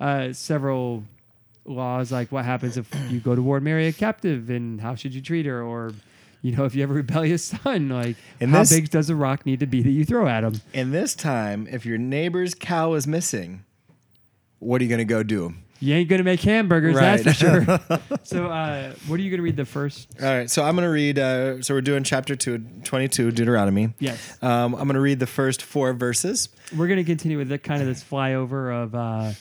uh, 0.00 0.32
several 0.32 1.04
laws, 1.66 2.10
like 2.10 2.32
what 2.32 2.46
happens 2.46 2.78
if 2.78 2.88
you 3.10 3.20
go 3.20 3.34
to 3.34 3.42
war 3.42 3.56
and 3.56 3.64
marry 3.64 3.86
a 3.86 3.92
captive, 3.92 4.48
and 4.48 4.80
how 4.80 4.94
should 4.94 5.14
you 5.14 5.20
treat 5.20 5.44
her, 5.44 5.62
or 5.62 5.92
you 6.42 6.56
know, 6.56 6.64
if 6.64 6.74
you 6.74 6.80
have 6.80 6.90
a 6.90 6.94
rebellious 6.94 7.44
son, 7.44 7.88
like 7.88 8.16
And 8.40 8.50
how 8.50 8.60
this- 8.60 8.70
big 8.72 8.90
does 8.90 9.10
a 9.10 9.14
rock 9.16 9.44
need 9.46 9.60
to 9.60 9.66
be 9.66 9.82
that 9.82 9.90
you 9.90 10.04
throw 10.04 10.26
at 10.28 10.44
him? 10.44 10.60
And 10.74 10.92
this 10.92 11.14
time, 11.14 11.66
if 11.70 11.84
your 11.86 11.98
neighbor's 11.98 12.54
cow 12.54 12.94
is 12.94 13.06
missing, 13.06 13.64
what 14.58 14.80
are 14.80 14.84
you 14.84 14.88
going 14.90 14.98
to 14.98 15.04
go 15.04 15.22
do? 15.22 15.54
You 15.82 15.94
ain't 15.94 16.10
gonna 16.10 16.24
make 16.24 16.42
hamburgers, 16.42 16.94
that's 16.94 17.22
for 17.22 17.32
sure. 17.32 17.64
so, 18.22 18.48
uh, 18.48 18.92
what 19.06 19.18
are 19.18 19.22
you 19.22 19.30
gonna 19.30 19.42
read 19.42 19.56
the 19.56 19.64
first? 19.64 20.08
All 20.20 20.28
right, 20.28 20.50
so 20.50 20.62
I'm 20.62 20.76
going 20.76 20.84
to 20.86 20.90
read. 20.92 21.18
Uh, 21.18 21.62
so 21.62 21.72
we're 21.72 21.80
doing 21.80 22.04
chapter 22.04 22.36
two, 22.36 22.58
22, 22.84 23.30
Deuteronomy. 23.30 23.94
Yes, 23.98 24.36
Um, 24.42 24.74
I'm 24.74 24.84
going 24.84 24.94
to 24.96 25.00
read 25.00 25.20
the 25.20 25.26
first 25.26 25.62
four 25.62 25.94
verses. 25.94 26.50
we're 26.76 26.86
gonna 26.86 27.02
continue 27.02 27.38
with 27.38 27.48
the 27.48 27.56
kind 27.58 27.80
of 27.80 27.88
this 27.88 28.04
flyover 28.04 28.82
of 28.82 28.94
uh, 28.94 29.32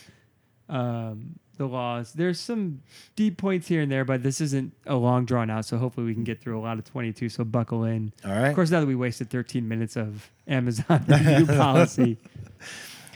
um, 0.74 1.39
the 1.60 1.68
laws. 1.68 2.14
There's 2.14 2.40
some 2.40 2.82
deep 3.16 3.38
points 3.38 3.68
here 3.68 3.82
and 3.82 3.92
there, 3.92 4.04
but 4.04 4.24
this 4.24 4.42
isn't 4.42 4.74
a 4.88 4.96
long 4.96 5.26
drawn 5.26 5.52
out. 5.52 5.66
So 5.66 5.78
hopefully 5.78 6.08
we 6.08 6.16
can 6.16 6.24
get 6.24 6.42
through 6.42 6.58
a 6.60 6.64
lot 6.64 6.80
of 6.80 6.86
22. 6.86 7.30
So 7.30 7.44
buckle 7.44 7.84
in. 7.84 8.12
All 8.26 8.32
right. 8.32 8.48
Of 8.48 8.56
course, 8.56 8.72
now 8.72 8.80
that 8.80 8.88
we 8.88 8.96
wasted 8.96 9.30
13 9.30 9.68
minutes 9.68 9.96
of 9.96 10.32
Amazon 10.48 11.06
review 11.08 11.46
policy, 11.56 12.18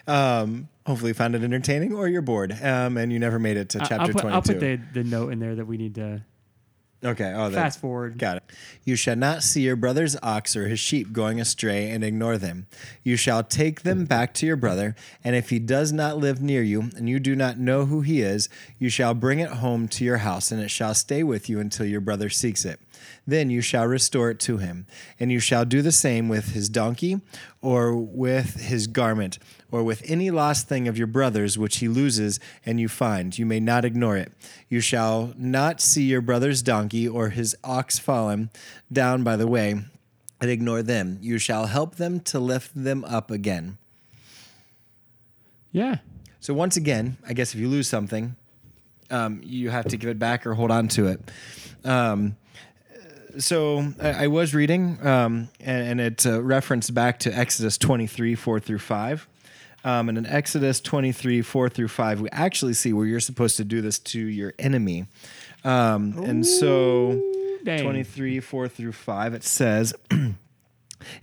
Um, 0.06 0.68
hopefully, 0.86 1.12
you 1.12 1.14
found 1.14 1.34
it 1.34 1.44
entertaining 1.44 1.94
or 1.94 2.08
you're 2.10 2.22
bored 2.22 2.52
um, 2.62 2.98
and 2.98 3.12
you 3.14 3.20
never 3.20 3.40
made 3.40 3.56
it 3.56 3.70
to 3.70 3.80
chapter 3.80 3.96
I'll 3.96 4.08
put, 4.08 4.22
22. 4.22 4.36
I'll 4.36 4.42
put 4.42 4.60
the, 4.60 4.80
the 4.94 5.04
note 5.04 5.32
in 5.32 5.40
there 5.40 5.56
that 5.56 5.66
we 5.66 5.78
need 5.78 5.96
to 5.96 6.22
okay. 7.04 7.34
Oh, 7.36 7.50
that, 7.50 7.56
fast 7.56 7.80
forward. 7.80 8.18
Got 8.18 8.38
it. 8.38 8.44
You 8.84 8.96
shall 8.96 9.16
not 9.16 9.44
see 9.44 9.62
your 9.62 9.76
brother's 9.76 10.16
ox 10.22 10.56
or 10.56 10.68
his 10.68 10.80
sheep 10.80 11.14
going 11.14 11.40
astray 11.40 11.90
and 11.90 12.04
ignore 12.04 12.38
them. 12.38 12.68
You 13.04 13.16
shall 13.16 13.44
take 13.44 13.82
them 13.82 14.06
back 14.06 14.34
to 14.36 14.46
your 14.46 14.56
brother, 14.56 14.96
and 15.24 15.36
if 15.36 15.50
he 15.50 15.60
does 15.60 15.92
not 15.92 16.18
live 16.18 16.42
near 16.42 16.64
you, 16.64 16.90
and 16.96 17.10
you 17.10 17.20
do 17.20 17.36
not 17.36 17.58
know 17.58 17.86
who 17.86 18.02
he 18.02 18.22
is, 18.22 18.50
you 18.80 18.90
shall 18.90 19.14
bring 19.14 19.40
it 19.40 19.50
home 19.50 19.88
to 19.90 20.04
your 20.04 20.18
house, 20.18 20.52
and 20.52 20.62
it 20.62 20.72
shall 20.72 20.94
stay 20.94 21.24
with 21.24 21.50
you 21.50 21.60
until 21.60 21.86
your 21.86 22.02
brother 22.02 22.30
seeks 22.30 22.66
it. 22.66 22.80
Then 23.26 23.50
you 23.50 23.62
shall 23.62 23.86
restore 23.86 24.30
it 24.30 24.40
to 24.42 24.58
him. 24.58 24.86
And 25.20 25.32
you 25.32 25.40
shall 25.40 25.66
do 25.66 25.82
the 25.82 25.92
same 25.92 26.30
with 26.30 26.54
his 26.54 26.70
donkey, 26.70 27.22
or 27.62 27.96
with 27.96 28.62
his 28.62 28.88
garment, 28.88 29.40
or 29.74 29.84
with 29.84 30.04
any 30.06 30.30
lost 30.30 30.68
thing 30.68 30.88
of 30.88 31.00
your 31.00 31.08
brother's 31.08 31.58
which 31.58 31.78
he 31.78 31.88
loses 31.88 32.40
and 32.64 32.80
you 32.80 32.88
find. 32.88 33.36
You 33.36 33.44
may 33.48 33.60
not 33.60 33.84
ignore 33.84 34.16
it. 34.16 34.32
You 34.70 34.80
shall 34.80 35.34
not 35.36 35.82
see 35.82 36.04
your 36.04 36.22
brother's 36.22 36.62
donkey 36.62 37.08
or 37.08 37.30
his 37.30 37.58
ox 37.64 37.98
fallen 37.98 38.52
down 38.92 39.24
by 39.24 39.36
the 39.36 39.48
way 39.48 39.72
and 40.40 40.52
ignore 40.52 40.84
them. 40.84 41.18
You 41.22 41.40
shall 41.40 41.66
help 41.66 41.96
them 41.96 42.20
to 42.20 42.40
lift 42.40 42.70
them 42.76 43.04
up 43.06 43.32
again. 43.32 43.80
Yeah. 45.72 45.98
So 46.40 46.54
once 46.54 46.78
again, 46.78 47.18
I 47.28 47.34
guess 47.34 47.56
if 47.56 47.60
you 47.60 47.68
lose 47.68 47.88
something, 47.88 48.36
um, 49.10 49.42
you 49.44 49.72
have 49.72 49.86
to 49.86 49.98
give 49.98 50.12
it 50.12 50.20
back 50.20 50.46
or 50.46 50.54
hold 50.54 50.70
on 50.70 50.88
to 50.90 51.08
it. 51.08 51.32
Um, 51.84 52.36
so 53.40 53.92
I, 54.00 54.26
I 54.26 54.28
was 54.28 54.54
reading, 54.54 55.00
um, 55.04 55.50
and, 55.60 56.00
and 56.00 56.02
it 56.02 56.28
uh, 56.28 56.44
referenced 56.44 56.94
back 56.94 57.18
to 57.22 57.36
Exodus 57.36 57.80
23, 57.80 58.36
4 58.36 58.60
through 58.60 58.78
5. 58.78 59.28
Um, 59.84 60.10
and 60.10 60.18
in 60.18 60.26
Exodus 60.26 60.80
23, 60.80 61.42
4 61.42 61.70
through 61.70 61.88
5, 61.90 62.22
we 62.22 62.30
actually 62.30 62.74
see 62.74 62.94
where 62.94 63.06
you're 63.06 63.20
supposed 63.20 63.58
to 63.58 63.64
do 63.64 63.82
this 63.82 64.00
to 64.00 64.20
your 64.20 64.54
enemy. 64.58 65.06
Um, 65.64 66.18
and 66.24 66.46
so 66.46 67.22
Dang. 67.64 67.84
23, 67.84 68.40
4 68.40 68.68
through 68.68 68.92
5, 68.94 69.34
it 69.34 69.44
says, 69.44 69.94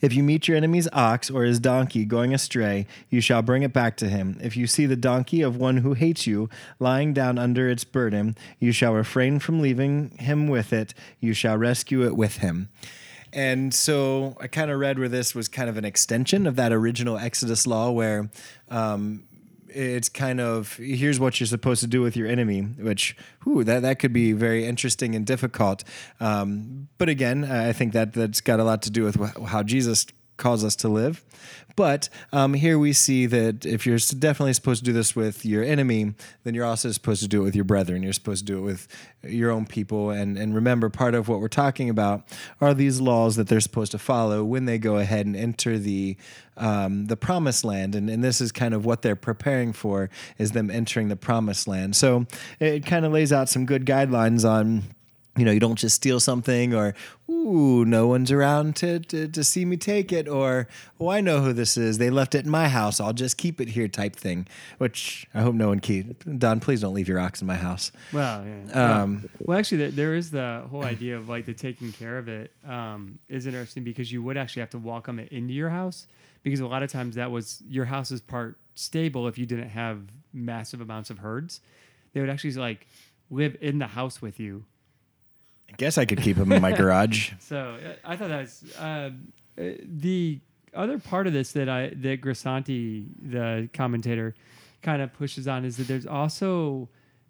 If 0.00 0.12
you 0.12 0.22
meet 0.22 0.48
your 0.48 0.56
enemy's 0.56 0.88
ox 0.92 1.30
or 1.30 1.44
his 1.44 1.60
donkey 1.60 2.04
going 2.04 2.34
astray, 2.34 2.86
you 3.08 3.20
shall 3.20 3.42
bring 3.42 3.62
it 3.62 3.72
back 3.72 3.96
to 3.98 4.08
him. 4.08 4.38
If 4.42 4.56
you 4.56 4.66
see 4.66 4.86
the 4.86 4.96
donkey 4.96 5.42
of 5.42 5.56
one 5.56 5.78
who 5.78 5.94
hates 5.94 6.26
you 6.26 6.48
lying 6.78 7.12
down 7.12 7.38
under 7.38 7.68
its 7.68 7.84
burden, 7.84 8.36
you 8.58 8.72
shall 8.72 8.92
refrain 8.92 9.38
from 9.38 9.60
leaving 9.60 10.10
him 10.18 10.48
with 10.48 10.72
it. 10.72 10.94
You 11.20 11.32
shall 11.32 11.56
rescue 11.56 12.04
it 12.06 12.16
with 12.16 12.38
him. 12.38 12.68
And 13.32 13.72
so 13.72 14.36
I 14.40 14.46
kind 14.46 14.70
of 14.70 14.78
read 14.78 14.98
where 14.98 15.08
this 15.08 15.34
was 15.34 15.48
kind 15.48 15.68
of 15.68 15.76
an 15.76 15.84
extension 15.84 16.46
of 16.46 16.56
that 16.56 16.72
original 16.72 17.16
Exodus 17.16 17.66
law 17.66 17.90
where 17.90 18.30
um, 18.68 19.24
it's 19.68 20.08
kind 20.08 20.40
of 20.40 20.74
here's 20.74 21.20
what 21.20 21.38
you're 21.40 21.46
supposed 21.46 21.80
to 21.80 21.86
do 21.86 22.02
with 22.02 22.16
your 22.16 22.26
enemy, 22.26 22.60
which 22.60 23.16
whew, 23.44 23.64
that 23.64 23.82
that 23.82 23.98
could 23.98 24.12
be 24.12 24.32
very 24.32 24.66
interesting 24.66 25.14
and 25.14 25.26
difficult. 25.26 25.84
Um, 26.18 26.88
but 26.98 27.08
again, 27.08 27.44
I 27.44 27.72
think 27.72 27.92
that 27.92 28.12
that's 28.12 28.40
got 28.40 28.60
a 28.60 28.64
lot 28.64 28.82
to 28.82 28.90
do 28.90 29.04
with 29.04 29.16
wh- 29.16 29.46
how 29.46 29.62
Jesus 29.62 30.06
calls 30.40 30.64
us 30.64 30.74
to 30.76 30.88
live. 30.88 31.24
But 31.76 32.08
um, 32.32 32.54
here 32.54 32.78
we 32.78 32.92
see 32.92 33.26
that 33.26 33.64
if 33.64 33.86
you're 33.86 33.98
definitely 34.18 34.52
supposed 34.52 34.80
to 34.80 34.84
do 34.84 34.92
this 34.92 35.14
with 35.14 35.46
your 35.46 35.62
enemy, 35.62 36.14
then 36.44 36.54
you're 36.54 36.64
also 36.64 36.90
supposed 36.90 37.22
to 37.22 37.28
do 37.28 37.40
it 37.40 37.44
with 37.44 37.54
your 37.54 37.64
brethren. 37.64 38.02
You're 38.02 38.12
supposed 38.12 38.46
to 38.46 38.52
do 38.52 38.58
it 38.58 38.62
with 38.62 38.88
your 39.22 39.50
own 39.50 39.66
people. 39.66 40.10
And, 40.10 40.36
and 40.36 40.54
remember, 40.54 40.90
part 40.90 41.14
of 41.14 41.28
what 41.28 41.40
we're 41.40 41.48
talking 41.48 41.88
about 41.88 42.24
are 42.60 42.74
these 42.74 43.00
laws 43.00 43.36
that 43.36 43.48
they're 43.48 43.60
supposed 43.60 43.92
to 43.92 43.98
follow 43.98 44.44
when 44.44 44.64
they 44.64 44.78
go 44.78 44.96
ahead 44.96 45.26
and 45.26 45.36
enter 45.36 45.78
the 45.78 46.16
um, 46.56 47.06
the 47.06 47.16
promised 47.16 47.64
land. 47.64 47.94
And, 47.94 48.10
and 48.10 48.22
this 48.22 48.40
is 48.40 48.52
kind 48.52 48.74
of 48.74 48.84
what 48.84 49.00
they're 49.00 49.16
preparing 49.16 49.72
for 49.72 50.10
is 50.36 50.50
them 50.50 50.70
entering 50.70 51.08
the 51.08 51.16
promised 51.16 51.66
land. 51.66 51.96
So 51.96 52.26
it 52.58 52.84
kind 52.84 53.06
of 53.06 53.12
lays 53.12 53.32
out 53.32 53.48
some 53.48 53.64
good 53.64 53.86
guidelines 53.86 54.46
on 54.46 54.82
you 55.40 55.46
know, 55.46 55.52
you 55.52 55.58
don't 55.58 55.78
just 55.78 55.96
steal 55.96 56.20
something 56.20 56.74
or, 56.74 56.94
ooh, 57.30 57.82
no 57.86 58.06
one's 58.06 58.30
around 58.30 58.76
to, 58.76 59.00
to, 59.00 59.26
to, 59.26 59.42
see 59.42 59.64
me 59.64 59.78
take 59.78 60.12
it 60.12 60.28
or, 60.28 60.68
oh, 61.00 61.08
I 61.08 61.22
know 61.22 61.40
who 61.40 61.54
this 61.54 61.78
is. 61.78 61.96
They 61.96 62.10
left 62.10 62.34
it 62.34 62.44
in 62.44 62.50
my 62.50 62.68
house. 62.68 63.00
I'll 63.00 63.14
just 63.14 63.38
keep 63.38 63.58
it 63.58 63.68
here 63.68 63.88
type 63.88 64.14
thing, 64.14 64.46
which 64.76 65.26
I 65.32 65.40
hope 65.40 65.54
no 65.54 65.68
one 65.68 65.80
keep. 65.80 66.22
Don, 66.38 66.60
please 66.60 66.82
don't 66.82 66.92
leave 66.92 67.08
your 67.08 67.18
ox 67.18 67.40
in 67.40 67.46
my 67.46 67.54
house. 67.54 67.90
Well, 68.12 68.44
yeah. 68.44 69.00
Um, 69.00 69.30
well, 69.38 69.58
actually, 69.58 69.78
there, 69.78 69.90
there 69.90 70.14
is 70.14 70.30
the 70.30 70.66
whole 70.70 70.84
idea 70.84 71.16
of 71.16 71.30
like 71.30 71.46
the 71.46 71.54
taking 71.54 71.90
care 71.90 72.18
of 72.18 72.28
it 72.28 72.52
um, 72.68 73.18
is 73.30 73.46
interesting 73.46 73.82
because 73.82 74.12
you 74.12 74.22
would 74.22 74.36
actually 74.36 74.60
have 74.60 74.70
to 74.70 74.78
welcome 74.78 75.18
it 75.18 75.32
into 75.32 75.54
your 75.54 75.70
house 75.70 76.06
because 76.42 76.60
a 76.60 76.66
lot 76.66 76.82
of 76.82 76.92
times 76.92 77.14
that 77.14 77.30
was 77.30 77.62
your 77.66 77.86
house 77.86 78.10
is 78.10 78.20
part 78.20 78.58
stable 78.74 79.26
if 79.26 79.38
you 79.38 79.46
didn't 79.46 79.70
have 79.70 80.02
massive 80.34 80.82
amounts 80.82 81.08
of 81.08 81.18
herds. 81.18 81.62
They 82.12 82.20
would 82.20 82.28
actually 82.28 82.52
like 82.52 82.86
live 83.30 83.56
in 83.62 83.78
the 83.78 83.86
house 83.86 84.20
with 84.20 84.38
you 84.38 84.66
I 85.70 85.76
guess 85.76 85.98
I 85.98 86.04
could 86.04 86.20
keep 86.20 86.36
them 86.36 86.52
in 86.52 86.60
my 86.60 86.72
garage. 86.76 87.32
So 87.38 87.78
I 88.04 88.16
thought 88.16 88.28
that 88.28 88.40
was 88.40 88.74
uh, 88.78 89.10
the 89.56 90.40
other 90.74 90.98
part 90.98 91.26
of 91.26 91.32
this 91.32 91.52
that 91.52 91.68
I 91.68 91.88
that 91.88 92.20
Grisanti, 92.20 93.06
the 93.20 93.68
commentator, 93.72 94.34
kind 94.82 95.02
of 95.02 95.12
pushes 95.12 95.48
on 95.48 95.64
is 95.64 95.76
that 95.76 95.88
there's 95.88 96.06
also 96.06 96.88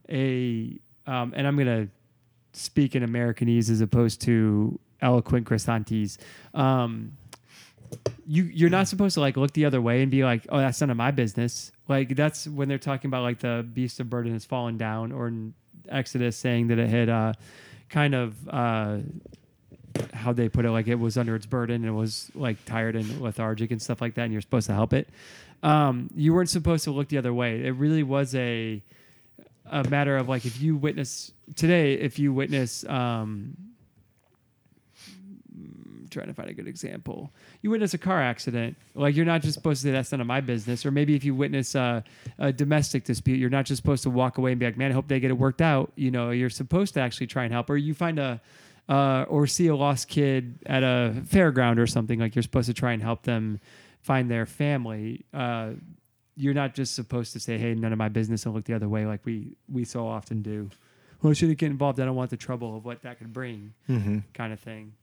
a 0.08 0.78
um, 1.06 1.32
and 1.36 1.46
I'm 1.46 1.56
gonna 1.56 1.88
speak 2.52 2.94
in 2.94 3.02
Americanese 3.02 3.70
as 3.70 3.80
opposed 3.80 4.20
to 4.22 4.78
eloquent 5.00 5.46
Grisantis. 5.46 6.18
Um, 6.54 7.16
you 8.26 8.44
you're 8.44 8.70
not 8.70 8.88
supposed 8.88 9.14
to 9.14 9.20
like 9.20 9.36
look 9.36 9.52
the 9.52 9.64
other 9.64 9.80
way 9.80 10.02
and 10.02 10.10
be 10.10 10.24
like, 10.24 10.46
oh, 10.48 10.58
that's 10.58 10.80
none 10.80 10.90
of 10.90 10.96
my 10.96 11.10
business. 11.10 11.72
Like 11.88 12.14
that's 12.14 12.46
when 12.46 12.68
they're 12.68 12.78
talking 12.78 13.08
about 13.08 13.22
like 13.22 13.40
the 13.40 13.66
beast 13.72 14.00
of 14.00 14.08
burden 14.08 14.32
has 14.32 14.44
fallen 14.44 14.76
down, 14.76 15.12
or 15.12 15.28
in 15.28 15.54
Exodus 15.88 16.36
saying 16.36 16.68
that 16.68 16.78
it 16.78 16.88
had. 16.88 17.08
Uh, 17.08 17.32
kind 17.90 18.14
of 18.14 18.48
uh, 18.48 18.98
how 20.14 20.32
they 20.32 20.48
put 20.48 20.64
it, 20.64 20.70
like 20.70 20.88
it 20.88 20.94
was 20.94 21.18
under 21.18 21.34
its 21.34 21.46
burden 21.46 21.84
and 21.84 21.96
was 21.96 22.30
like 22.34 22.64
tired 22.64 22.96
and 22.96 23.20
lethargic 23.20 23.70
and 23.70 23.82
stuff 23.82 24.00
like 24.00 24.14
that, 24.14 24.22
and 24.22 24.32
you're 24.32 24.40
supposed 24.40 24.66
to 24.68 24.74
help 24.74 24.92
it. 24.92 25.08
Um, 25.62 26.10
you 26.14 26.32
weren't 26.32 26.48
supposed 26.48 26.84
to 26.84 26.90
look 26.90 27.08
the 27.08 27.18
other 27.18 27.34
way. 27.34 27.64
It 27.64 27.72
really 27.72 28.02
was 28.02 28.34
a 28.34 28.82
a 29.66 29.88
matter 29.88 30.16
of 30.16 30.28
like 30.28 30.46
if 30.46 30.60
you 30.60 30.76
witness 30.76 31.32
today, 31.54 31.94
if 31.94 32.18
you 32.18 32.32
witness 32.32 32.84
um, 32.86 33.56
trying 36.10 36.26
to 36.26 36.34
find 36.34 36.48
a 36.48 36.54
good 36.54 36.68
example. 36.68 37.32
You 37.62 37.70
witness 37.70 37.94
a 37.94 37.98
car 37.98 38.20
accident, 38.20 38.76
like 38.94 39.16
you're 39.16 39.26
not 39.26 39.42
just 39.42 39.54
supposed 39.54 39.82
to 39.82 39.88
say 39.88 39.92
that's 39.92 40.12
none 40.12 40.20
of 40.20 40.26
my 40.26 40.40
business. 40.40 40.84
Or 40.84 40.90
maybe 40.90 41.14
if 41.14 41.24
you 41.24 41.34
witness 41.34 41.74
a, 41.74 42.04
a, 42.38 42.52
domestic 42.52 43.04
dispute, 43.04 43.36
you're 43.36 43.50
not 43.50 43.64
just 43.64 43.80
supposed 43.80 44.02
to 44.04 44.10
walk 44.10 44.38
away 44.38 44.52
and 44.52 44.60
be 44.60 44.66
like, 44.66 44.76
"Man, 44.76 44.90
I 44.90 44.94
hope 44.94 45.08
they 45.08 45.20
get 45.20 45.30
it 45.30 45.38
worked 45.38 45.62
out." 45.62 45.92
You 45.96 46.10
know, 46.10 46.30
you're 46.30 46.50
supposed 46.50 46.94
to 46.94 47.00
actually 47.00 47.26
try 47.26 47.44
and 47.44 47.52
help. 47.52 47.70
Or 47.70 47.76
you 47.76 47.94
find 47.94 48.18
a 48.18 48.40
uh, 48.88 49.24
or 49.28 49.46
see 49.46 49.68
a 49.68 49.76
lost 49.76 50.08
kid 50.08 50.58
at 50.66 50.82
a 50.82 51.14
fairground 51.24 51.78
or 51.78 51.86
something, 51.86 52.18
like 52.18 52.34
you're 52.34 52.42
supposed 52.42 52.66
to 52.66 52.74
try 52.74 52.92
and 52.92 53.02
help 53.02 53.22
them 53.22 53.60
find 54.02 54.30
their 54.30 54.46
family. 54.46 55.24
Uh, 55.32 55.70
you're 56.36 56.54
not 56.54 56.74
just 56.74 56.94
supposed 56.94 57.32
to 57.34 57.40
say, 57.40 57.58
"Hey, 57.58 57.74
none 57.74 57.92
of 57.92 57.98
my 57.98 58.08
business," 58.08 58.44
and 58.46 58.54
look 58.54 58.64
the 58.64 58.74
other 58.74 58.88
way, 58.88 59.06
like 59.06 59.24
we 59.24 59.56
we 59.68 59.84
so 59.84 60.06
often 60.06 60.42
do. 60.42 60.70
Well, 61.22 61.30
I 61.30 61.34
shouldn't 61.34 61.58
get 61.58 61.70
involved. 61.70 62.00
I 62.00 62.04
don't 62.04 62.16
want 62.16 62.30
the 62.30 62.36
trouble 62.36 62.76
of 62.76 62.84
what 62.84 63.02
that 63.02 63.18
could 63.18 63.32
bring, 63.32 63.74
mm-hmm. 63.88 64.18
kind 64.32 64.52
of 64.52 64.60
thing. 64.60 64.94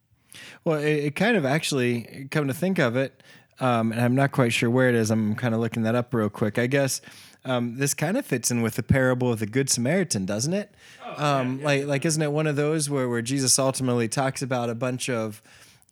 Well, 0.63 0.79
it, 0.79 1.05
it, 1.05 1.15
kind 1.15 1.37
of 1.37 1.45
actually, 1.45 2.27
come 2.31 2.47
to 2.47 2.53
think 2.53 2.79
of 2.79 2.95
it, 2.95 3.23
um, 3.59 3.91
and 3.91 4.01
I'm 4.01 4.15
not 4.15 4.31
quite 4.31 4.53
sure 4.53 4.69
where 4.69 4.89
it 4.89 4.95
is. 4.95 5.09
I'm 5.09 5.35
kind 5.35 5.53
of 5.53 5.59
looking 5.59 5.83
that 5.83 5.95
up 5.95 6.13
real 6.13 6.29
quick. 6.29 6.59
I 6.59 6.67
guess 6.67 7.01
um, 7.45 7.77
this 7.77 7.93
kind 7.93 8.17
of 8.17 8.25
fits 8.25 8.51
in 8.51 8.61
with 8.61 8.75
the 8.75 8.83
parable 8.83 9.31
of 9.31 9.39
the 9.39 9.45
Good 9.45 9.69
Samaritan, 9.69 10.25
doesn't 10.25 10.53
it? 10.53 10.73
Oh, 11.05 11.25
um, 11.25 11.55
yeah, 11.55 11.59
yeah. 11.59 11.65
Like, 11.65 11.85
like, 11.85 12.05
isn't 12.05 12.21
it 12.21 12.31
one 12.31 12.47
of 12.47 12.55
those 12.55 12.89
where, 12.89 13.07
where 13.07 13.21
Jesus 13.21 13.57
ultimately 13.57 14.07
talks 14.07 14.41
about 14.41 14.69
a 14.69 14.75
bunch 14.75 15.09
of 15.09 15.41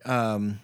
um, 0.05 0.59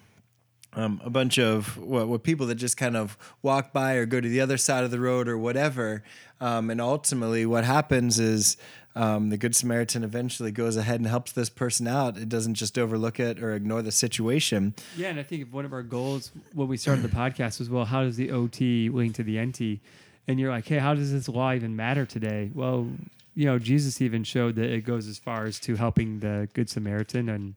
um, 0.73 1.01
a 1.03 1.09
bunch 1.09 1.37
of 1.37 1.77
what, 1.77 2.07
what, 2.07 2.23
people 2.23 2.47
that 2.47 2.55
just 2.55 2.77
kind 2.77 2.95
of 2.95 3.17
walk 3.41 3.73
by 3.73 3.95
or 3.95 4.05
go 4.05 4.21
to 4.21 4.29
the 4.29 4.39
other 4.39 4.57
side 4.57 4.83
of 4.83 4.91
the 4.91 4.99
road 4.99 5.27
or 5.27 5.37
whatever. 5.37 6.03
Um, 6.39 6.69
and 6.69 6.79
ultimately, 6.79 7.45
what 7.45 7.65
happens 7.65 8.19
is 8.19 8.57
um, 8.95 9.29
the 9.29 9.37
Good 9.37 9.55
Samaritan 9.55 10.03
eventually 10.03 10.51
goes 10.51 10.75
ahead 10.75 10.99
and 10.99 11.07
helps 11.07 11.31
this 11.31 11.49
person 11.49 11.87
out. 11.87 12.17
It 12.17 12.29
doesn't 12.29 12.55
just 12.55 12.77
overlook 12.77 13.19
it 13.19 13.41
or 13.41 13.53
ignore 13.53 13.81
the 13.81 13.91
situation. 13.91 14.75
Yeah, 14.97 15.09
and 15.09 15.19
I 15.19 15.23
think 15.23 15.51
one 15.53 15.65
of 15.65 15.73
our 15.73 15.83
goals 15.83 16.31
when 16.53 16.67
we 16.67 16.77
started 16.77 17.03
the 17.03 17.09
podcast 17.09 17.59
was, 17.59 17.69
well, 17.69 17.85
how 17.85 18.03
does 18.03 18.17
the 18.17 18.31
OT 18.31 18.89
link 18.89 19.15
to 19.15 19.23
the 19.23 19.39
NT? 19.39 19.79
And 20.27 20.39
you're 20.39 20.51
like, 20.51 20.67
hey, 20.67 20.77
how 20.77 20.93
does 20.93 21.11
this 21.11 21.27
law 21.27 21.53
even 21.53 21.75
matter 21.75 22.05
today? 22.05 22.51
Well, 22.53 22.87
you 23.33 23.45
know, 23.45 23.59
Jesus 23.59 24.01
even 24.01 24.23
showed 24.23 24.55
that 24.55 24.69
it 24.69 24.81
goes 24.81 25.07
as 25.07 25.17
far 25.17 25.45
as 25.45 25.59
to 25.61 25.75
helping 25.75 26.19
the 26.19 26.49
Good 26.53 26.69
Samaritan 26.69 27.29
and 27.29 27.55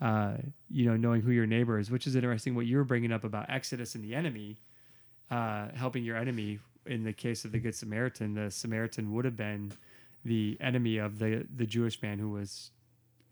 uh, 0.00 0.36
you 0.70 0.84
know, 0.86 0.96
knowing 0.96 1.22
who 1.22 1.30
your 1.30 1.46
neighbor 1.46 1.78
is, 1.78 1.90
which 1.90 2.06
is 2.06 2.14
interesting. 2.14 2.54
What 2.54 2.66
you 2.66 2.76
were 2.76 2.84
bringing 2.84 3.12
up 3.12 3.24
about 3.24 3.46
Exodus 3.48 3.94
and 3.94 4.04
the 4.04 4.14
enemy, 4.14 4.58
uh, 5.30 5.68
helping 5.74 6.04
your 6.04 6.16
enemy. 6.16 6.58
In 6.86 7.02
the 7.02 7.14
case 7.14 7.46
of 7.46 7.52
the 7.52 7.58
Good 7.58 7.74
Samaritan, 7.74 8.34
the 8.34 8.50
Samaritan 8.50 9.14
would 9.14 9.24
have 9.24 9.38
been 9.38 9.72
the 10.24 10.56
enemy 10.60 10.98
of 10.98 11.18
the 11.18 11.46
the 11.54 11.66
Jewish 11.66 12.00
man 12.02 12.18
who 12.18 12.30
was 12.30 12.70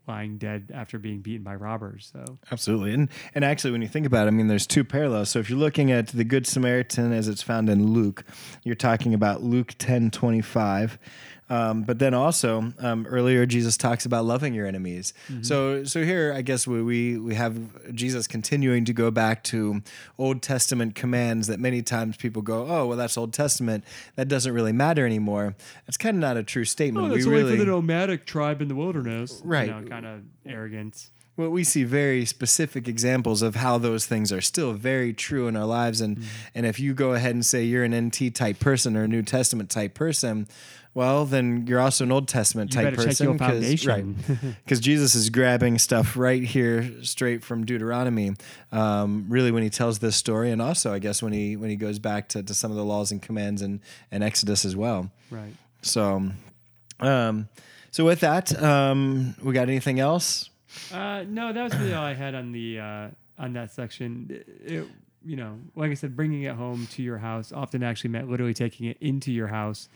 lying 0.07 0.37
dead 0.37 0.69
after 0.73 0.99
being 0.99 1.21
beaten 1.21 1.43
by 1.43 1.55
robbers. 1.55 2.11
So 2.11 2.37
absolutely, 2.51 2.93
and 2.93 3.09
and 3.33 3.45
actually, 3.45 3.71
when 3.71 3.81
you 3.81 3.87
think 3.87 4.05
about 4.05 4.25
it, 4.25 4.27
I 4.27 4.31
mean, 4.31 4.47
there's 4.47 4.67
two 4.67 4.83
parallels. 4.83 5.29
So 5.29 5.39
if 5.39 5.49
you're 5.49 5.59
looking 5.59 5.91
at 5.91 6.07
the 6.07 6.23
Good 6.23 6.45
Samaritan 6.45 7.13
as 7.13 7.27
it's 7.27 7.41
found 7.41 7.69
in 7.69 7.93
Luke, 7.93 8.25
you're 8.63 8.75
talking 8.75 9.13
about 9.13 9.43
Luke 9.43 9.75
ten 9.77 10.11
twenty 10.11 10.41
five. 10.41 10.97
Um, 11.53 11.83
but 11.83 11.99
then 11.99 12.15
also 12.15 12.73
um, 12.79 13.05
earlier 13.05 13.45
Jesus 13.45 13.77
talks 13.77 14.07
about 14.07 14.25
loving 14.25 14.55
your 14.55 14.65
enemies. 14.65 15.13
Mm-hmm. 15.27 15.43
So 15.43 15.83
so 15.83 16.03
here 16.03 16.33
I 16.35 16.41
guess 16.41 16.65
we, 16.65 16.81
we 16.81 17.17
we 17.19 17.35
have 17.35 17.93
Jesus 17.93 18.25
continuing 18.25 18.85
to 18.85 18.93
go 18.93 19.11
back 19.11 19.43
to 19.45 19.83
Old 20.17 20.41
Testament 20.41 20.95
commands 20.95 21.47
that 21.47 21.59
many 21.59 21.83
times 21.83 22.17
people 22.17 22.41
go, 22.41 22.65
oh 22.67 22.87
well 22.87 22.97
that's 22.97 23.17
Old 23.17 23.33
Testament 23.33 23.83
that 24.15 24.27
doesn't 24.27 24.51
really 24.51 24.71
matter 24.71 25.05
anymore. 25.05 25.55
That's 25.85 25.97
kind 25.97 26.17
of 26.17 26.21
not 26.21 26.37
a 26.37 26.43
true 26.43 26.65
statement. 26.65 27.05
Oh, 27.05 27.09
that's 27.09 27.25
we 27.25 27.31
only 27.31 27.43
really, 27.43 27.57
for 27.57 27.65
the 27.65 27.71
nomadic 27.71 28.25
tribe 28.25 28.59
in 28.59 28.67
the 28.67 28.75
wilderness, 28.75 29.39
right? 29.43 29.67
You 29.67 29.81
know, 29.81 29.87
kind 29.87 30.07
of 30.07 30.21
arrogance 30.47 31.11
well, 31.35 31.49
we 31.49 31.63
see 31.63 31.83
very 31.83 32.25
specific 32.25 32.87
examples 32.87 33.41
of 33.41 33.55
how 33.55 33.79
those 33.79 34.05
things 34.05 34.31
are 34.31 34.41
still 34.41 34.73
very 34.73 35.13
true 35.13 35.47
in 35.47 35.55
our 35.55 35.65
lives. 35.65 35.99
And 35.99 36.17
mm-hmm. 36.17 36.27
and 36.53 36.65
if 36.65 36.79
you 36.79 36.93
go 36.93 37.13
ahead 37.13 37.33
and 37.33 37.45
say 37.45 37.63
you're 37.63 37.83
an 37.83 38.07
NT 38.07 38.35
type 38.35 38.59
person 38.59 38.95
or 38.95 39.03
a 39.03 39.07
New 39.07 39.23
Testament 39.23 39.71
type 39.71 39.95
person, 39.95 40.47
well, 40.95 41.25
then 41.25 41.65
you're 41.65 41.79
also 41.79 42.03
an 42.03 42.11
Old 42.11 42.27
Testament 42.27 42.73
you 42.73 42.81
type 42.81 42.95
person, 42.95 43.33
because 43.33 43.85
right? 43.87 44.05
Because 44.63 44.79
Jesus 44.81 45.15
is 45.15 45.31
grabbing 45.31 45.79
stuff 45.79 46.15
right 46.15 46.43
here, 46.43 47.03
straight 47.03 47.43
from 47.43 47.65
Deuteronomy. 47.65 48.33
Um, 48.71 49.25
really, 49.27 49.51
when 49.51 49.63
he 49.63 49.71
tells 49.71 49.99
this 49.99 50.15
story, 50.15 50.51
and 50.51 50.61
also, 50.61 50.93
I 50.93 50.99
guess, 50.99 51.23
when 51.23 51.33
he 51.33 51.55
when 51.55 51.71
he 51.71 51.75
goes 51.75 51.97
back 51.97 52.29
to, 52.29 52.43
to 52.43 52.53
some 52.53 52.69
of 52.69 52.77
the 52.77 52.85
laws 52.85 53.11
and 53.11 53.21
commands 53.21 53.63
and 53.63 53.79
and 54.11 54.23
Exodus 54.23 54.65
as 54.65 54.75
well. 54.75 55.09
Right. 55.31 55.53
So, 55.81 56.29
um, 56.99 57.49
so 57.89 58.05
with 58.05 58.19
that, 58.19 58.61
um, 58.61 59.35
we 59.41 59.53
got 59.53 59.69
anything 59.69 59.99
else? 59.99 60.51
Uh, 60.91 61.23
no, 61.27 61.53
that 61.53 61.63
was 61.63 61.75
really 61.75 61.93
all 61.93 62.05
I 62.05 62.13
had 62.13 62.35
on 62.35 62.51
the 62.51 62.79
uh, 62.79 63.07
on 63.39 63.53
that 63.53 63.71
section. 63.71 64.27
It, 64.29 64.73
it, 64.73 64.87
you 65.25 65.37
know, 65.37 65.57
like 65.75 65.89
I 65.89 65.93
said, 65.95 66.15
bringing 66.15 66.43
it 66.43 66.55
home 66.55 66.87
to 66.91 67.01
your 67.01 67.17
house 67.17 67.51
often 67.51 67.81
actually 67.81 68.09
meant 68.11 68.29
literally 68.29 68.53
taking 68.53 68.87
it 68.87 68.97
into 68.99 69.31
your 69.31 69.47
house 69.47 69.89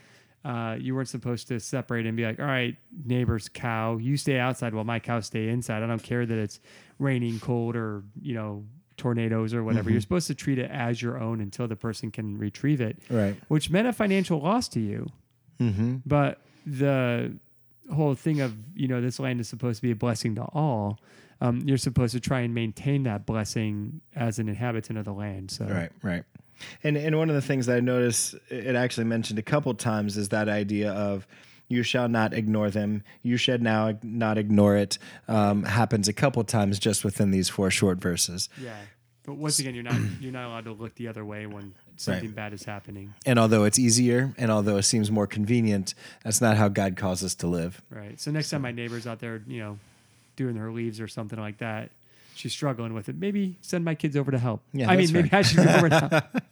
uh, 0.47 0.75
you 0.79 0.95
weren't 0.95 1.10
supposed 1.10 1.47
to 1.49 1.60
separate 1.60 2.05
and 2.05 2.15
be 2.15 2.23
like, 2.25 2.39
all 2.39 2.45
right, 2.45 2.75
neighbor's 3.05 3.49
cow, 3.49 3.97
you 3.97 4.15
stay 4.15 4.39
outside 4.39 4.73
while 4.73 4.86
my 4.86 4.99
cows 4.99 5.25
stay 5.25 5.49
inside. 5.49 5.83
I 5.83 5.88
don't 5.88 6.01
care 6.01 6.25
that 6.25 6.38
it's 6.38 6.60
raining, 6.99 7.39
cold, 7.39 7.75
or 7.75 8.03
you 8.21 8.33
know, 8.33 8.63
tornadoes 8.95 9.53
or 9.53 9.63
whatever. 9.63 9.89
You're 9.91 10.01
supposed 10.01 10.27
to 10.27 10.36
treat 10.36 10.57
it 10.57 10.71
as 10.71 11.01
your 11.01 11.19
own 11.19 11.41
until 11.41 11.67
the 11.67 11.75
person 11.75 12.12
can 12.12 12.38
retrieve 12.38 12.79
it, 12.81 12.97
Right. 13.10 13.36
which 13.49 13.69
meant 13.69 13.88
a 13.88 13.93
financial 13.93 14.39
loss 14.39 14.67
to 14.69 14.79
you. 14.79 15.07
Mm-hmm. 15.60 15.97
But 16.05 16.39
the 16.65 17.33
whole 17.93 18.15
thing 18.15 18.41
of 18.41 18.55
you 18.75 18.88
know 18.88 19.01
this 19.01 19.19
land 19.19 19.39
is 19.39 19.47
supposed 19.49 19.77
to 19.77 19.81
be 19.81 19.91
a 19.91 19.95
blessing 19.95 20.36
to 20.36 20.43
all. 20.53 20.99
Um, 21.41 21.62
you're 21.65 21.77
supposed 21.77 22.13
to 22.13 22.19
try 22.19 22.39
and 22.41 22.55
maintain 22.55 23.03
that 23.03 23.25
blessing 23.27 24.01
as 24.15 24.39
an 24.39 24.49
inhabitant 24.49 24.97
of 24.97 25.05
the 25.05 25.13
land. 25.13 25.51
So 25.51 25.65
Right, 25.65 25.91
right. 26.01 26.23
And 26.84 26.98
and 26.98 27.17
one 27.17 27.30
of 27.30 27.36
the 27.36 27.41
things 27.41 27.65
that 27.67 27.78
I 27.78 27.80
noticed 27.80 28.36
it 28.50 28.76
actually 28.76 29.06
mentioned 29.06 29.39
a 29.39 29.43
couple 29.43 29.74
times 29.74 30.17
is 30.17 30.30
that 30.30 30.50
idea 30.50 30.91
of 30.91 31.28
you 31.70 31.84
shall 31.84 32.08
not 32.08 32.34
ignore 32.34 32.70
them. 32.70 33.04
You 33.24 33.38
should 33.38 33.62
now 33.62 33.98
not 34.02 34.38
ignore 34.38 34.78
it. 34.78 34.98
Um, 35.28 35.63
happens 35.63 36.08
a 36.08 36.13
couple 36.13 36.43
times 36.43 36.80
just 36.80 37.04
within 37.04 37.32
these 37.32 37.50
four 37.50 37.70
short 37.72 38.00
verses. 38.00 38.50
yeah. 38.62 38.76
But 39.26 39.36
once 39.36 39.60
again, 39.60 39.76
you're 39.76 39.84
not 39.84 40.00
you're 40.22 40.32
not 40.32 40.48
allowed 40.48 40.63
to 40.65 40.72
look 40.72 40.96
the 40.96 41.10
other 41.10 41.26
way 41.26 41.46
when 41.46 41.76
something 41.98 42.32
bad 42.32 42.54
is 42.54 42.63
happening. 42.63 43.13
And 43.26 43.38
although 43.38 43.65
it's 43.65 43.78
easier, 43.78 44.34
and 44.38 44.50
although 44.50 44.78
it 44.78 44.84
seems 44.84 45.12
more 45.12 45.28
convenient, 45.28 45.93
that's 46.24 46.39
not 46.39 46.56
how 46.56 46.70
God 46.70 46.96
calls 46.96 47.24
us 47.24 47.36
to 47.36 47.48
live. 47.48 47.82
Right. 47.89 48.20
So 48.22 48.32
next 48.32 48.50
time 48.52 48.62
my 48.62 48.72
neighbor's 48.72 49.06
out 49.06 49.20
there, 49.20 49.43
you 49.46 49.60
know, 49.60 49.80
doing 50.38 50.56
her 50.56 50.72
leaves 50.72 51.02
or 51.02 51.10
something 51.10 51.39
like 51.39 51.58
that, 51.58 51.89
she's 52.38 52.54
struggling 52.54 52.93
with 52.93 53.10
it. 53.10 53.15
Maybe 53.15 53.58
send 53.62 53.84
my 53.84 53.95
kids 53.95 54.15
over 54.15 54.32
to 54.32 54.39
help. 54.39 54.62
Yeah, 54.73 54.89
I 54.89 54.95
mean, 54.95 55.12
maybe. 55.12 55.30
I 55.32 55.41
should 55.41 55.58
go 55.58 55.71
over 55.73 55.89
to 55.89 56.00
help. 56.00 56.23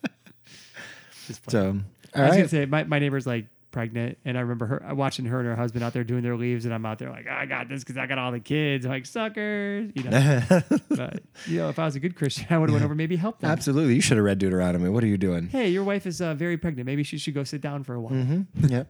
So, 1.49 1.79
I 2.13 2.27
was 2.27 2.35
gonna 2.35 2.47
say 2.47 2.65
my, 2.65 2.83
my 2.83 2.99
neighbor's 2.99 3.25
like 3.25 3.47
pregnant, 3.71 4.19
and 4.25 4.37
I 4.37 4.41
remember 4.41 4.67
her 4.67 4.93
watching 4.93 5.25
her 5.25 5.39
and 5.39 5.47
her 5.47 5.55
husband 5.55 5.83
out 5.83 5.91
there 5.91 6.03
doing 6.03 6.21
their 6.21 6.37
leaves, 6.37 6.65
and 6.65 6.73
I'm 6.73 6.85
out 6.85 6.99
there 6.99 7.09
like, 7.09 7.27
I 7.27 7.47
got 7.47 7.67
this 7.67 7.83
because 7.83 7.97
I 7.97 8.05
got 8.05 8.19
all 8.19 8.31
the 8.31 8.39
kids. 8.39 8.85
I'm 8.85 8.91
like 8.91 9.07
suckers, 9.07 9.91
you 9.95 10.03
know. 10.03 10.51
but 10.89 11.21
you 11.47 11.57
know, 11.57 11.69
if 11.69 11.79
I 11.79 11.85
was 11.85 11.95
a 11.95 11.99
good 11.99 12.15
Christian, 12.15 12.45
I 12.51 12.57
would 12.59 12.69
have 12.69 12.73
went 12.75 12.85
over 12.85 12.93
maybe 12.93 13.15
help 13.15 13.39
them. 13.39 13.49
Absolutely. 13.49 13.95
You 13.95 14.01
should 14.01 14.17
have 14.17 14.23
read 14.23 14.37
Deuteronomy. 14.37 14.87
What 14.89 15.03
are 15.03 15.07
you 15.07 15.17
doing? 15.17 15.49
Hey, 15.49 15.69
your 15.69 15.83
wife 15.83 16.05
is 16.05 16.21
uh, 16.21 16.35
very 16.35 16.57
pregnant. 16.57 16.85
Maybe 16.85 17.01
she 17.03 17.17
should 17.17 17.33
go 17.33 17.43
sit 17.43 17.61
down 17.61 17.83
for 17.83 17.95
a 17.95 17.99
while. 17.99 18.13
Mm-hmm. 18.13 18.67
Yep. 18.67 18.87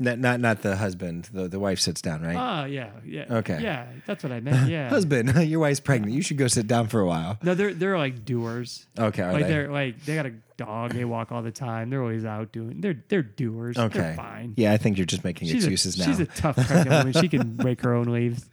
Not, 0.00 0.18
not 0.18 0.40
not 0.40 0.62
the 0.62 0.76
husband. 0.76 1.28
The 1.30 1.46
the 1.46 1.60
wife 1.60 1.78
sits 1.78 2.00
down, 2.00 2.22
right? 2.22 2.62
Oh 2.62 2.64
yeah, 2.64 2.88
yeah. 3.04 3.26
Okay. 3.30 3.60
Yeah, 3.62 3.86
that's 4.06 4.24
what 4.24 4.32
I 4.32 4.40
meant. 4.46 4.70
Yeah. 4.70 4.88
Husband, 4.88 5.34
your 5.48 5.60
wife's 5.60 5.78
pregnant. 5.78 6.14
You 6.14 6.22
should 6.22 6.38
go 6.38 6.48
sit 6.48 6.66
down 6.66 6.88
for 6.88 7.00
a 7.00 7.06
while. 7.06 7.38
No, 7.42 7.54
they're 7.54 7.74
they're 7.74 7.98
like 7.98 8.24
doers. 8.24 8.86
Okay. 8.98 9.30
Like 9.30 9.46
they? 9.46 9.56
are 9.58 9.70
like 9.70 10.02
they 10.06 10.14
got 10.14 10.24
a 10.24 10.32
dog. 10.56 10.94
They 10.94 11.04
walk 11.04 11.32
all 11.32 11.42
the 11.42 11.50
time. 11.52 11.90
They're 11.90 12.00
always 12.00 12.24
out 12.24 12.50
doing. 12.50 12.80
They're 12.80 13.02
they're 13.08 13.22
doers. 13.22 13.76
Okay. 13.76 13.98
They're 13.98 14.14
fine. 14.16 14.54
Yeah, 14.56 14.72
I 14.72 14.78
think 14.78 14.96
you're 14.96 15.04
just 15.04 15.22
making 15.22 15.48
She's 15.48 15.64
a, 15.66 15.70
excuses 15.70 15.98
now. 15.98 16.06
she's 16.06 16.20
a 16.20 16.26
tough 16.26 16.56
pregnant 16.56 16.88
woman. 16.88 17.12
She 17.12 17.28
can 17.28 17.56
rake 17.58 17.82
her 17.82 17.94
own 17.94 18.06
leaves. 18.10 18.48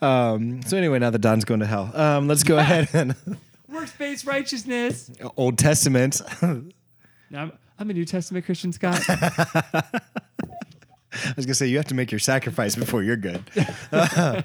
Um, 0.00 0.62
so 0.62 0.76
anyway, 0.76 1.00
now 1.00 1.10
that 1.10 1.18
Don's 1.18 1.44
going 1.44 1.60
to 1.60 1.66
hell, 1.66 1.90
um, 1.94 2.28
let's 2.28 2.44
go 2.44 2.56
ahead 2.56 2.88
and 2.92 3.16
Works-based 3.68 4.24
righteousness. 4.26 5.10
Old 5.36 5.58
Testament. 5.58 6.20
Now, 6.40 7.42
I'm, 7.42 7.52
I'm 7.80 7.90
a 7.90 7.92
New 7.92 8.04
Testament 8.04 8.44
Christian, 8.44 8.72
Scott. 8.72 9.00
I 11.24 11.32
was 11.36 11.46
gonna 11.46 11.54
say 11.54 11.66
you 11.66 11.76
have 11.76 11.86
to 11.86 11.94
make 11.94 12.12
your 12.12 12.18
sacrifice 12.18 12.76
before 12.76 13.02
you're 13.02 13.16
good. 13.16 13.42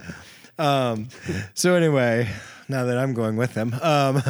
um, 0.58 1.08
so 1.54 1.76
anyway, 1.76 2.30
now 2.68 2.86
that 2.86 2.98
I'm 2.98 3.14
going 3.14 3.38
with 3.38 3.54
them, 3.54 3.74
um, 3.82 4.22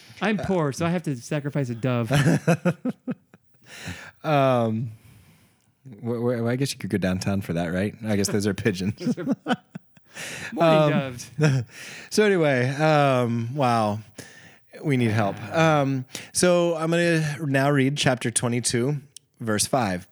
I'm 0.20 0.38
poor, 0.38 0.72
so 0.72 0.86
I 0.86 0.90
have 0.90 1.02
to 1.04 1.16
sacrifice 1.16 1.70
a 1.70 1.74
dove. 1.74 2.10
um, 4.24 4.90
wh- 6.02 6.04
wh- 6.04 6.22
well, 6.22 6.48
I 6.48 6.56
guess 6.56 6.72
you 6.72 6.78
could 6.78 6.90
go 6.90 6.98
downtown 6.98 7.40
for 7.40 7.52
that, 7.54 7.72
right? 7.72 7.94
I 8.06 8.16
guess 8.16 8.28
those 8.28 8.46
are 8.46 8.54
pigeons. 8.54 9.16
Morning 10.52 11.18
Um, 11.40 11.64
so 12.10 12.24
anyway, 12.24 12.68
um, 12.70 13.54
wow, 13.54 14.00
we 14.82 14.96
need 14.96 15.10
help. 15.10 15.36
Um, 15.52 16.04
so 16.32 16.74
I'm 16.76 16.90
going 16.90 17.22
to 17.22 17.46
now 17.46 17.70
read 17.70 17.96
chapter 17.96 18.30
22, 18.30 18.96
verse 19.40 19.66
5. 19.66 20.06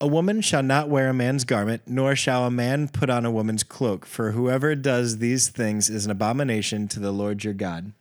A 0.00 0.06
woman 0.06 0.40
shall 0.42 0.62
not 0.62 0.88
wear 0.88 1.08
a 1.08 1.14
man's 1.14 1.44
garment, 1.44 1.82
nor 1.86 2.14
shall 2.14 2.44
a 2.44 2.52
man 2.52 2.86
put 2.86 3.10
on 3.10 3.26
a 3.26 3.32
woman's 3.32 3.64
cloak, 3.64 4.06
for 4.06 4.30
whoever 4.30 4.76
does 4.76 5.18
these 5.18 5.48
things 5.48 5.90
is 5.90 6.04
an 6.04 6.12
abomination 6.12 6.86
to 6.88 7.00
the 7.00 7.10
Lord 7.10 7.42
your 7.42 7.54
God. 7.54 7.92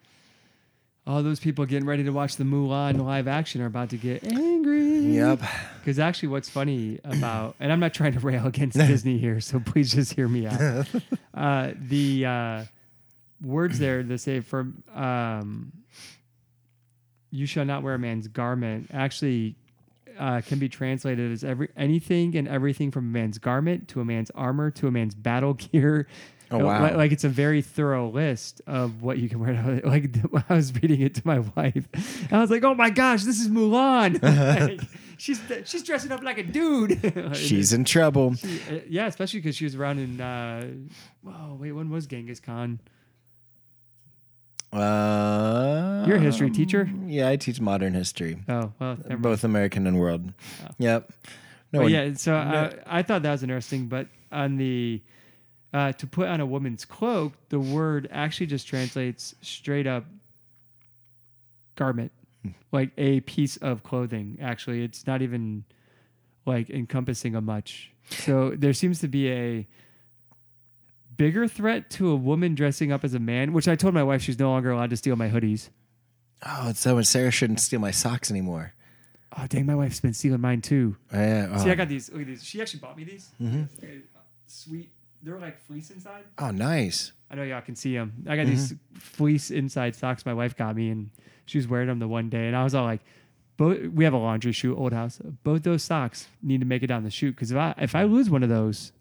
All 1.08 1.24
those 1.24 1.40
people 1.40 1.66
getting 1.66 1.88
ready 1.88 2.04
to 2.04 2.12
watch 2.12 2.36
the 2.36 2.44
Mulan 2.44 3.04
live 3.04 3.28
action 3.28 3.62
are 3.62 3.66
about 3.66 3.90
to 3.92 3.98
get 3.98 4.24
angry. 4.26 5.16
Yep. 5.16 5.42
Because 5.80 5.98
actually, 5.98 6.30
what's 6.30 6.50
funny 6.50 7.00
about, 7.04 7.56
and 7.60 7.72
I'm 7.72 7.80
not 7.80 7.96
trying 7.96 8.14
to 8.14 8.20
rail 8.20 8.46
against 8.46 8.78
Disney 8.88 9.18
here, 9.18 9.40
so 9.40 9.60
please 9.60 9.92
just 9.92 10.14
hear 10.14 10.28
me 10.28 10.46
out. 10.46 10.88
Uh, 11.34 11.74
the 11.80 12.26
uh, 12.26 12.64
words 13.44 13.78
there 13.78 14.02
that 14.02 14.18
say, 14.18 14.40
"For 14.40 14.72
um, 14.96 15.72
you 17.30 17.46
shall 17.46 17.64
not 17.64 17.84
wear 17.84 17.94
a 17.94 18.00
man's 18.00 18.28
garment," 18.28 18.90
actually 18.92 19.56
uh, 20.17 20.41
can 20.41 20.60
be 20.60 20.69
translated 20.69 21.32
as 21.32 21.43
every 21.43 21.69
anything 21.77 22.36
and 22.36 22.47
everything 22.47 22.91
from 22.91 23.06
a 23.06 23.12
man's 23.12 23.38
garment 23.38 23.88
to 23.89 24.01
a 24.01 24.06
man's 24.06 24.32
armor 24.32 24.71
to 24.71 24.88
a 24.88 24.91
man's 24.91 25.15
battle 25.15 25.53
gear. 25.53 26.08
Oh, 26.49 26.60
wow. 26.60 26.82
Like, 26.82 26.95
like 26.95 27.12
it's 27.12 27.25
a 27.25 27.30
very 27.30 27.62
thorough 27.62 28.10
list 28.10 28.62
of 28.67 29.01
what 29.01 29.17
you 29.17 29.27
can 29.27 29.39
wear. 29.39 29.82
Like 29.84 30.15
I 30.49 30.56
was 30.56 30.73
reading 30.75 31.01
it 31.01 31.15
to 31.15 31.21
my 31.25 31.39
wife, 31.39 31.88
and 31.93 32.32
I 32.34 32.39
was 32.39 32.49
like, 32.49 32.63
"Oh 32.63 32.73
my 32.73 32.89
gosh, 32.89 33.23
this 33.23 33.39
is 33.39 33.49
Mulan! 33.49 34.21
like, 34.69 34.82
she's 35.17 35.41
she's 35.65 35.84
dressing 35.84 36.12
up 36.12 36.23
like 36.23 36.38
a 36.38 36.43
dude." 36.43 37.36
She's 37.36 37.73
in 37.73 37.84
trouble. 37.84 38.36
uh, 38.43 38.75
yeah, 38.88 39.08
especially 39.08 39.39
because 39.39 39.56
she 39.56 39.65
was 39.65 39.75
around 39.75 39.99
in. 39.99 40.21
Uh, 40.21 40.67
oh 41.27 41.56
wait, 41.56 41.73
when 41.73 41.89
was 41.89 42.08
Genghis 42.08 42.39
Khan? 42.39 42.80
Uh, 44.73 46.03
You're 46.08 46.17
a 46.17 46.19
history 46.19 46.49
teacher. 46.51 46.89
Yeah, 47.06 47.30
I 47.30 47.36
teach 47.38 47.60
modern 47.62 47.93
history, 47.93 48.39
Oh 48.49 48.73
well, 48.80 48.97
never 49.08 49.21
both 49.21 49.43
American 49.43 49.88
and 49.88 49.97
world. 49.99 50.34
Oh. 50.63 50.67
Yep. 50.77 51.12
No 51.73 51.80
But 51.80 51.84
one- 51.84 51.91
yeah, 51.91 52.13
so 52.13 52.36
uh, 52.36 52.71
I 52.86 53.01
thought 53.03 53.23
that 53.23 53.32
was 53.32 53.43
interesting. 53.43 53.88
But 53.88 54.08
on 54.32 54.58
the 54.58 55.01
uh, 55.73 55.91
to 55.93 56.08
put 56.08 56.27
on 56.27 56.39
a 56.41 56.45
woman's 56.45 56.86
cloak, 56.86 57.34
the 57.49 57.60
word 57.60 58.08
actually 58.12 58.45
just 58.47 58.67
translates 58.67 59.36
straight 59.41 59.88
up 59.88 60.06
garment, 61.75 62.12
Hmm. 62.43 62.49
like 62.71 62.91
a 62.97 63.21
piece 63.21 63.58
of 63.58 63.84
clothing. 63.84 64.38
Actually, 64.41 64.84
it's 64.84 65.08
not 65.08 65.21
even 65.21 65.63
like 66.45 66.69
encompassing 66.69 67.36
a 67.36 67.41
much. 67.41 67.91
So 68.10 68.51
there 68.56 68.73
seems 68.73 68.99
to 68.99 69.08
be 69.08 69.30
a 69.32 69.67
bigger 71.17 71.47
threat 71.47 71.89
to 71.91 72.10
a 72.10 72.15
woman 72.15 72.56
dressing 72.56 72.91
up 72.91 73.03
as 73.03 73.13
a 73.13 73.19
man, 73.19 73.53
which 73.53 73.67
I 73.67 73.75
told 73.75 73.93
my 73.93 74.03
wife 74.03 74.21
she's 74.21 74.39
no 74.39 74.49
longer 74.51 74.71
allowed 74.71 74.91
to 74.91 74.97
steal 74.97 75.15
my 75.15 75.30
hoodies. 75.30 75.69
Oh, 76.45 76.71
so 76.73 77.01
Sarah 77.01 77.32
shouldn't 77.32 77.60
steal 77.60 77.80
my 77.80 77.91
socks 77.91 78.30
anymore. 78.32 78.73
Oh 79.38 79.45
dang, 79.47 79.65
my 79.65 79.75
wife's 79.75 79.99
been 79.99 80.13
stealing 80.13 80.41
mine 80.41 80.62
too. 80.62 80.95
Yeah. 81.12 81.58
See, 81.58 81.69
oh. 81.69 81.71
I 81.71 81.75
got 81.75 81.89
these. 81.89 82.12
Look 82.12 82.21
at 82.21 82.27
these. 82.27 82.43
She 82.43 82.62
actually 82.62 82.80
bought 82.80 82.97
me 82.97 83.03
these. 83.03 83.30
Mhm. 83.41 83.67
Uh, 83.84 83.88
Sweet. 84.45 84.91
They're 85.23 85.39
like 85.39 85.60
fleece 85.60 85.89
inside. 85.91 86.23
oh, 86.38 86.51
nice. 86.51 87.12
I 87.30 87.36
know 87.36 87.43
y'all 87.43 87.62
can 87.62 87.75
see 87.75 87.93
them. 87.93 88.23
I 88.30 88.36
got 88.38 88.45
these 88.45 88.73
fleece 88.93 89.51
inside 89.51 89.95
socks 89.95 90.25
my 90.25 90.34
wife 90.34 90.56
got 90.56 90.75
me, 90.75 90.89
and 90.89 91.10
she 91.45 91.58
was 91.58 91.67
wearing 91.67 91.88
them 91.88 91.99
the 91.99 92.08
one 92.08 92.30
day, 92.30 92.47
and 92.47 92.56
I 92.56 92.63
was 92.63 92.73
all 92.73 92.86
like, 92.86 93.01
"Both 93.58 93.80
we 93.88 94.06
have 94.06 94.13
a 94.13 94.17
laundry 94.17 94.53
chute, 94.53 94.77
old 94.77 94.93
house. 94.93 95.19
Both 95.43 95.63
those 95.63 95.84
socks 95.84 96.27
need 96.41 96.62
to 96.62 96.65
make 96.67 96.84
it 96.84 96.88
down 96.88 97.03
the 97.03 97.10
chute 97.10 97.36
because 97.36 97.51
if 97.51 97.58
I 97.58 97.73
if 97.80 97.95
I 97.95 98.03
lose 98.03 98.30
one 98.30 98.43
of 98.43 98.49
those, 98.49 98.93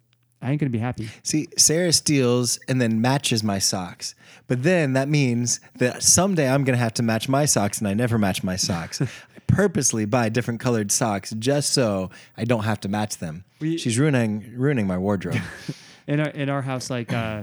I 0.42 0.50
ain't 0.50 0.60
gonna 0.60 0.70
be 0.70 0.78
happy." 0.78 1.08
See, 1.22 1.48
Sarah 1.56 1.92
steals 1.92 2.58
and 2.68 2.80
then 2.80 3.00
matches 3.00 3.42
my 3.42 3.58
socks. 3.58 4.14
But 4.48 4.62
then 4.62 4.92
that 4.92 5.08
means 5.08 5.60
that 5.78 6.02
someday 6.02 6.48
I'm 6.48 6.62
going 6.62 6.76
to 6.78 6.82
have 6.82 6.94
to 6.94 7.02
match 7.02 7.28
my 7.28 7.46
socks, 7.46 7.78
and 7.78 7.88
I 7.88 7.94
never 7.94 8.16
match 8.16 8.44
my 8.44 8.54
socks. 8.56 9.00
I 9.02 9.08
purposely 9.48 10.04
buy 10.04 10.28
different 10.28 10.60
colored 10.60 10.92
socks 10.92 11.32
just 11.38 11.72
so 11.72 12.10
I 12.36 12.44
don't 12.44 12.62
have 12.64 12.78
to 12.80 12.88
match 12.88 13.18
them. 13.18 13.44
We- 13.60 13.76
She's 13.78 13.98
ruining 13.98 14.52
ruining 14.56 14.86
my 14.86 14.98
wardrobe. 14.98 15.40
In 16.06 16.20
our 16.20 16.28
in 16.28 16.48
our 16.48 16.62
house, 16.62 16.88
like 16.90 17.12
uh, 17.12 17.42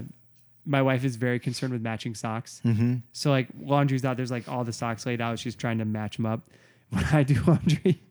my 0.65 0.81
wife 0.81 1.03
is 1.03 1.17
very 1.17 1.37
concerned 1.39 1.73
with 1.73 1.81
matching 1.81 2.15
socks. 2.15 2.61
mm-hmm. 2.63 2.95
So 3.11 3.29
like 3.29 3.49
laundry's 3.59 4.05
out, 4.05 4.15
there's 4.15 4.31
like 4.31 4.47
all 4.47 4.63
the 4.63 4.71
socks 4.71 5.05
laid 5.05 5.19
out. 5.19 5.37
She's 5.39 5.55
trying 5.55 5.79
to 5.79 5.85
match 5.85 6.15
them 6.15 6.25
up. 6.25 6.41
When 6.91 7.03
I 7.05 7.23
do 7.23 7.41
laundry, 7.45 8.01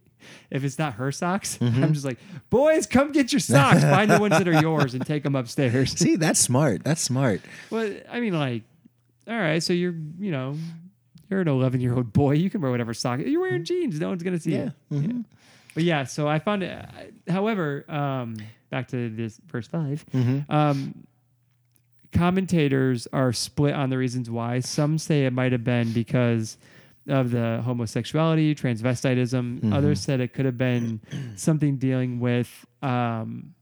if 0.51 0.65
it's 0.65 0.79
not 0.79 0.95
her 0.95 1.11
socks, 1.13 1.59
Mm-hmm. 1.61 1.83
I'm 1.85 1.93
just 1.93 2.05
like, 2.05 2.19
boys, 2.51 2.87
come 2.87 3.13
get 3.13 3.33
your 3.33 3.41
socks. 3.41 3.81
Find 3.83 4.11
the 4.11 4.19
ones 4.21 4.37
that 4.39 4.47
are 4.49 4.61
yours 4.61 4.95
and 4.95 5.05
take 5.07 5.23
them 5.23 5.35
upstairs. 5.37 5.93
See, 5.93 6.17
that's 6.17 6.41
smart. 6.41 6.85
That's 6.85 7.01
smart. 7.01 7.41
Well, 7.71 7.93
I 8.11 8.21
mean, 8.21 8.39
like, 8.39 8.63
all 9.29 9.39
right, 9.39 9.63
so 9.63 9.73
you're, 9.73 9.95
you 10.19 10.31
know, 10.33 10.57
you're 11.31 11.41
an 11.41 11.49
11 11.49 11.81
year 11.81 11.95
old 11.95 12.13
boy. 12.13 12.33
You 12.33 12.51
can 12.51 12.61
wear 12.61 12.71
whatever 12.71 12.93
sock. 12.95 13.21
You're 13.21 13.41
wearing 13.41 13.65
jeans. 13.65 13.99
No 14.01 14.09
one's 14.09 14.23
gonna 14.23 14.39
see 14.41 14.53
Yeah. 14.53 14.71
it. 14.91 14.95
Mhm. 14.95 15.25
But 15.75 15.85
yeah, 15.85 16.05
so 16.05 16.29
I 16.29 16.39
found 16.39 16.63
it. 16.63 16.87
However, 17.29 17.85
um, 17.91 18.37
back 18.71 18.89
to 18.89 19.09
this 19.09 19.41
verse 19.47 19.67
5 19.67 20.05
Mm-hmm. 20.13 20.53
um, 20.55 21.07
commentators 22.13 23.07
are 23.13 23.33
split 23.33 23.75
on 23.75 23.91
the 23.91 23.97
reasons 23.99 24.29
why. 24.29 24.61
Some 24.61 24.99
say 24.99 25.25
it 25.25 25.33
might 25.33 25.53
have 25.53 25.65
been 25.65 25.93
because 25.93 26.59
of 27.09 27.31
the 27.31 27.61
homosexuality, 27.65 28.55
transvestitism. 28.55 29.61
Mhm. 29.61 29.73
Others 29.75 30.01
said 30.01 30.21
it 30.21 30.33
could 30.35 30.45
have 30.45 30.59
been 30.59 31.01
something 31.37 31.77
dealing 31.77 32.21
with 32.21 32.65
um, 32.83 33.55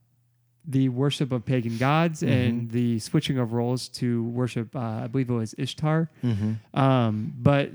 the 0.67 0.89
worship 0.89 1.31
of 1.31 1.43
pagan 1.45 1.77
gods 1.77 2.21
Mm-hmm. 2.21 2.31
and 2.31 2.71
the 2.71 2.99
switching 2.99 3.37
of 3.39 3.53
roles 3.53 3.87
to 3.89 4.23
worship, 4.25 4.75
uh, 4.75 4.79
I 5.03 5.07
believe 5.07 5.29
it 5.29 5.33
was 5.33 5.55
Ishtar. 5.57 6.09
Mm-hmm. 6.23 6.79
Um, 6.79 7.33
but 7.37 7.71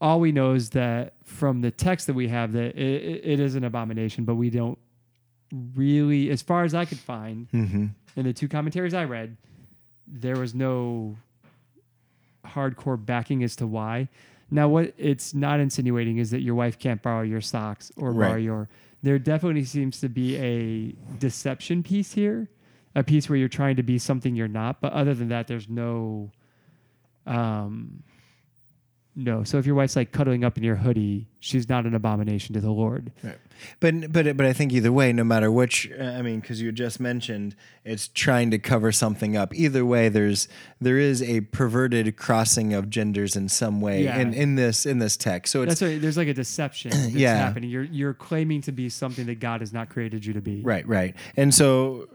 all 0.00 0.18
we 0.20 0.32
know 0.32 0.52
is 0.54 0.70
that 0.70 1.14
from 1.24 1.60
the 1.60 1.70
text 1.70 2.08
that 2.08 2.14
we 2.14 2.26
have, 2.28 2.52
that 2.52 2.74
it, 2.76 3.02
it- 3.02 3.24
it 3.24 3.40
is 3.40 3.54
an 3.54 3.62
abomination, 3.64 4.24
but 4.24 4.34
we 4.34 4.50
don't 4.50 4.78
really, 5.74 6.30
as 6.30 6.42
far 6.42 6.64
as 6.64 6.74
I 6.74 6.84
could 6.84 6.98
find 6.98 7.48
Mm-hmm. 7.52 7.86
in 8.16 8.24
the 8.24 8.32
two 8.32 8.48
commentaries 8.48 8.92
I 8.92 9.04
read, 9.04 9.36
there 10.08 10.36
was 10.36 10.52
no 10.54 11.16
hardcore 12.44 13.02
backing 13.04 13.42
as 13.42 13.56
to 13.56 13.66
why. 13.66 14.08
Now, 14.50 14.68
what 14.68 14.94
it's 14.96 15.34
not 15.34 15.58
insinuating 15.60 16.18
is 16.18 16.30
that 16.30 16.40
your 16.40 16.54
wife 16.54 16.78
can't 16.78 17.02
borrow 17.02 17.22
your 17.22 17.40
socks 17.40 17.90
or 17.96 18.12
borrow 18.12 18.36
your. 18.36 18.68
There 19.02 19.18
definitely 19.18 19.64
seems 19.64 20.00
to 20.00 20.08
be 20.08 20.36
a 20.36 20.94
deception 21.18 21.82
piece 21.82 22.12
here, 22.12 22.48
a 22.94 23.02
piece 23.02 23.28
where 23.28 23.36
you're 23.36 23.48
trying 23.48 23.76
to 23.76 23.82
be 23.82 23.98
something 23.98 24.36
you're 24.36 24.48
not. 24.48 24.80
But 24.80 24.92
other 24.92 25.14
than 25.14 25.28
that, 25.28 25.48
there's 25.48 25.68
no. 25.68 26.30
Um, 27.26 28.04
no. 29.16 29.42
So 29.42 29.58
if 29.58 29.66
your 29.66 29.74
wife's 29.74 29.96
like 29.96 30.12
cuddling 30.12 30.44
up 30.44 30.56
in 30.56 30.62
your 30.62 30.76
hoodie, 30.76 31.28
she's 31.40 31.68
not 31.68 31.86
an 31.86 31.94
abomination 31.94 32.54
to 32.54 32.60
the 32.60 32.70
Lord. 32.70 33.12
Right. 33.22 33.38
But 33.80 34.12
but 34.12 34.36
but 34.36 34.46
I 34.46 34.52
think 34.52 34.72
either 34.72 34.92
way, 34.92 35.12
no 35.12 35.24
matter 35.24 35.50
which, 35.50 35.90
uh, 35.98 36.02
I 36.02 36.22
mean, 36.22 36.40
because 36.40 36.60
you 36.60 36.72
just 36.72 37.00
mentioned 37.00 37.54
it's 37.84 38.08
trying 38.08 38.50
to 38.50 38.58
cover 38.58 38.90
something 38.92 39.36
up. 39.36 39.54
Either 39.54 39.84
way, 39.84 40.08
there's 40.08 40.48
there 40.80 40.98
is 40.98 41.22
a 41.22 41.40
perverted 41.42 42.16
crossing 42.16 42.74
of 42.74 42.90
genders 42.90 43.36
in 43.36 43.48
some 43.48 43.80
way 43.80 44.04
Yeah. 44.04 44.18
in 44.18 44.34
in 44.34 44.54
this 44.56 44.86
in 44.86 44.98
this 44.98 45.16
text. 45.16 45.52
So 45.52 45.62
it's 45.62 45.70
That's 45.80 45.82
right. 45.82 46.00
There's 46.00 46.16
like 46.16 46.28
a 46.28 46.34
deception 46.34 46.90
that's 46.90 47.08
Yeah. 47.14 47.36
happening. 47.36 47.70
You're 47.70 47.84
you're 47.84 48.14
claiming 48.14 48.60
to 48.62 48.72
be 48.72 48.88
something 48.88 49.26
that 49.26 49.40
God 49.40 49.60
has 49.60 49.72
not 49.72 49.88
created 49.88 50.24
you 50.24 50.32
to 50.34 50.40
be. 50.40 50.62
Right, 50.62 50.86
right. 50.86 51.14
And 51.36 51.54
so, 51.54 52.08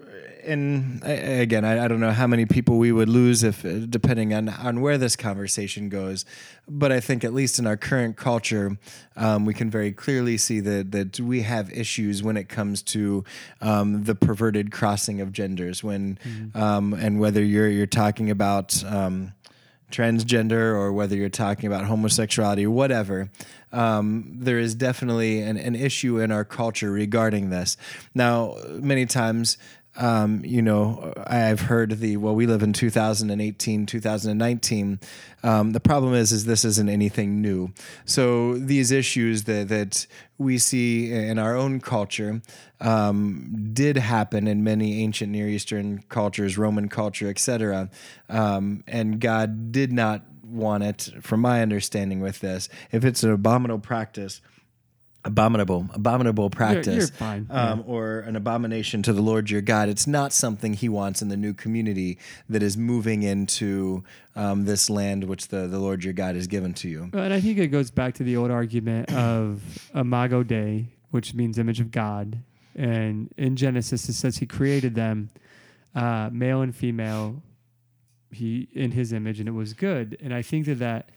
and 0.46 1.02
again, 1.04 1.66
I, 1.66 1.86
I 1.86 1.88
don't 1.88 2.00
know 2.00 2.12
how 2.12 2.28
many 2.28 2.46
people 2.46 2.78
we 2.78 2.92
would 2.92 3.10
lose 3.10 3.44
if, 3.44 3.66
uh, 3.66 3.86
depending 3.88 4.34
on 4.34 4.50
on 4.50 4.82
where 4.82 4.98
this 4.98 5.16
conversation 5.16 5.90
goes. 5.90 6.26
But 6.68 6.92
I 6.92 7.00
think 7.00 7.24
at 7.24 7.34
least 7.34 7.60
in 7.60 7.68
our 7.68 7.78
current 7.78 8.18
culture, 8.18 8.78
um, 9.16 9.46
we 9.46 9.54
can 9.54 9.70
very 9.70 9.92
clearly 9.92 10.38
see 10.38 10.60
that 10.62 10.92
that 10.92 11.20
we 11.20 11.42
have 11.42 11.72
issues 11.72 12.24
when 12.24 12.38
it 12.38 12.50
comes 12.50 12.82
to 12.84 13.24
um, 13.62 14.04
the 14.04 14.16
perverted 14.16 14.72
crossing 14.72 15.22
of 15.22 15.32
genders. 15.32 15.84
When 15.84 16.18
um, 16.56 16.94
and 16.94 17.20
whether 17.20 17.44
you're 17.44 17.70
you're 17.70 17.88
talking 17.88 18.30
about. 18.30 18.84
Um, 18.84 19.34
transgender 19.92 20.74
or 20.74 20.92
whether 20.94 21.16
you're 21.16 21.30
talking 21.30 21.68
about 21.68 21.86
homosexuality 21.86 22.66
whatever, 22.66 23.30
um, 23.72 24.26
there 24.34 24.58
is 24.58 24.74
definitely 24.74 25.42
an, 25.42 25.58
an 25.58 25.76
issue 25.76 26.20
in 26.20 26.32
our 26.32 26.44
culture 26.44 26.92
regarding 26.92 27.50
this. 27.50 27.78
Now, 28.16 28.56
many 28.70 29.06
times, 29.06 29.58
um, 29.98 30.44
you 30.46 30.62
know, 30.62 31.14
I've 31.28 31.62
heard 31.62 32.00
the 32.00 32.18
well, 32.18 32.34
we 32.34 32.48
live 32.48 32.64
in 32.64 32.74
2018, 32.74 33.86
2019. 33.86 35.00
Um, 35.44 35.72
the 35.72 35.80
problem 35.80 36.14
is, 36.14 36.32
is 36.32 36.46
this 36.46 36.64
isn't 36.64 36.90
anything 36.90 37.42
new. 37.42 37.74
So 38.06 38.58
these 38.58 38.92
issues 38.92 39.44
that 39.46 39.68
that 39.68 40.08
we 40.38 40.58
see 40.58 41.12
in 41.12 41.38
our 41.38 41.56
own 41.56 41.82
culture 41.82 42.42
um, 42.80 43.70
did 43.74 43.98
happen 43.98 44.48
in 44.48 44.64
many 44.64 45.04
ancient 45.04 45.32
Near 45.32 45.48
Eastern 45.48 46.04
cultures, 46.10 46.58
Roman 46.58 46.88
culture, 46.88 47.30
etc. 47.30 47.90
Um, 48.30 48.84
and 48.88 49.20
God 49.20 49.72
did 49.72 49.92
not 49.92 50.24
want 50.44 50.84
it, 50.84 51.10
from 51.22 51.42
my 51.42 51.62
understanding 51.62 52.20
with 52.20 52.40
this. 52.40 52.70
If 52.92 53.06
it's 53.06 53.24
an 53.24 53.32
abominable 53.32 53.80
practice, 53.80 54.42
abominable, 55.24 55.88
abominable 55.94 56.50
practice, 56.50 56.96
you're 56.96 57.08
fine. 57.08 57.48
Um, 57.50 57.84
or 57.86 58.20
an 58.20 58.36
abomination 58.36 59.04
to 59.04 59.14
the 59.14 59.22
Lord 59.22 59.50
your 59.50 59.62
God, 59.62 59.90
it's 59.90 60.08
not 60.08 60.34
something 60.34 60.74
He 60.74 60.90
wants 60.90 61.22
in 61.22 61.30
the 61.30 61.38
new 61.38 61.54
community 61.54 62.18
that 62.50 62.64
is 62.64 62.78
moving 62.78 63.24
into 63.24 64.04
um, 64.36 64.66
this 64.66 64.90
land 64.90 65.26
which 65.26 65.50
the, 65.50 65.68
the 65.68 65.80
Lord 65.80 66.04
your 66.04 66.14
God 66.14 66.36
has 66.36 66.48
given 66.48 66.74
to 66.76 66.90
you. 66.90 67.10
And 67.14 67.34
I 67.34 67.40
think 67.40 67.58
it 67.58 67.68
goes 67.68 67.92
back 67.92 68.16
to 68.16 68.24
the 68.24 68.38
old 68.38 68.52
argument 68.52 69.12
of 69.14 69.90
Imago 69.94 70.44
Dei, 70.44 70.88
which 71.12 71.34
means 71.34 71.58
image 71.58 71.80
of 71.80 71.92
God. 71.92 72.40
And 72.76 73.34
in 73.38 73.56
Genesis, 73.56 74.08
it 74.10 74.14
says 74.14 74.38
He 74.38 74.46
created 74.46 74.96
them, 74.96 75.30
uh, 75.94 76.30
male 76.32 76.62
and 76.62 76.76
female, 76.76 77.44
He 78.32 78.70
in 78.74 78.92
His 78.92 79.14
image, 79.14 79.40
and 79.40 79.48
it 79.48 79.54
was 79.54 79.74
good. 79.74 80.18
And 80.22 80.34
I 80.34 80.42
think 80.42 80.66
that 80.68 80.80
that 80.80 81.10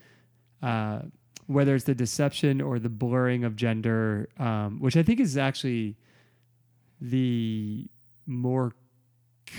uh, 0.61 1.01
whether 1.47 1.75
it's 1.75 1.85
the 1.85 1.95
deception 1.95 2.61
or 2.61 2.79
the 2.79 2.89
blurring 2.89 3.43
of 3.43 3.55
gender, 3.55 4.29
um, 4.39 4.79
which 4.79 4.97
I 4.97 5.03
think 5.03 5.19
is 5.19 5.37
actually 5.37 5.95
the 7.01 7.87
more 8.25 8.73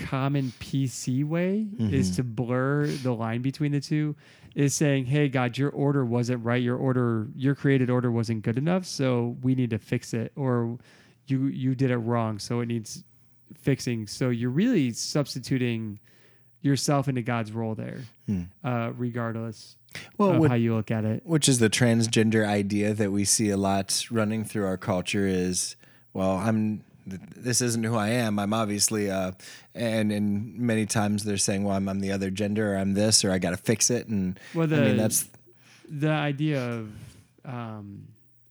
common 0.05 0.51
PC 0.59 1.23
way 1.23 1.65
is 1.79 2.15
to 2.17 2.23
blur 2.23 2.87
the 2.87 3.13
line 3.13 3.41
between 3.41 3.71
the 3.71 3.79
two 3.79 4.15
is 4.53 4.73
saying, 4.75 5.05
"Hey 5.05 5.29
God, 5.29 5.57
your 5.57 5.69
order 5.69 6.03
wasn't 6.03 6.43
right. 6.43 6.61
Your 6.61 6.75
order, 6.75 7.27
your 7.35 7.55
created 7.55 7.89
order 7.89 8.11
wasn't 8.11 8.41
good 8.41 8.57
enough, 8.57 8.85
so 8.85 9.37
we 9.41 9.55
need 9.55 9.69
to 9.69 9.77
fix 9.79 10.13
it 10.13 10.33
or 10.35 10.77
you 11.27 11.45
you 11.47 11.73
did 11.75 11.91
it 11.91 11.97
wrong, 11.97 12.39
so 12.39 12.59
it 12.59 12.65
needs 12.65 13.03
fixing." 13.55 14.07
So 14.07 14.29
you're 14.29 14.49
really 14.49 14.91
substituting 14.91 15.99
yourself 16.61 17.07
into 17.07 17.21
God's 17.21 17.51
role 17.53 17.75
there. 17.75 18.01
Uh, 18.63 18.91
regardless 18.97 19.77
Well, 20.17 20.31
of 20.31 20.37
what- 20.39 20.49
how 20.49 20.55
you 20.55 20.75
look 20.75 20.91
at 20.91 21.05
it. 21.05 21.21
which 21.25 21.47
is 21.49 21.59
the 21.59 21.69
transgender 21.69 22.45
idea 22.47 22.93
that 22.93 23.11
we 23.11 23.25
see 23.25 23.49
a 23.49 23.57
lot 23.57 24.05
running 24.11 24.43
through 24.43 24.65
our 24.65 24.77
culture 24.77 25.25
is 25.27 25.75
well 26.13 26.31
i'm 26.37 26.83
this 27.05 27.61
isn't 27.61 27.83
who 27.85 27.95
i 27.95 28.09
am 28.09 28.37
i'm 28.39 28.53
obviously 28.53 29.09
uh 29.09 29.31
and 29.73 30.11
and 30.11 30.57
many 30.59 30.85
times 30.85 31.23
they're 31.23 31.37
saying 31.37 31.63
well 31.63 31.75
i'm, 31.75 31.87
I'm 31.87 31.99
the 32.01 32.11
other 32.11 32.29
gender 32.29 32.73
or 32.73 32.77
i'm 32.77 32.93
this 32.95 33.23
or 33.23 33.31
i 33.31 33.37
gotta 33.39 33.57
fix 33.57 33.89
it 33.89 34.07
and 34.07 34.37
Well, 34.53 34.71
i 34.73 34.77
mean 34.79 34.97
that's 34.97 35.27
the 35.89 36.09
idea 36.09 36.61
of 36.69 36.89
um, 37.45 38.07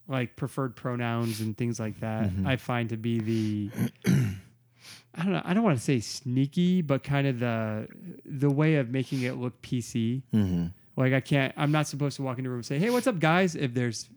like 0.09 0.37
preferred 0.37 0.75
pronouns 0.75 1.41
and 1.41 1.55
things 1.55 1.79
like 1.79 2.01
that. 2.01 2.31
Mm-hmm. 2.31 2.47
I 2.47 2.57
find 2.57 2.89
to 2.89 2.97
be 2.97 3.19
the 3.21 3.71
I 5.15 5.23
don't 5.23 5.33
know. 5.33 5.43
I 5.45 5.53
don't 5.53 5.63
want 5.63 5.77
to 5.77 5.83
say 5.85 6.01
sneaky, 6.01 6.81
but 6.81 7.03
kind 7.03 7.27
of 7.27 7.39
the 7.41 7.89
the 8.25 8.49
way 8.49 8.77
of 8.77 8.89
making 8.91 9.21
it 9.23 9.33
look 9.37 9.61
PC. 9.61 10.23
mhm. 10.33 10.73
Like 10.97 11.13
I 11.13 11.21
can't. 11.21 11.53
I'm 11.57 11.73
not 11.73 11.87
supposed 11.87 12.17
to 12.17 12.23
walk 12.23 12.39
into 12.39 12.49
a 12.49 12.53
room 12.53 12.61
and 12.61 12.67
say, 12.67 12.79
"Hey, 12.79 12.91
what's 12.91 13.07
up, 13.07 13.19
guys?" 13.19 13.55
If 13.55 13.75
there's 13.75 14.09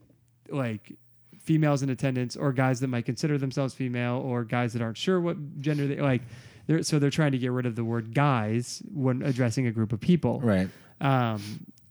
like 0.50 0.94
females 1.40 1.82
in 1.82 1.90
attendance 1.90 2.36
or 2.36 2.54
guys 2.54 2.80
that 2.80 2.88
might 2.88 3.06
consider 3.06 3.38
themselves 3.38 3.74
female 3.74 4.18
or 4.18 4.44
guys 4.44 4.74
that 4.74 4.82
aren't 4.82 4.98
sure 4.98 5.20
what 5.20 5.60
gender 5.60 5.88
they 5.88 5.96
like. 6.00 6.22
They're, 6.68 6.84
so 6.84 7.00
they're 7.00 7.10
trying 7.10 7.32
to 7.32 7.40
get 7.40 7.52
rid 7.52 7.66
of 7.66 7.76
the 7.76 7.84
word 7.84 8.14
guys 8.14 8.84
when 8.94 9.24
addressing 9.24 9.66
a 9.66 9.72
group 9.72 9.92
of 9.92 10.00
people 10.00 10.40
right 10.42 10.70
um, 11.02 11.42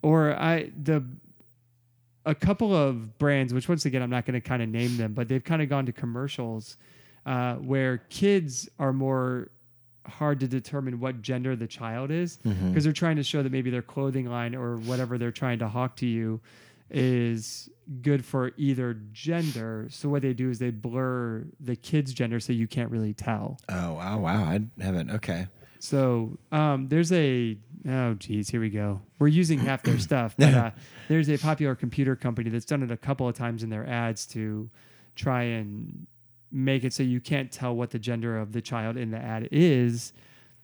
or 0.02 0.32
I 0.38 0.70
the 0.80 1.04
a 2.24 2.34
couple 2.34 2.74
of 2.74 3.18
brands, 3.18 3.54
which 3.54 3.68
once 3.68 3.86
again 3.86 4.02
I'm 4.02 4.10
not 4.10 4.26
going 4.26 4.34
to 4.34 4.46
kind 4.46 4.62
of 4.62 4.68
name 4.68 4.96
them, 4.96 5.14
but 5.14 5.28
they've 5.28 5.42
kind 5.42 5.62
of 5.62 5.68
gone 5.68 5.86
to 5.86 5.92
commercials 5.92 6.76
uh, 7.24 7.54
where 7.54 7.98
kids 8.10 8.68
are 8.78 8.92
more 8.92 9.50
hard 10.08 10.40
to 10.40 10.48
determine 10.48 10.98
what 11.00 11.22
gender 11.22 11.54
the 11.56 11.66
child 11.66 12.10
is 12.10 12.36
because 12.38 12.84
they're 12.84 12.92
trying 12.92 13.16
to 13.16 13.22
show 13.22 13.42
that 13.42 13.52
maybe 13.52 13.70
their 13.70 13.82
clothing 13.82 14.26
line 14.26 14.54
or 14.54 14.76
whatever 14.76 15.18
they're 15.18 15.30
trying 15.30 15.58
to 15.60 15.68
hawk 15.68 15.96
to 15.96 16.06
you 16.06 16.40
is 16.90 17.68
good 18.02 18.24
for 18.24 18.52
either 18.56 18.98
gender. 19.12 19.86
So 19.90 20.08
what 20.08 20.22
they 20.22 20.32
do 20.32 20.50
is 20.50 20.58
they 20.58 20.70
blur 20.70 21.44
the 21.60 21.76
kid's 21.76 22.12
gender 22.14 22.40
so 22.40 22.52
you 22.52 22.66
can't 22.66 22.90
really 22.90 23.12
tell. 23.14 23.58
oh 23.68 23.92
wow 23.94 24.18
wow 24.18 24.42
i 24.44 24.60
haven't 24.82 25.10
okay 25.10 25.46
So 25.80 26.38
um, 26.50 26.88
there's 26.88 27.12
a 27.12 27.56
oh 27.88 28.14
geez, 28.14 28.48
here 28.50 28.60
we 28.60 28.70
go. 28.70 29.00
We're 29.18 29.28
using 29.28 29.58
half 29.60 29.82
their 29.84 29.98
stuff, 30.08 30.34
but 30.38 30.52
uh, 30.54 30.70
there's 31.08 31.28
a 31.28 31.38
popular 31.38 31.74
computer 31.76 32.16
company 32.16 32.50
that's 32.50 32.64
done 32.64 32.82
it 32.82 32.90
a 32.90 32.96
couple 32.96 33.28
of 33.28 33.36
times 33.36 33.62
in 33.62 33.70
their 33.70 33.86
ads 33.86 34.26
to 34.28 34.68
try 35.14 35.42
and 35.44 36.06
make 36.50 36.84
it 36.84 36.92
so 36.92 37.02
you 37.02 37.20
can't 37.20 37.52
tell 37.52 37.74
what 37.74 37.90
the 37.90 37.98
gender 37.98 38.38
of 38.38 38.52
the 38.52 38.60
child 38.62 38.96
in 38.96 39.10
the 39.10 39.18
ad 39.18 39.48
is 39.52 40.12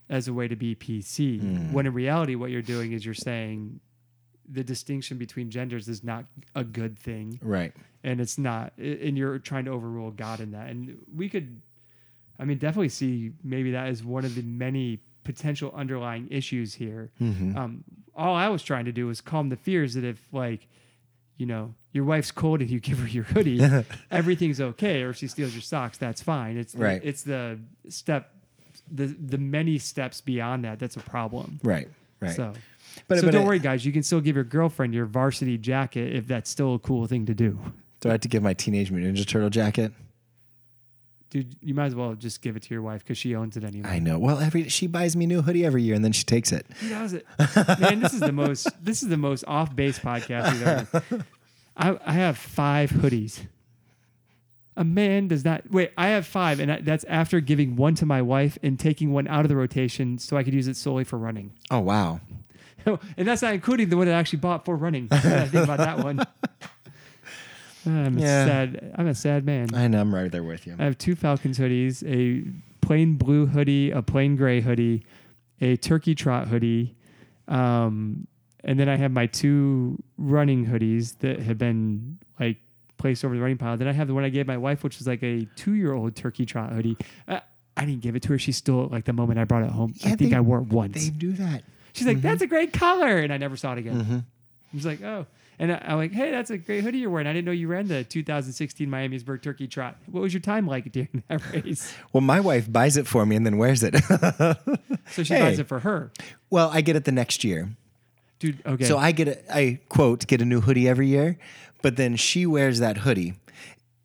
as 0.08 0.28
a 0.28 0.32
way 0.32 0.48
to 0.48 0.56
be 0.56 0.74
PC. 0.74 1.72
When 1.72 1.86
in 1.86 1.92
reality, 1.94 2.34
what 2.34 2.50
you're 2.50 2.62
doing 2.62 2.92
is 2.92 3.04
you're 3.04 3.14
saying 3.14 3.80
the 4.48 4.62
distinction 4.62 5.16
between 5.16 5.50
genders 5.50 5.88
is 5.88 6.04
not 6.04 6.26
a 6.54 6.64
good 6.64 6.98
thing. 6.98 7.38
Right. 7.42 7.72
And 8.02 8.20
it's 8.20 8.36
not 8.38 8.72
and 8.76 9.16
you're 9.16 9.38
trying 9.38 9.64
to 9.64 9.70
overrule 9.70 10.10
god 10.10 10.40
in 10.40 10.52
that. 10.52 10.68
And 10.68 10.98
we 11.14 11.28
could 11.28 11.60
i 12.38 12.44
mean 12.44 12.58
definitely 12.58 12.88
see 12.90 13.32
maybe 13.42 13.70
that 13.72 13.88
is 13.88 14.04
one 14.04 14.24
of 14.24 14.34
the 14.34 14.42
many 14.42 15.00
potential 15.22 15.72
underlying 15.74 16.28
issues 16.30 16.74
here. 16.74 17.10
Um, 17.20 17.84
all 18.14 18.34
i 18.34 18.48
was 18.48 18.62
trying 18.62 18.84
to 18.84 18.92
do 18.92 19.06
was 19.06 19.20
calm 19.20 19.48
the 19.48 19.56
fears 19.56 19.94
that 19.94 20.04
if 20.04 20.20
like 20.32 20.68
you 21.36 21.46
know 21.46 21.74
your 21.94 22.04
wife's 22.04 22.30
cold 22.30 22.60
and 22.60 22.68
you 22.70 22.78
give 22.80 22.98
her 22.98 23.08
your 23.08 23.24
hoodie 23.24 23.58
everything's 24.10 24.60
okay 24.60 25.02
or 25.02 25.10
if 25.10 25.16
she 25.16 25.26
steals 25.28 25.54
your 25.54 25.62
socks 25.62 25.96
that's 25.96 26.20
fine 26.20 26.58
it's 26.58 26.72
the, 26.74 26.78
Right. 26.84 27.00
it's 27.02 27.22
the 27.22 27.58
step 27.88 28.34
the 28.92 29.06
the 29.06 29.38
many 29.38 29.78
steps 29.78 30.20
beyond 30.20 30.64
that 30.64 30.78
that's 30.78 30.96
a 30.96 31.00
problem 31.00 31.60
right 31.62 31.88
right 32.20 32.34
so 32.36 32.52
But- 33.08 33.18
so 33.20 33.24
but 33.26 33.30
don't 33.32 33.46
worry 33.46 33.58
guys 33.60 33.86
you 33.86 33.92
can 33.92 34.02
still 34.02 34.20
give 34.20 34.34
your 34.34 34.44
girlfriend 34.44 34.92
your 34.92 35.06
varsity 35.06 35.56
jacket 35.56 36.14
if 36.14 36.26
that's 36.26 36.50
still 36.50 36.74
a 36.74 36.78
cool 36.78 37.06
thing 37.06 37.24
to 37.26 37.34
do 37.34 37.58
do 38.00 38.08
i 38.10 38.12
have 38.12 38.20
to 38.22 38.28
give 38.28 38.42
my 38.42 38.52
teenage 38.54 38.90
mutant 38.90 39.16
ninja 39.16 39.26
turtle 39.26 39.48
jacket 39.50 39.92
dude, 41.30 41.56
you 41.62 41.74
might 41.74 41.86
as 41.86 41.94
well 41.94 42.14
just 42.14 42.42
give 42.42 42.56
it 42.56 42.62
to 42.64 42.74
your 42.74 42.82
wife 42.82 43.02
because 43.02 43.18
she 43.18 43.34
owns 43.34 43.56
it 43.56 43.64
anyway. 43.64 43.88
I 43.88 43.98
know. 43.98 44.20
Well, 44.20 44.38
every 44.38 44.68
she 44.68 44.86
buys 44.86 45.16
me 45.16 45.24
a 45.24 45.28
new 45.28 45.42
hoodie 45.42 45.64
every 45.66 45.82
year, 45.82 45.96
and 45.96 46.04
then 46.04 46.12
she 46.12 46.22
takes 46.22 46.52
it. 46.52 46.64
He 46.80 46.88
does 46.90 47.12
it. 47.12 47.26
Man, 47.80 47.98
this 47.98 48.14
is 48.14 48.20
the 48.20 48.30
most 48.30 48.68
this 48.84 49.02
is 49.02 49.08
the 49.08 49.16
most 49.16 49.42
off 49.48 49.74
base 49.74 49.98
podcast 49.98 50.52
we've 50.52 50.62
ever. 50.62 51.26
I 51.76 51.98
I 52.04 52.12
have 52.12 52.36
five 52.38 52.90
hoodies. 52.90 53.46
A 54.76 54.82
man 54.84 55.28
does 55.28 55.44
not 55.44 55.70
wait. 55.70 55.92
I 55.96 56.08
have 56.08 56.26
five, 56.26 56.58
and 56.58 56.72
I, 56.72 56.80
that's 56.80 57.04
after 57.04 57.38
giving 57.40 57.76
one 57.76 57.94
to 57.96 58.06
my 58.06 58.20
wife 58.22 58.58
and 58.62 58.78
taking 58.78 59.12
one 59.12 59.28
out 59.28 59.44
of 59.44 59.48
the 59.48 59.54
rotation 59.56 60.18
so 60.18 60.36
I 60.36 60.42
could 60.42 60.52
use 60.54 60.66
it 60.66 60.76
solely 60.76 61.04
for 61.04 61.16
running. 61.18 61.52
Oh 61.70 61.78
wow. 61.80 62.20
and 62.86 63.26
that's 63.28 63.40
not 63.42 63.54
including 63.54 63.88
the 63.88 63.96
one 63.96 64.06
that 64.06 64.14
I 64.14 64.18
actually 64.18 64.40
bought 64.40 64.64
for 64.64 64.76
running. 64.76 65.08
I 65.10 65.46
think 65.46 65.64
about 65.64 65.78
that 65.78 65.98
one. 66.04 66.20
I'm 67.86 68.18
Yeah. 68.18 68.42
a 68.44 68.46
sad. 68.46 68.94
I'm 68.96 69.06
a 69.06 69.14
sad 69.14 69.44
man. 69.44 69.74
I 69.74 69.88
know. 69.88 70.00
I'm 70.00 70.14
right 70.14 70.30
there 70.32 70.42
with 70.42 70.66
you. 70.66 70.74
I 70.78 70.84
have 70.84 70.98
two 70.98 71.14
Falcons 71.14 71.58
hoodies, 71.58 72.02
a 72.06 72.44
plain 72.84 73.16
blue 73.16 73.46
hoodie, 73.46 73.90
a 73.90 74.02
plain 74.02 74.36
gray 74.36 74.60
hoodie, 74.60 75.04
a 75.60 75.76
turkey 75.76 76.14
trot 76.14 76.48
hoodie, 76.48 76.96
um, 77.46 78.26
and 78.64 78.78
then 78.80 78.88
I 78.88 78.96
have 78.96 79.10
my 79.12 79.26
two 79.26 80.02
running 80.18 80.66
hoodies 80.66 81.18
that 81.18 81.40
have 81.40 81.58
been 81.58 82.18
like 82.40 82.58
placed 82.96 83.24
over 83.24 83.34
the 83.34 83.40
running 83.40 83.58
pile. 83.58 83.76
Then 83.76 83.88
I 83.88 83.92
have 83.92 84.08
the 84.08 84.14
one 84.14 84.24
I 84.24 84.28
gave 84.30 84.46
my 84.46 84.56
wife, 84.56 84.82
which 84.82 85.00
is 85.00 85.06
like 85.06 85.22
a 85.22 85.46
two-year-old 85.56 86.16
turkey 86.16 86.46
trot 86.46 86.72
hoodie. 86.72 86.96
Uh, 87.28 87.40
I 87.76 87.84
didn't 87.84 88.00
give 88.02 88.16
it 88.16 88.22
to 88.22 88.28
her. 88.30 88.38
She 88.38 88.52
stole 88.52 88.84
it 88.86 88.90
like 88.92 89.04
the 89.04 89.12
moment 89.12 89.38
I 89.38 89.44
brought 89.44 89.64
it 89.64 89.70
home. 89.70 89.94
I 90.04 90.14
think 90.16 90.30
they- 90.30 90.36
I 90.36 90.40
wore 90.40 90.58
it 90.58 90.68
once. 90.68 90.94
They 91.04 91.10
do 91.10 91.32
that. 91.32 91.62
She's 91.92 92.06
like, 92.06 92.20
"That's 92.22 92.42
a 92.42 92.46
great 92.46 92.72
color," 92.72 93.18
and 93.18 93.32
I 93.32 93.36
never 93.36 93.56
saw 93.56 93.72
it 93.72 93.78
again. 93.78 94.00
Mm-hmm. 94.02 94.14
I 94.16 94.22
was 94.76 94.84
like, 94.86 95.00
"Oh," 95.02 95.26
and 95.60 95.70
I, 95.72 95.80
I'm 95.86 95.96
like, 95.98 96.10
"Hey, 96.12 96.32
that's 96.32 96.50
a 96.50 96.58
great 96.58 96.82
hoodie 96.82 96.98
you're 96.98 97.10
wearing. 97.10 97.28
I 97.28 97.32
didn't 97.32 97.44
know 97.44 97.52
you 97.52 97.68
ran 97.68 97.86
the 97.86 98.02
2016 98.02 98.88
Miamisburg 98.88 99.42
Turkey 99.42 99.68
Trot. 99.68 99.96
What 100.10 100.20
was 100.20 100.32
your 100.34 100.40
time 100.40 100.66
like 100.66 100.90
during 100.90 101.22
that 101.28 101.40
race?" 101.52 101.94
Well, 102.12 102.20
my 102.22 102.40
wife 102.40 102.72
buys 102.72 102.96
it 102.96 103.06
for 103.06 103.24
me 103.26 103.36
and 103.36 103.44
then 103.46 103.58
wears 103.58 103.82
it. 103.84 103.94
So 105.10 105.22
she 105.22 105.34
Hey. 105.34 105.40
buys 105.40 105.58
it 105.58 105.68
for 105.68 105.80
her, 105.80 106.10
well, 106.50 106.70
I 106.72 106.80
get 106.80 106.96
it 106.96 107.04
the 107.04 107.12
next 107.12 107.44
year. 107.44 107.68
Dude. 108.52 108.62
Okay, 108.66 108.84
So 108.84 108.98
I 108.98 109.12
get 109.12 109.28
a, 109.28 109.54
I 109.54 109.78
quote 109.88 110.26
get 110.26 110.40
a 110.40 110.44
new 110.44 110.60
hoodie 110.60 110.88
every 110.88 111.08
year, 111.08 111.38
but 111.82 111.96
then 111.96 112.16
she 112.16 112.46
wears 112.46 112.78
that 112.80 112.98
hoodie 112.98 113.34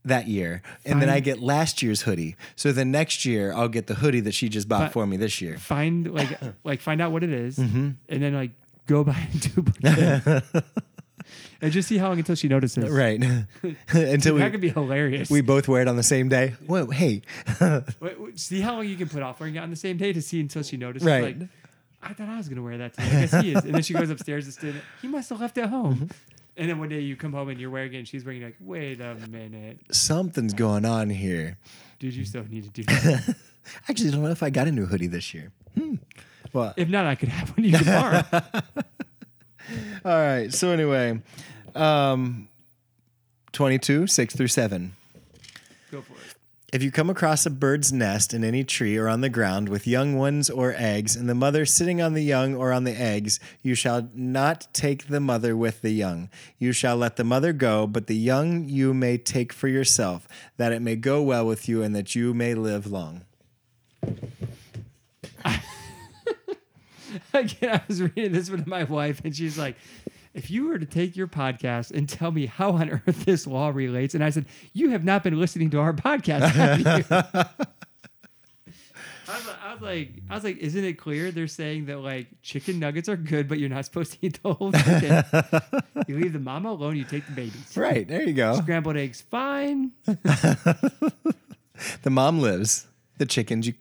that 0.05 0.27
year, 0.27 0.61
and 0.85 1.01
then 1.01 1.09
I 1.09 1.19
get 1.19 1.39
last 1.41 1.81
year's 1.83 2.01
hoodie. 2.03 2.35
So 2.55 2.71
the 2.71 2.85
next 2.85 3.25
year 3.25 3.53
I'll 3.53 3.67
get 3.67 3.87
the 3.87 3.95
hoodie 3.95 4.21
that 4.21 4.33
she 4.33 4.47
just 4.49 4.67
bought 4.67 4.79
But- 4.85 4.91
for 4.93 5.05
me 5.05 5.17
this 5.17 5.41
year. 5.41 5.57
find 5.57 6.09
like 6.13 6.29
like 6.63 6.81
find 6.81 7.01
out 7.01 7.11
what 7.11 7.23
it 7.23 7.31
is, 7.31 7.57
Mm-hmm. 7.57 7.89
and 8.07 8.21
then 8.23 8.33
like 8.33 8.51
go 8.87 9.03
buy 9.09 9.27
a 9.33 9.37
duplicate, 9.37 10.43
and 11.61 11.71
just 11.71 11.87
see 11.89 11.97
how 11.97 12.07
long 12.09 12.17
until 12.17 12.35
she 12.35 12.47
notices. 12.47 12.89
Right. 12.89 13.21
Until 13.93 14.35
That 14.37 14.45
we 14.45 14.49
could 14.51 14.61
be 14.61 14.69
hilarious. 14.69 15.29
we 15.29 15.41
both 15.41 15.67
wear 15.67 15.81
it 15.81 15.87
on 15.87 15.95
the 15.97 16.03
same 16.03 16.29
day. 16.29 16.55
Whoa, 16.65 16.87
hey. 16.87 17.21
Wait, 17.99 18.19
wait, 18.19 18.39
see 18.39 18.61
how 18.61 18.75
long 18.75 18.87
you 18.87 18.95
can 18.95 19.09
put 19.09 19.21
off 19.21 19.39
wearing 19.39 19.55
it 19.55 19.59
on 19.59 19.69
the 19.69 19.75
same 19.75 19.97
day 19.97 20.13
to 20.13 20.21
see 20.21 20.39
until 20.39 20.63
she 20.63 20.77
notices. 20.77 21.05
Right. 21.05 21.37
Like, 21.37 21.49
I 22.01 22.13
thought 22.13 22.29
I 22.29 22.37
was 22.37 22.47
gonna 22.49 22.63
wear 22.63 22.77
that 22.77 22.93
today. 22.93 23.07
I 23.07 23.25
guess 23.25 23.41
he 23.41 23.53
is. 23.53 23.63
And 23.65 23.75
then 23.75 23.81
she 23.83 23.93
goes 23.93 24.09
upstairs 24.09 24.45
and 24.45 24.53
stood. 24.53 24.81
He 25.01 25.07
must 25.07 25.29
have 25.29 25.41
left 25.41 25.57
it 25.57 25.65
home. 25.65 25.95
Mm-hmm. 25.95 26.05
And 26.57 26.69
then 26.69 26.79
one 26.79 26.89
day 26.89 26.99
you 26.99 27.15
come 27.15 27.31
home 27.31 27.47
and 27.49 27.59
you're 27.59 27.69
wearing 27.69 27.93
it, 27.93 27.97
and 27.99 28.07
she's 28.07 28.25
wearing 28.25 28.41
it. 28.41 28.45
Like, 28.45 28.57
wait 28.59 28.99
a 28.99 29.15
minute, 29.29 29.79
Something's 29.91 30.53
going 30.53 30.83
on 30.85 31.09
here. 31.09 31.57
dude, 31.99 32.13
you 32.13 32.25
still 32.25 32.43
need 32.49 32.63
to 32.63 32.69
do 32.69 32.83
that. 32.83 33.35
I 33.87 33.89
actually 33.89 34.11
don't 34.11 34.23
know 34.23 34.29
if 34.31 34.43
I 34.43 34.49
got 34.49 34.67
a 34.67 34.71
new 34.71 34.85
hoodie 34.85 35.07
this 35.07 35.33
year. 35.33 35.51
Hmm. 35.77 35.95
Well, 36.51 36.73
if 36.75 36.89
not, 36.89 37.05
I 37.05 37.15
could 37.15 37.29
have 37.29 37.49
one 37.55 37.63
you 37.63 37.77
could 37.77 37.85
borrow. 37.87 38.23
all 40.05 40.17
right. 40.17 40.53
So 40.53 40.71
anyway, 40.71 41.21
um, 41.75 42.49
22, 43.53 44.07
6 44.07 44.35
through 44.35 44.47
7. 44.47 44.95
If 46.71 46.83
you 46.83 46.91
come 46.91 47.09
across 47.09 47.47
a 47.47 47.49
bird's 47.49 47.91
nest 47.91 48.31
in 48.31 48.43
any 48.43 48.63
tree 48.63 48.95
or 48.95 49.09
on 49.09 49.21
the 49.21 49.29
ground 49.29 49.69
with 49.69 49.87
young 49.87 50.15
ones 50.15 50.51
or 50.51 50.75
eggs, 50.77 51.15
and 51.15 51.27
the 51.27 51.33
mother 51.33 51.65
sitting 51.65 51.99
on 51.99 52.13
the 52.13 52.21
young 52.21 52.53
or 52.53 52.71
on 52.71 52.83
the 52.83 52.91
eggs, 52.91 53.39
you 53.63 53.73
shall 53.73 54.07
not 54.13 54.67
take 54.71 55.07
the 55.07 55.19
mother 55.19 55.57
with 55.57 55.81
the 55.81 55.89
young. 55.89 56.29
You 56.59 56.71
shall 56.71 56.95
let 56.95 57.15
the 57.15 57.23
mother 57.23 57.53
go, 57.53 57.87
but 57.87 58.05
the 58.05 58.15
young 58.15 58.69
you 58.69 58.93
may 58.93 59.17
take 59.17 59.51
for 59.51 59.67
yourself, 59.67 60.27
that 60.57 60.71
it 60.71 60.83
may 60.83 60.95
go 60.95 61.23
well 61.23 61.47
with 61.47 61.67
you 61.67 61.81
and 61.81 61.95
that 61.95 62.13
you 62.13 62.35
may 62.35 62.53
live 62.53 62.85
long. 62.85 63.23
Again, 67.33 67.71
I 67.73 67.81
was 67.87 67.99
reading 67.99 68.33
this 68.33 68.51
with 68.51 68.67
my 68.67 68.83
wife, 68.83 69.21
and 69.23 69.35
she's 69.35 69.57
like, 69.57 69.75
if 70.39 70.49
you 70.49 70.67
were 70.69 70.79
to 70.79 70.85
take 70.85 71.17
your 71.17 71.27
podcast 71.27 71.91
and 71.91 72.07
tell 72.07 72.31
me 72.31 72.45
how 72.45 72.71
on 72.71 72.89
earth 72.89 73.25
this 73.25 73.45
law 73.45 73.69
relates, 73.69 74.15
and 74.15 74.23
I 74.23 74.29
said, 74.29 74.45
you 74.73 74.89
have 74.91 75.03
not 75.03 75.21
been 75.21 75.37
listening 75.37 75.69
to 75.71 75.79
our 75.79 75.93
podcast, 75.93 76.49
have 76.51 76.79
you? 76.79 76.85
I 79.27 79.33
was, 79.33 79.47
I 79.63 79.73
was 79.73 79.81
like, 79.81 80.09
I 80.29 80.35
was 80.35 80.43
like, 80.43 80.57
isn't 80.57 80.83
it 80.83 80.93
clear 80.93 81.29
they're 81.31 81.45
saying 81.47 81.85
that 81.85 81.99
like 81.99 82.27
chicken 82.41 82.79
nuggets 82.79 83.07
are 83.09 83.17
good, 83.17 83.47
but 83.47 83.59
you're 83.59 83.69
not 83.69 83.85
supposed 83.85 84.13
to 84.13 84.17
eat 84.21 84.41
the 84.41 84.53
whole 84.53 84.71
chicken. 84.71 85.23
you 86.07 86.17
leave 86.17 86.33
the 86.33 86.39
mama 86.39 86.71
alone, 86.71 86.95
you 86.95 87.03
take 87.03 87.25
the 87.27 87.33
babies. 87.33 87.75
Right, 87.77 88.07
there 88.07 88.23
you 88.23 88.33
go. 88.33 88.55
Scrambled 88.55 88.95
eggs, 88.97 89.21
fine. 89.21 89.91
The 92.01 92.09
mom 92.09 92.39
lives. 92.41 92.87
The 93.19 93.25
chickens 93.25 93.65
you 93.67 93.73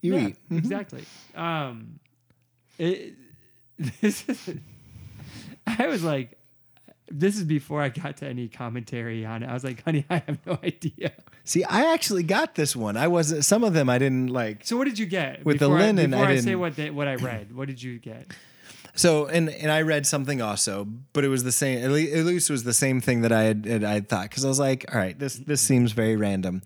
you 0.00 0.16
Yeah, 0.16 0.28
eat. 0.28 0.36
exactly. 0.50 1.04
Um, 1.34 1.98
it, 2.78 3.14
this 4.00 4.28
is, 4.28 4.48
I 5.78 5.86
was 5.86 6.02
like, 6.02 6.38
this 7.10 7.36
is 7.36 7.44
before 7.44 7.82
I 7.82 7.88
got 7.90 8.16
to 8.18 8.26
any 8.26 8.48
commentary 8.48 9.24
on 9.26 9.42
it. 9.42 9.46
I 9.48 9.52
was 9.52 9.64
like, 9.64 9.84
honey, 9.84 10.04
I 10.08 10.22
have 10.26 10.38
no 10.46 10.58
idea. 10.62 11.12
See, 11.44 11.62
I 11.64 11.92
actually 11.92 12.22
got 12.22 12.54
this 12.54 12.74
one. 12.74 12.96
I 12.96 13.08
wasn't. 13.08 13.44
some 13.44 13.64
of 13.64 13.74
them 13.74 13.90
I 13.90 13.98
didn't 13.98 14.28
like. 14.28 14.64
So 14.64 14.76
what 14.76 14.84
did 14.84 14.98
you 14.98 15.06
get 15.06 15.44
With 15.44 15.58
the 15.58 15.66
Before 15.66 15.78
I- 15.78 15.80
linen, 15.86 16.10
Before 16.12 16.26
I 16.26 16.32
I, 16.32 16.40
say 16.40 16.54
what 16.54 16.76
they, 16.76 16.90
what 16.90 17.08
I 17.08 17.16
read, 17.16 17.54
what 17.54 17.68
did 17.68 17.82
you 17.82 17.98
get? 17.98 18.28
So 18.94 19.24
and 19.26 19.48
and 19.48 19.70
I 19.72 19.80
read 19.82 20.06
something 20.06 20.42
also, 20.42 20.86
but 21.14 21.24
it 21.24 21.28
was 21.28 21.44
the 21.44 21.52
same. 21.52 21.82
At 21.82 21.90
least, 21.92 22.50
it 22.50 22.52
was 22.52 22.64
the 22.64 22.74
same 22.74 23.00
thing 23.00 23.22
that 23.22 23.32
I 23.32 23.44
had, 23.44 23.64
had 23.64 23.84
I 23.84 23.94
had 23.94 24.08
thought 24.10 24.28
because 24.28 24.44
I 24.44 24.48
was 24.48 24.58
like, 24.58 24.84
all 24.92 24.98
right, 25.00 25.18
this 25.18 25.36
this 25.36 25.62
seems 25.62 25.92
very 25.92 26.14
random, 26.14 26.60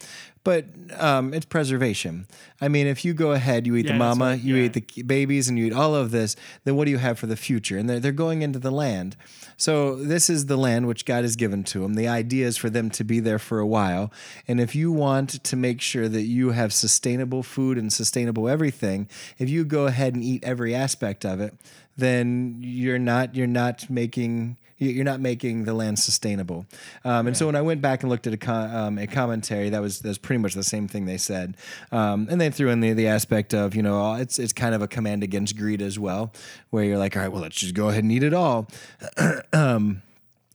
but 0.47 0.65
um, 1.01 1.35
it's 1.35 1.45
preservation. 1.45 2.25
I 2.61 2.69
mean, 2.69 2.87
if 2.87 3.05
you 3.05 3.15
go 3.15 3.33
ahead, 3.33 3.67
you 3.67 3.75
eat 3.75 3.87
Yeah, 3.87 3.93
the 3.95 3.99
mama, 3.99 4.25
what- 4.31 4.43
you 4.45 4.55
yeah. 4.55 4.67
eat 4.67 4.75
the 4.75 5.03
babies, 5.03 5.49
and 5.49 5.59
you 5.59 5.67
eat 5.67 5.73
all 5.73 5.97
of 5.97 6.13
this, 6.13 6.37
then 6.65 6.77
what 6.77 6.85
do 6.85 6.93
you 6.93 6.99
have 6.99 7.19
for 7.19 7.27
the 7.27 7.37
future? 7.37 7.77
And 7.77 7.91
they're 7.91 7.99
they're 7.99 8.13
going 8.13 8.43
into 8.43 8.61
the 8.61 8.71
land. 8.71 9.17
So 9.57 9.97
this 9.97 10.31
is 10.31 10.47
the 10.47 10.57
land 10.57 10.87
which 10.87 11.05
God 11.05 11.25
has 11.25 11.35
given 11.35 11.65
to 11.65 11.81
them. 11.81 11.95
The 11.95 12.07
idea 12.07 12.47
is 12.47 12.57
for 12.57 12.71
them 12.71 12.91
to 12.91 13.03
be 13.03 13.19
there 13.19 13.41
for 13.41 13.59
a 13.59 13.67
while, 13.67 14.13
and 14.47 14.61
if 14.61 14.75
you 14.77 14.93
want 14.93 15.43
to 15.43 15.57
make 15.57 15.81
sure 15.81 16.09
that 16.09 16.23
you 16.23 16.51
have 16.53 16.73
sustainable 16.73 17.43
food 17.43 17.77
and 17.77 17.93
sustainable 17.93 18.49
everything, 18.49 19.09
if 19.39 19.51
you 19.51 19.65
go 19.65 19.87
ahead 19.87 20.15
and 20.15 20.23
eat 20.23 20.45
every 20.45 20.75
aspect 20.75 21.25
of 21.27 21.41
it 21.41 21.55
then 21.97 22.57
you're 22.61 22.99
not 22.99 23.35
you're 23.35 23.47
not 23.47 23.89
making 23.89 24.57
you're 24.79 25.05
not 25.05 25.21
making 25.21 25.65
the 25.65 25.73
land 25.73 25.99
sustainable. 25.99 26.67
Um, 27.05 27.29
and 27.29 27.37
so 27.37 27.47
when 27.47 27.57
I 27.57 27.63
went 27.63 27.81
back 27.81 28.03
and 28.03 28.11
looked 28.11 28.27
at 28.27 28.35
a, 28.35 28.37
com- 28.37 28.77
um, 28.77 28.99
a 28.99 29.07
commentary, 29.07 29.71
that 29.71 29.81
was 29.81 30.01
that's 30.01 30.19
pretty 30.19 30.39
much 30.43 30.53
the 30.55 30.63
same 30.63 30.87
thing 30.87 31.07
they 31.07 31.17
said. 31.17 31.57
Um, 31.93 32.29
and 32.31 32.41
they 32.41 32.51
threw 32.51 32.69
in 32.69 32.81
the, 32.81 32.93
the 32.93 33.07
aspect 33.09 33.55
of 33.55 33.75
you 33.75 33.83
know 33.83 34.15
it's 34.15 34.39
it's 34.39 34.53
kind 34.53 34.75
of 34.75 34.83
a 34.83 34.89
command 34.89 35.23
against 35.23 35.57
greed 35.57 35.81
as 35.81 35.99
well, 35.99 36.33
where 36.71 36.85
you're 36.85 36.99
like, 36.99 37.17
all 37.17 37.23
right, 37.23 37.33
well 37.33 37.43
let's 37.43 37.57
just 37.57 37.75
go 37.75 37.89
ahead 37.89 38.03
and 38.03 38.13
eat 38.13 38.23
it 38.23 38.35
all. 38.35 38.69
um, 39.53 40.03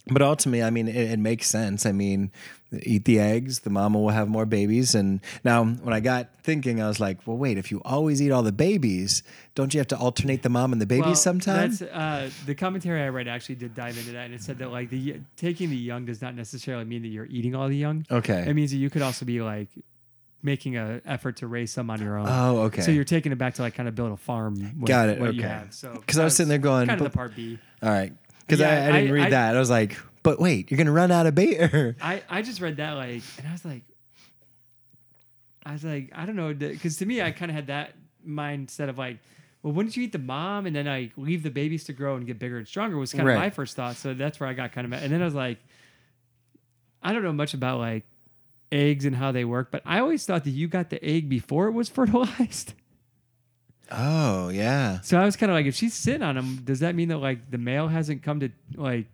but 0.07 0.21
ultimately, 0.21 0.63
I 0.63 0.69
mean, 0.69 0.87
it, 0.87 0.95
it 0.95 1.19
makes 1.19 1.47
sense. 1.47 1.85
I 1.85 1.91
mean, 1.91 2.31
eat 2.83 3.03
the 3.05 3.19
eggs, 3.19 3.59
the 3.59 3.69
mama 3.69 3.99
will 3.99 4.09
have 4.09 4.29
more 4.29 4.45
babies. 4.45 4.95
And 4.95 5.19
now, 5.43 5.63
when 5.65 5.93
I 5.93 5.99
got 5.99 6.29
thinking, 6.43 6.81
I 6.81 6.87
was 6.87 6.99
like, 6.99 7.17
well, 7.27 7.37
wait, 7.37 7.57
if 7.57 7.69
you 7.71 7.81
always 7.83 8.21
eat 8.21 8.31
all 8.31 8.43
the 8.43 8.51
babies, 8.53 9.23
don't 9.55 9.73
you 9.73 9.79
have 9.79 9.87
to 9.87 9.97
alternate 9.97 10.41
the 10.43 10.49
mom 10.49 10.71
and 10.71 10.81
the 10.81 10.85
babies 10.85 11.05
Well, 11.05 11.15
sometimes? 11.15 11.79
That's, 11.79 11.91
uh, 11.91 12.29
the 12.45 12.55
commentary 12.55 13.01
I 13.01 13.09
read 13.09 13.27
actually 13.27 13.55
did 13.55 13.75
dive 13.75 13.97
into 13.97 14.13
that, 14.13 14.25
and 14.25 14.33
it 14.33 14.41
said 14.41 14.59
that 14.59 14.71
like 14.71 14.89
the 14.89 15.19
taking 15.35 15.69
the 15.69 15.75
young 15.75 16.05
does 16.05 16.21
not 16.21 16.33
necessarily 16.35 16.85
mean 16.85 17.01
that 17.01 17.09
you're 17.09 17.25
eating 17.25 17.55
all 17.55 17.67
the 17.67 17.75
young. 17.77 18.05
Okay. 18.09 18.45
It 18.47 18.53
means 18.53 18.71
that 18.71 18.77
you 18.77 18.89
could 18.89 19.01
also 19.01 19.25
be 19.25 19.41
like 19.41 19.67
making 20.43 20.75
an 20.77 21.01
effort 21.05 21.35
to 21.37 21.47
raise 21.47 21.71
some 21.71 21.89
on 21.89 22.01
your 22.01 22.17
own. 22.17 22.25
Oh, 22.27 22.61
okay. 22.63 22.81
So 22.81 22.91
you're 22.91 23.03
taking 23.03 23.31
it 23.31 23.37
back 23.37 23.55
to 23.55 23.61
like 23.61 23.75
kind 23.75 23.87
of 23.89 23.95
build 23.95 24.11
a 24.13 24.17
farm. 24.17 24.55
With 24.79 24.87
Got 24.87 25.09
it, 25.09 25.21
okay. 25.21 25.41
have. 25.41 25.73
So 25.73 26.01
'Cause 26.07 26.17
I 26.17 26.23
was 26.23 26.35
sitting 26.35 26.49
there 26.49 26.57
going, 26.57 26.87
kind 26.87 26.99
of 26.99 27.11
the 27.11 27.15
part 27.15 27.35
B. 27.35 27.59
all 27.83 27.89
right. 27.89 28.13
Because 28.39 28.59
Yeah, 28.59 28.69
I, 28.85 28.87
I 28.89 28.91
didn't 29.01 29.11
read 29.13 29.25
I- 29.27 29.29
that. 29.31 29.55
I 29.55 29.59
was 29.59 29.69
like, 29.69 29.97
but 30.23 30.39
wait, 30.39 30.69
you're 30.71 30.77
going 30.77 30.87
to 30.87 30.91
run 30.93 31.11
out 31.11 31.25
of 31.25 31.35
bait? 31.35 31.59
I 32.01 32.21
I 32.29 32.41
just 32.41 32.61
read 32.61 32.77
that 32.77 32.91
like, 32.93 33.21
and 33.37 33.47
I 33.47 33.51
was 33.51 33.65
like, 33.65 33.83
I 35.65 35.73
was 35.73 35.83
like, 35.83 36.11
I 36.15 36.25
don't 36.25 36.35
know, 36.35 36.53
because 36.53 36.97
to 36.97 37.05
me, 37.05 37.21
I 37.21 37.31
kind 37.31 37.51
of 37.51 37.55
had 37.55 37.67
that 37.67 37.93
mindset 38.27 38.89
of 38.89 38.97
like, 38.97 39.17
well, 39.63 39.73
wouldn't 39.73 39.95
you 39.95 40.03
eat 40.03 40.11
the 40.11 40.17
mom 40.19 40.65
and 40.65 40.75
then 40.75 40.85
like 40.87 41.11
leave 41.17 41.43
the 41.43 41.51
babies 41.51 41.83
to 41.85 41.93
grow 41.93 42.15
and 42.15 42.25
get 42.25 42.39
bigger 42.39 42.57
and 42.57 42.67
stronger? 42.67 42.97
Was 42.97 43.13
kind 43.13 43.27
Right. 43.27 43.33
of 43.35 43.39
my 43.39 43.49
first 43.51 43.75
thought. 43.75 43.95
So 43.95 44.13
that's 44.13 44.39
where 44.39 44.49
I 44.49 44.53
got 44.53 44.71
kind 44.71 44.85
of, 44.85 44.91
mad. 44.91 45.03
and 45.03 45.13
then 45.13 45.21
I 45.21 45.25
was 45.25 45.35
like, 45.35 45.59
I 47.03 47.13
don't 47.13 47.23
know 47.23 47.33
much 47.33 47.53
about 47.53 47.79
like 47.79 48.03
eggs 48.71 49.05
and 49.05 49.15
how 49.15 49.31
they 49.31 49.45
work, 49.45 49.69
but 49.71 49.81
I 49.85 49.99
always 49.99 50.25
thought 50.25 50.43
that 50.45 50.51
you 50.51 50.67
got 50.67 50.89
the 50.89 51.03
egg 51.03 51.29
before 51.29 51.67
it 51.67 51.71
was 51.73 51.89
fertilized. 51.97 52.73
oh, 53.91 54.49
yeah. 54.49 55.01
So 55.01 55.19
I 55.19 55.25
was 55.25 55.35
kind 55.35 55.51
of 55.51 55.55
like, 55.55 55.65
if 55.65 55.75
she's 55.75 55.93
sitting 55.93 56.23
on 56.23 56.35
them, 56.35 56.61
does 56.63 56.79
that 56.79 56.95
mean 56.95 57.09
that 57.09 57.17
like 57.17 57.51
the 57.51 57.57
male 57.57 57.87
hasn't 57.87 58.23
come 58.23 58.39
to 58.39 58.49
like 58.75 59.05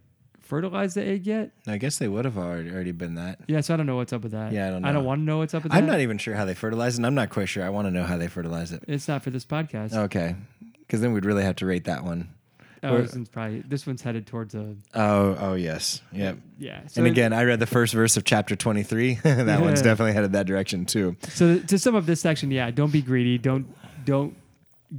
fertilized 0.47 0.95
the 0.95 1.03
egg 1.05 1.27
yet. 1.27 1.51
I 1.67 1.77
guess 1.77 1.97
they 1.97 2.07
would 2.07 2.25
have 2.25 2.37
already, 2.37 2.71
already 2.71 2.91
been 2.91 3.15
that. 3.15 3.39
Yeah, 3.47 3.61
so 3.61 3.73
I 3.73 3.77
don't 3.77 3.85
know 3.85 3.95
what's 3.97 4.13
up 4.13 4.23
with 4.23 4.31
that. 4.31 4.51
Yeah, 4.53 4.67
I 4.67 4.71
don't 4.71 4.81
know. 4.81 4.87
I 4.89 4.91
don't 4.91 5.05
want 5.05 5.19
to 5.19 5.23
know 5.25 5.37
what's 5.39 5.53
up 5.53 5.63
with 5.63 5.71
that. 5.71 5.77
I'm 5.77 5.85
that. 5.85 5.91
not 5.93 5.99
even 6.01 6.17
sure 6.17 6.35
how 6.35 6.45
they 6.45 6.53
fertilize 6.55 6.95
it, 6.95 6.97
and 6.99 7.05
I'm 7.05 7.15
not 7.15 7.29
quite 7.29 7.49
sure. 7.49 7.63
I 7.63 7.69
want 7.69 7.87
to 7.87 7.91
know 7.91 8.03
how 8.03 8.17
they 8.17 8.27
fertilize 8.27 8.71
it. 8.71 8.83
It's 8.87 9.07
not 9.07 9.23
for 9.23 9.29
this 9.29 9.45
podcast. 9.45 9.93
Okay. 9.93 10.35
Because 10.79 11.01
then 11.01 11.13
we'd 11.13 11.25
really 11.25 11.43
have 11.43 11.57
to 11.57 11.65
rate 11.65 11.83
that 11.85 12.03
one. 12.03 12.29
oh, 12.83 12.95
or- 12.95 13.01
this 13.01 13.13
one's 13.13 13.27
probably 13.29 13.61
this 13.67 13.85
one's 13.85 14.01
headed 14.01 14.25
towards 14.27 14.55
a 14.55 14.75
Oh, 14.93 15.35
oh 15.39 15.53
yes. 15.55 16.01
Yep. 16.13 16.37
yeah. 16.57 16.87
So 16.87 17.01
And 17.01 17.07
again, 17.07 17.33
I 17.33 17.43
read 17.43 17.59
the 17.59 17.65
first 17.65 17.93
verse 17.93 18.15
of 18.17 18.23
chapter 18.23 18.55
23. 18.55 19.15
that 19.23 19.59
one's 19.61 19.79
Yeah. 19.79 19.83
definitely 19.83 20.13
headed 20.13 20.31
that 20.33 20.45
direction 20.45 20.85
too. 20.85 21.17
So 21.29 21.59
to 21.59 21.77
sum 21.77 21.95
up 21.95 22.05
this 22.05 22.21
section, 22.21 22.51
yeah, 22.51 22.71
don't 22.71 22.91
be 22.91 23.01
greedy. 23.01 23.37
Don't 23.37 23.67
don't 24.05 24.35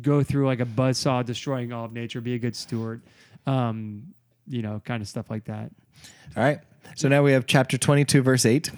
go 0.03 0.23
through 0.23 0.47
like 0.47 0.61
a 0.61 0.67
buzzsaw 0.67 1.25
destroying 1.25 1.73
all 1.73 1.87
of 1.87 1.93
nature. 1.95 2.21
Be 2.21 2.35
a 2.35 2.39
good 2.39 2.55
steward. 2.55 3.01
Um, 3.47 4.13
you 4.49 4.63
know, 4.63 4.81
kind 4.85 5.03
of 5.03 5.09
stuff 5.09 5.31
like 5.31 5.45
that. 5.45 5.71
All 6.37 6.43
right. 6.43 6.61
So 6.97 7.09
now 7.09 7.23
we 7.23 7.33
have 7.33 7.47
chapter 7.47 7.79
22, 7.79 8.23
verse 8.23 8.47
8. 8.47 8.71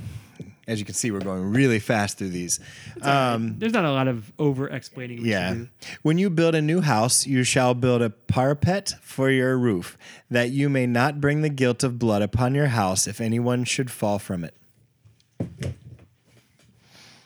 As 0.66 0.78
you 0.78 0.84
can 0.84 0.94
see, 0.94 1.10
we're 1.10 1.20
going 1.20 1.50
really 1.52 1.80
fast 1.80 2.18
through 2.18 2.28
these. 2.28 2.60
Um, 3.02 3.58
There's 3.58 3.72
not 3.72 3.84
a 3.84 3.90
lot 3.90 4.06
of 4.06 4.32
over 4.38 4.68
explaining. 4.68 5.24
yeah. 5.24 5.56
When 6.02 6.16
you 6.16 6.30
build 6.30 6.54
a 6.54 6.62
new 6.62 6.80
house, 6.80 7.26
you 7.26 7.42
shall 7.42 7.74
build 7.74 8.02
a 8.02 8.10
parapet 8.10 8.92
for 9.00 9.30
your 9.30 9.58
roof, 9.58 9.98
that 10.30 10.50
you 10.50 10.68
may 10.68 10.86
not 10.86 11.20
bring 11.20 11.42
the 11.42 11.48
guilt 11.48 11.82
of 11.82 11.98
blood 11.98 12.22
upon 12.22 12.54
your 12.54 12.68
house 12.68 13.08
if 13.08 13.20
anyone 13.20 13.64
should 13.64 13.90
fall 13.90 14.18
from 14.20 14.44
it. 14.44 14.54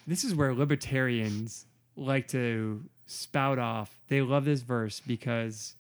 This 0.07 0.25
is 0.25 0.35
where 0.35 0.55
libertarians 0.55 1.67
like 1.97 2.29
to 2.29 2.83
spout 3.07 3.59
off. 3.59 3.95
They 4.09 4.21
love 4.23 4.45
this 4.45 4.63
verse 4.63 5.01
because 5.07 5.75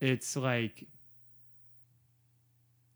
it's 0.00 0.36
like 0.36 0.86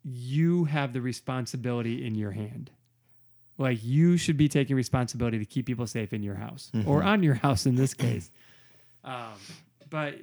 you 0.04 0.64
have 0.64 0.92
the 0.92 1.00
responsibility 1.00 2.06
in 2.06 2.14
your 2.14 2.32
hand. 2.32 2.70
Like 3.56 3.82
you 3.82 4.16
should 4.16 4.36
be 4.36 4.48
taking 4.48 4.76
responsibility 4.76 5.38
to 5.38 5.44
keep 5.44 5.66
people 5.66 5.86
safe 5.86 6.12
in 6.12 6.22
your 6.22 6.34
house 6.34 6.70
or 6.86 7.02
on 7.02 7.22
your 7.22 7.34
house 7.34 7.66
in 7.66 7.76
this 7.76 7.94
case. 7.94 8.30
Um, 9.04 9.34
but 9.90 10.16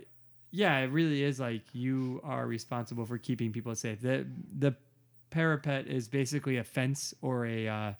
yeah, 0.51 0.79
it 0.79 0.91
really 0.91 1.23
is 1.23 1.39
like 1.39 1.61
you 1.71 2.19
are 2.23 2.45
responsible 2.45 3.05
for 3.05 3.17
keeping 3.17 3.53
people 3.53 3.73
safe. 3.75 4.01
The 4.01 4.27
the 4.57 4.75
parapet 5.29 5.87
is 5.87 6.09
basically 6.09 6.57
a 6.57 6.63
fence 6.63 7.13
or 7.21 7.45
a 7.45 7.67
uh, 7.67 7.93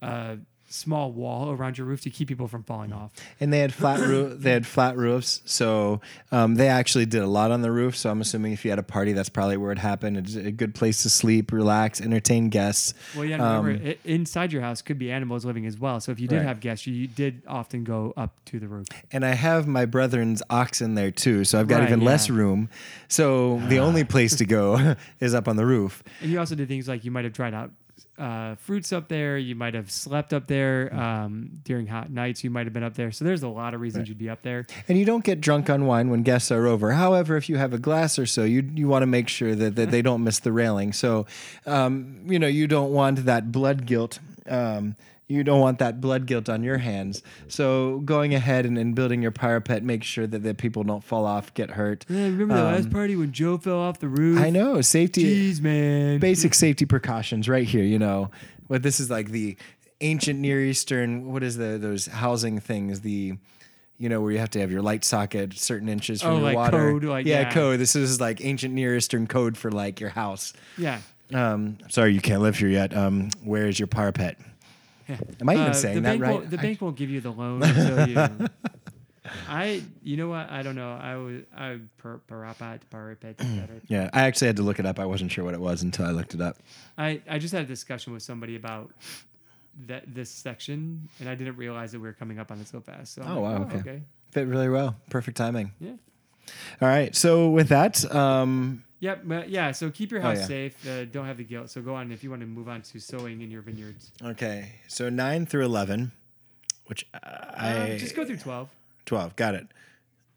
uh, 0.00 0.36
small 0.72 1.10
wall 1.12 1.50
around 1.50 1.76
your 1.76 1.86
roof 1.86 2.00
to 2.02 2.10
keep 2.10 2.28
people 2.28 2.46
from 2.48 2.62
falling 2.62 2.92
off. 2.92 3.10
And 3.40 3.52
they 3.52 3.58
had 3.58 3.74
flat 3.74 4.00
roof. 4.00 4.40
They 4.40 4.52
had 4.52 4.66
flat 4.66 4.96
roofs, 4.96 5.42
so 5.44 6.00
um, 6.32 6.54
they 6.54 6.68
actually 6.68 7.06
did 7.06 7.22
a 7.22 7.26
lot 7.26 7.50
on 7.50 7.60
the 7.62 7.70
roof. 7.72 7.96
So 7.96 8.10
I'm 8.10 8.20
assuming 8.20 8.52
if 8.52 8.64
you 8.64 8.70
had 8.70 8.78
a 8.78 8.82
party, 8.84 9.12
that's 9.12 9.28
probably 9.28 9.56
where 9.56 9.72
it 9.72 9.78
happened. 9.78 10.16
It's 10.16 10.34
a 10.36 10.50
good 10.52 10.74
place 10.74 11.02
to 11.02 11.10
sleep, 11.10 11.52
relax, 11.52 12.00
entertain 12.00 12.48
guests. 12.48 12.94
Well, 13.14 13.24
yeah, 13.24 13.34
and 13.34 13.44
remember, 13.44 13.70
Um, 13.84 13.88
i 13.90 13.96
inside 14.04 14.52
your 14.52 14.62
house 14.62 14.80
could 14.82 14.98
be 14.98 15.10
animals 15.10 15.44
living 15.44 15.66
as 15.66 15.78
well. 15.78 16.00
So 16.00 16.12
if 16.12 16.20
you 16.20 16.28
did 16.28 16.36
Right. 16.36 16.44
have 16.46 16.60
guests, 16.60 16.86
you, 16.86 16.94
you 16.94 17.06
did 17.08 17.42
often 17.48 17.84
go 17.84 18.12
up 18.16 18.32
to 18.46 18.58
the 18.60 18.68
roof. 18.68 18.86
And 19.12 19.24
I 19.24 19.34
have 19.34 19.66
my 19.66 19.84
brethren's 19.86 20.42
ox 20.48 20.80
in 20.80 20.94
there 20.94 21.10
too, 21.10 21.44
so 21.44 21.58
I've 21.58 21.68
got 21.68 21.80
Right, 21.80 21.88
even 21.88 22.00
less 22.04 22.30
room. 22.30 22.68
So 23.08 23.60
the 23.68 23.78
only 23.80 24.04
place 24.14 24.36
to 24.36 24.44
go 24.46 24.94
is 25.20 25.34
up 25.34 25.48
on 25.48 25.56
the 25.56 25.66
roof. 25.66 26.02
And 26.22 26.30
you 26.30 26.38
also 26.38 26.54
did 26.54 26.68
things 26.68 26.88
like 26.88 27.04
you 27.04 27.10
might 27.10 27.24
have 27.24 27.32
tried 27.34 27.54
out 27.54 27.72
uh, 28.20 28.54
fruits 28.56 28.92
up 28.92 29.08
there. 29.08 29.38
You 29.38 29.54
might 29.54 29.74
have 29.74 29.90
slept 29.90 30.32
up 30.32 30.46
there 30.46 30.94
um, 30.94 31.60
during 31.64 31.86
hot 31.86 32.10
nights. 32.10 32.44
You 32.44 32.50
might 32.50 32.66
have 32.66 32.72
been 32.72 32.82
up 32.82 32.94
there. 32.94 33.10
So 33.10 33.24
there's 33.24 33.42
a 33.42 33.48
lot 33.48 33.72
of 33.72 33.80
reasons 33.80 34.08
you'd 34.08 34.18
be 34.18 34.28
up 34.28 34.42
there. 34.42 34.66
And 34.88 34.98
you 34.98 35.04
don't 35.04 35.24
get 35.24 35.40
drunk 35.40 35.70
on 35.70 35.86
wine 35.86 36.10
when 36.10 36.22
guests 36.22 36.52
are 36.52 36.66
over. 36.66 36.92
However, 36.92 37.36
if 37.36 37.48
you 37.48 37.56
have 37.56 37.72
a 37.72 37.78
glass 37.78 38.18
or 38.18 38.26
so, 38.26 38.44
you 38.44 38.70
you 38.74 38.86
want 38.88 39.02
to 39.02 39.06
make 39.06 39.28
sure 39.28 39.54
that, 39.54 39.76
that 39.76 39.90
they 39.90 40.02
don't 40.02 40.22
miss 40.22 40.38
the 40.38 40.52
railing. 40.52 40.92
So, 40.92 41.26
um, 41.66 42.20
you 42.26 42.38
know, 42.38 42.46
you 42.46 42.66
don't 42.66 42.92
want 42.92 43.24
that 43.24 43.50
blood 43.50 43.86
guilt. 43.86 44.18
Um, 44.46 44.96
you 45.30 45.44
don't 45.44 45.60
want 45.60 45.78
that 45.78 46.00
blood 46.00 46.26
guilt 46.26 46.48
on 46.48 46.62
your 46.64 46.78
hands. 46.78 47.22
So 47.48 48.00
going 48.00 48.34
ahead 48.34 48.66
and, 48.66 48.76
and 48.76 48.94
building 48.94 49.22
your 49.22 49.30
parapet, 49.30 49.84
make 49.84 50.02
sure 50.02 50.26
that, 50.26 50.42
that 50.42 50.58
people 50.58 50.82
don't 50.82 51.04
fall 51.04 51.24
off, 51.24 51.54
get 51.54 51.70
hurt. 51.70 52.04
Yeah, 52.08 52.24
remember 52.24 52.54
the 52.56 52.64
last 52.64 52.90
party 52.90 53.14
when 53.14 53.30
Joe 53.32 53.56
fell 53.56 53.78
off 53.78 54.00
the 54.00 54.08
roof? 54.08 54.38
Um, 54.38 54.44
I 54.44 54.50
know 54.50 54.80
safety, 54.80 55.52
Jeez, 55.52 55.60
man. 55.60 56.18
basic 56.18 56.52
safety 56.54 56.84
precautions 56.84 57.48
right 57.48 57.66
here. 57.66 57.84
You 57.84 57.98
know, 57.98 58.30
but 58.68 58.82
this 58.82 58.98
is 59.00 59.08
like 59.10 59.30
the 59.30 59.56
ancient 60.00 60.40
Near 60.40 60.60
Eastern. 60.64 61.32
What 61.32 61.42
is 61.42 61.56
the 61.56 61.78
those 61.78 62.06
housing 62.06 62.58
things? 62.58 63.00
The 63.02 63.34
you 63.98 64.08
know 64.08 64.20
where 64.20 64.32
you 64.32 64.38
have 64.38 64.50
to 64.50 64.60
have 64.60 64.72
your 64.72 64.82
light 64.82 65.04
socket 65.04 65.56
certain 65.58 65.88
inches 65.88 66.22
from 66.22 66.30
Oh, 66.30 66.34
your 66.36 66.42
like 66.42 66.56
water. 66.56 66.90
code, 66.92 67.04
like, 67.04 67.26
yeah, 67.26 67.40
yeah. 67.42 67.52
code. 67.52 67.78
This 67.78 67.94
is 67.94 68.20
like 68.20 68.44
ancient 68.44 68.74
Near 68.74 68.96
Eastern 68.96 69.26
code 69.26 69.56
for 69.56 69.70
like 69.70 70.00
your 70.00 70.10
house. 70.10 70.54
Yeah. 70.76 71.00
Um, 71.32 71.78
sorry, 71.88 72.12
you 72.14 72.20
can't 72.20 72.42
live 72.42 72.56
here 72.56 72.68
yet. 72.68 72.96
Um, 72.96 73.28
where 73.44 73.68
is 73.68 73.78
your 73.78 73.86
parapet? 73.86 74.36
Am 75.40 75.48
I 75.48 75.54
even 75.54 75.66
Uh, 75.66 75.72
saying 75.72 75.94
the 75.96 76.00
that 76.02 76.18
bank 76.18 76.22
right? 76.22 76.50
The 76.50 76.58
I- 76.58 76.62
bank 76.62 76.80
won't 76.80 76.96
give 76.96 77.10
you 77.10 77.20
the 77.20 77.30
loan 77.32 77.62
until 77.62 78.08
you. 78.08 78.48
I, 79.48 79.82
you 80.02 80.16
know 80.16 80.28
what? 80.28 80.50
I 80.50 80.62
don't 80.62 80.74
know. 80.74 80.92
I 80.92 81.16
would, 81.16 81.46
I 81.56 81.78
per, 81.98 82.20
parapat, 82.28 82.80
better. 82.90 83.80
yeah, 83.88 84.10
I 84.12 84.22
actually 84.22 84.48
had 84.48 84.56
to 84.56 84.62
look 84.62 84.78
it 84.80 84.86
up. 84.86 84.98
I 84.98 85.04
wasn't 85.06 85.30
sure 85.30 85.44
what 85.44 85.54
it 85.54 85.60
was 85.60 85.82
until 85.82 86.06
I 86.06 86.10
looked 86.10 86.34
it 86.34 86.40
up. 86.40 86.56
I, 86.98 87.20
I 87.28 87.38
just 87.38 87.52
had 87.54 87.62
a 87.62 87.66
discussion 87.66 88.12
with 88.12 88.22
somebody 88.22 88.56
about 88.56 88.90
that 89.86 90.12
this 90.12 90.30
section, 90.30 91.08
and 91.20 91.28
I 91.28 91.34
didn't 91.36 91.56
realize 91.56 91.92
that 91.92 92.00
we 92.00 92.08
were 92.08 92.12
coming 92.12 92.38
up 92.40 92.50
on 92.50 92.60
it 92.60 92.66
so 92.68 92.80
fast. 92.80 93.14
So 93.14 93.22
Oh, 93.22 93.40
like, 93.40 93.42
wow, 93.60 93.62
okay. 93.66 93.78
okay. 93.78 94.02
Fit 94.32 94.46
really 94.48 94.68
well. 94.68 94.96
Perfect 95.10 95.36
timing. 95.36 95.72
Yeah. 95.80 95.92
All 96.80 96.88
right. 96.88 97.14
So 97.14 97.50
with 97.50 97.68
that, 97.68 98.04
um, 98.14 98.84
Yep. 99.00 99.24
Yeah. 99.48 99.72
So 99.72 99.90
keep 99.90 100.10
your 100.12 100.20
Oh, 100.20 100.24
house 100.24 100.40
yeah. 100.40 100.46
safe. 100.46 100.86
Uh, 100.86 101.04
don't 101.06 101.24
have 101.26 101.38
the 101.38 101.44
guilt. 101.44 101.70
So 101.70 101.80
go 101.80 101.94
on 101.94 102.12
if 102.12 102.22
you 102.22 102.28
want 102.30 102.40
to 102.42 102.46
move 102.46 102.68
on 102.68 102.82
to 102.82 103.00
sowing 103.00 103.40
in 103.40 103.50
your 103.50 103.62
vineyards. 103.62 104.12
okay. 104.22 104.72
So 104.88 105.08
nine 105.08 105.46
through 105.46 105.64
eleven, 105.64 106.12
which 106.86 107.06
I 107.14 107.92
Uh, 107.94 107.98
just 107.98 108.14
go 108.14 108.24
through 108.26 108.36
twelve. 108.38 108.68
12. 109.06 109.34
Got 109.36 109.54
it. 109.54 109.66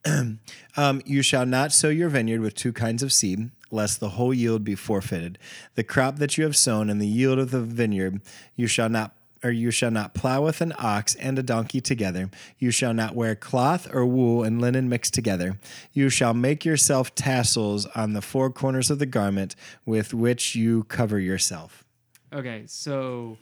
um, 0.78 1.02
you 1.06 1.22
shall 1.22 1.46
not 1.46 1.72
sow 1.72 1.90
your 1.90 2.10
vineyard 2.10 2.42
with 2.42 2.56
two 2.56 2.74
kinds 2.74 3.04
of 3.04 3.12
seed, 3.14 3.52
lest 3.72 4.00
the 4.00 4.10
whole 4.10 4.34
yield 4.34 4.64
be 4.64 4.76
forfeited. 4.76 5.38
The 5.76 5.84
crop 5.84 6.18
that 6.18 6.38
you 6.38 6.44
have 6.44 6.56
sown 6.56 6.90
and 6.90 7.02
the 7.02 7.08
yield 7.08 7.40
of 7.40 7.52
the 7.52 7.62
vineyard 7.62 8.22
you 8.56 8.68
shall 8.68 8.90
not 8.90 9.16
or 9.44 9.52
you 9.52 9.72
shall 9.72 9.92
not 9.92 10.14
plow 10.14 10.44
with 10.44 10.62
an 10.62 10.74
ox 10.78 11.16
and 11.16 11.38
a 11.38 11.44
donkey 11.44 11.82
together. 11.82 12.30
You 12.58 12.72
shall 12.72 12.94
not 12.94 13.16
wear 13.16 13.36
cloth 13.36 13.94
or 13.94 14.06
wool 14.06 14.44
and 14.44 14.62
linen 14.62 14.90
mixed 14.90 15.14
together. 15.14 15.58
You 15.92 16.10
shall 16.10 16.34
make 16.34 16.66
yourself 16.66 17.14
tassels 17.16 17.86
on 17.88 18.14
the 18.14 18.22
four 18.22 18.50
corners 18.50 18.90
of 18.90 19.00
the 19.00 19.06
garment 19.06 19.56
with 19.86 20.14
which 20.14 20.56
you 20.56 20.86
cover 20.86 21.20
yourself. 21.20 21.84
Okay. 22.32 22.64
So 22.68 23.38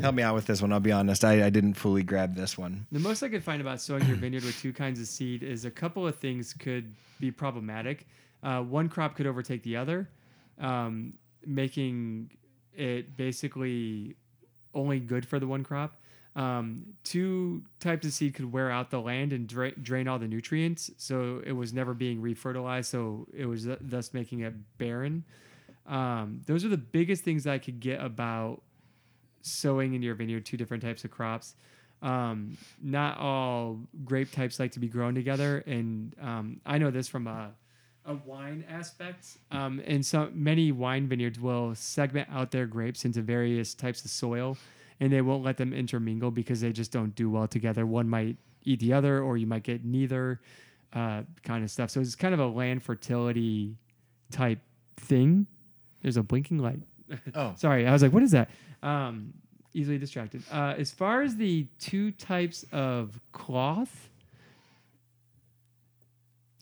Help 0.00 0.14
me 0.14 0.22
out 0.22 0.34
with 0.34 0.46
this 0.46 0.60
one. 0.60 0.72
I'll 0.72 0.80
be 0.80 0.92
honest. 0.92 1.24
I, 1.24 1.46
I 1.46 1.50
didn't 1.50 1.74
fully 1.74 2.02
grab 2.02 2.34
this 2.34 2.58
one. 2.58 2.86
The 2.92 2.98
most 2.98 3.22
I 3.22 3.28
could 3.28 3.42
find 3.42 3.60
about 3.60 3.80
sowing 3.80 4.06
your 4.06 4.16
vineyard 4.16 4.44
with 4.44 4.58
two 4.60 4.72
kinds 4.72 5.00
of 5.00 5.06
seed 5.06 5.42
is 5.42 5.64
a 5.64 5.70
couple 5.70 6.06
of 6.06 6.16
things 6.16 6.52
could 6.52 6.94
be 7.18 7.30
problematic. 7.30 8.06
Uh, 8.42 8.62
one 8.62 8.88
crop 8.88 9.16
could 9.16 9.26
overtake 9.26 9.62
the 9.62 9.76
other, 9.76 10.08
um, 10.58 11.14
making 11.46 12.30
it 12.74 13.16
basically 13.16 14.16
only 14.74 15.00
good 15.00 15.26
for 15.26 15.38
the 15.38 15.46
one 15.46 15.64
crop. 15.64 15.96
Um, 16.36 16.94
two 17.02 17.64
types 17.80 18.06
of 18.06 18.12
seed 18.12 18.34
could 18.34 18.52
wear 18.52 18.70
out 18.70 18.90
the 18.90 19.00
land 19.00 19.32
and 19.32 19.48
dra- 19.48 19.72
drain 19.72 20.06
all 20.06 20.18
the 20.18 20.28
nutrients, 20.28 20.90
so 20.96 21.42
it 21.44 21.52
was 21.52 21.72
never 21.72 21.92
being 21.92 22.22
refertilized, 22.22 22.86
so 22.86 23.26
it 23.36 23.46
was 23.46 23.64
th- 23.64 23.78
thus 23.80 24.14
making 24.14 24.40
it 24.40 24.54
barren. 24.78 25.24
Um, 25.86 26.40
those 26.46 26.64
are 26.64 26.68
the 26.68 26.76
biggest 26.76 27.24
things 27.24 27.46
I 27.46 27.58
could 27.58 27.80
get 27.80 28.02
about 28.02 28.62
sowing 29.42 29.94
in 29.94 30.02
your 30.02 30.14
vineyard 30.14 30.46
two 30.46 30.56
different 30.56 30.82
types 30.82 31.04
of 31.04 31.10
crops. 31.10 31.56
Um, 32.00 32.56
not 32.80 33.18
all 33.18 33.80
grape 34.04 34.30
types 34.30 34.60
like 34.60 34.72
to 34.72 34.80
be 34.80 34.88
grown 34.88 35.14
together, 35.14 35.64
and 35.66 36.14
um, 36.20 36.60
I 36.64 36.78
know 36.78 36.90
this 36.90 37.08
from 37.08 37.26
a, 37.26 37.50
a 38.10 38.14
wine 38.28 38.64
aspect. 38.68 39.38
Um, 39.50 39.80
and 39.86 40.04
so 40.04 40.30
many 40.32 40.72
wine 40.72 41.08
vineyards 41.08 41.40
will 41.40 41.74
segment 41.74 42.28
out 42.30 42.50
their 42.50 42.66
grapes 42.66 43.04
into 43.04 43.22
various 43.22 43.74
types 43.74 44.04
of 44.04 44.10
soil, 44.10 44.56
and 44.98 45.12
they 45.12 45.22
won't 45.22 45.44
let 45.44 45.56
them 45.56 45.72
intermingle 45.72 46.30
because 46.30 46.60
they 46.60 46.72
just 46.72 46.92
don't 46.92 47.14
do 47.14 47.30
well 47.30 47.48
together. 47.48 47.86
One 47.86 48.08
might 48.08 48.36
eat 48.64 48.80
the 48.80 48.92
other, 48.92 49.22
or 49.22 49.36
you 49.36 49.46
might 49.46 49.62
get 49.62 49.84
neither 49.84 50.40
uh, 50.92 51.22
kind 51.44 51.64
of 51.64 51.70
stuff. 51.70 51.90
So 51.90 52.00
it's 52.00 52.14
kind 52.14 52.34
of 52.34 52.40
a 52.40 52.46
land 52.46 52.82
fertility 52.82 53.76
type 54.30 54.58
thing. 54.96 55.46
There's 56.02 56.16
a 56.16 56.22
blinking 56.22 56.58
light. 56.58 56.80
Oh. 57.34 57.54
Sorry, 57.56 57.88
I 57.88 57.92
was 57.92 58.02
like, 58.02 58.12
what 58.12 58.22
is 58.22 58.30
that? 58.30 58.50
Um, 58.84 59.32
easily 59.74 59.98
distracted. 59.98 60.44
Uh, 60.50 60.74
as 60.78 60.92
far 60.92 61.22
as 61.22 61.34
the 61.34 61.66
two 61.80 62.12
types 62.12 62.64
of 62.70 63.18
cloth, 63.32 64.09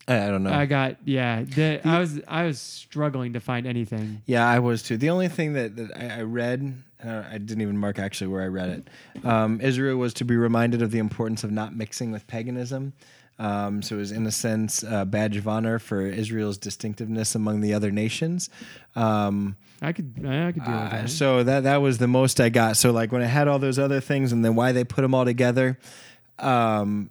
I, 0.09 0.27
don't 0.27 0.43
know. 0.43 0.51
I 0.51 0.65
got 0.65 0.97
yeah. 1.05 1.43
The, 1.43 1.81
I 1.87 1.99
was 1.99 2.19
I 2.27 2.45
was 2.45 2.59
struggling 2.59 3.33
to 3.33 3.39
find 3.39 3.67
anything. 3.67 4.21
Yeah, 4.25 4.47
I 4.47 4.59
was 4.59 4.81
too. 4.81 4.97
The 4.97 5.09
only 5.09 5.27
thing 5.27 5.53
that, 5.53 5.75
that 5.75 5.95
I, 5.95 6.19
I 6.19 6.21
read, 6.23 6.73
uh, 7.03 7.23
I 7.29 7.37
didn't 7.37 7.61
even 7.61 7.77
mark 7.77 7.99
actually 7.99 8.27
where 8.27 8.41
I 8.41 8.47
read 8.47 8.69
it. 8.69 9.25
Um, 9.25 9.61
Israel 9.61 9.97
was 9.97 10.13
to 10.15 10.25
be 10.25 10.35
reminded 10.35 10.81
of 10.81 10.91
the 10.91 10.99
importance 10.99 11.43
of 11.43 11.51
not 11.51 11.75
mixing 11.75 12.11
with 12.11 12.25
paganism. 12.27 12.93
Um, 13.37 13.81
so 13.81 13.95
it 13.95 13.99
was, 13.99 14.11
in 14.11 14.27
a 14.27 14.31
sense, 14.31 14.83
a 14.83 15.05
badge 15.05 15.37
of 15.37 15.47
honor 15.47 15.79
for 15.79 16.01
Israel's 16.01 16.57
distinctiveness 16.57 17.35
among 17.35 17.61
the 17.61 17.73
other 17.73 17.89
nations. 17.89 18.49
Um, 18.97 19.55
I 19.81 19.93
could 19.93 20.13
I 20.25 20.51
could 20.51 20.61
with 20.61 20.67
uh, 20.67 20.89
that. 20.89 21.09
so 21.09 21.43
that 21.43 21.63
that 21.63 21.77
was 21.77 21.99
the 21.99 22.07
most 22.07 22.41
I 22.41 22.49
got. 22.49 22.75
So 22.75 22.91
like 22.91 23.13
when 23.13 23.21
I 23.21 23.27
had 23.27 23.47
all 23.47 23.59
those 23.59 23.79
other 23.79 24.01
things, 24.01 24.33
and 24.33 24.43
then 24.43 24.55
why 24.55 24.73
they 24.73 24.83
put 24.83 25.01
them 25.03 25.13
all 25.15 25.23
together. 25.23 25.79
Um, 26.37 27.09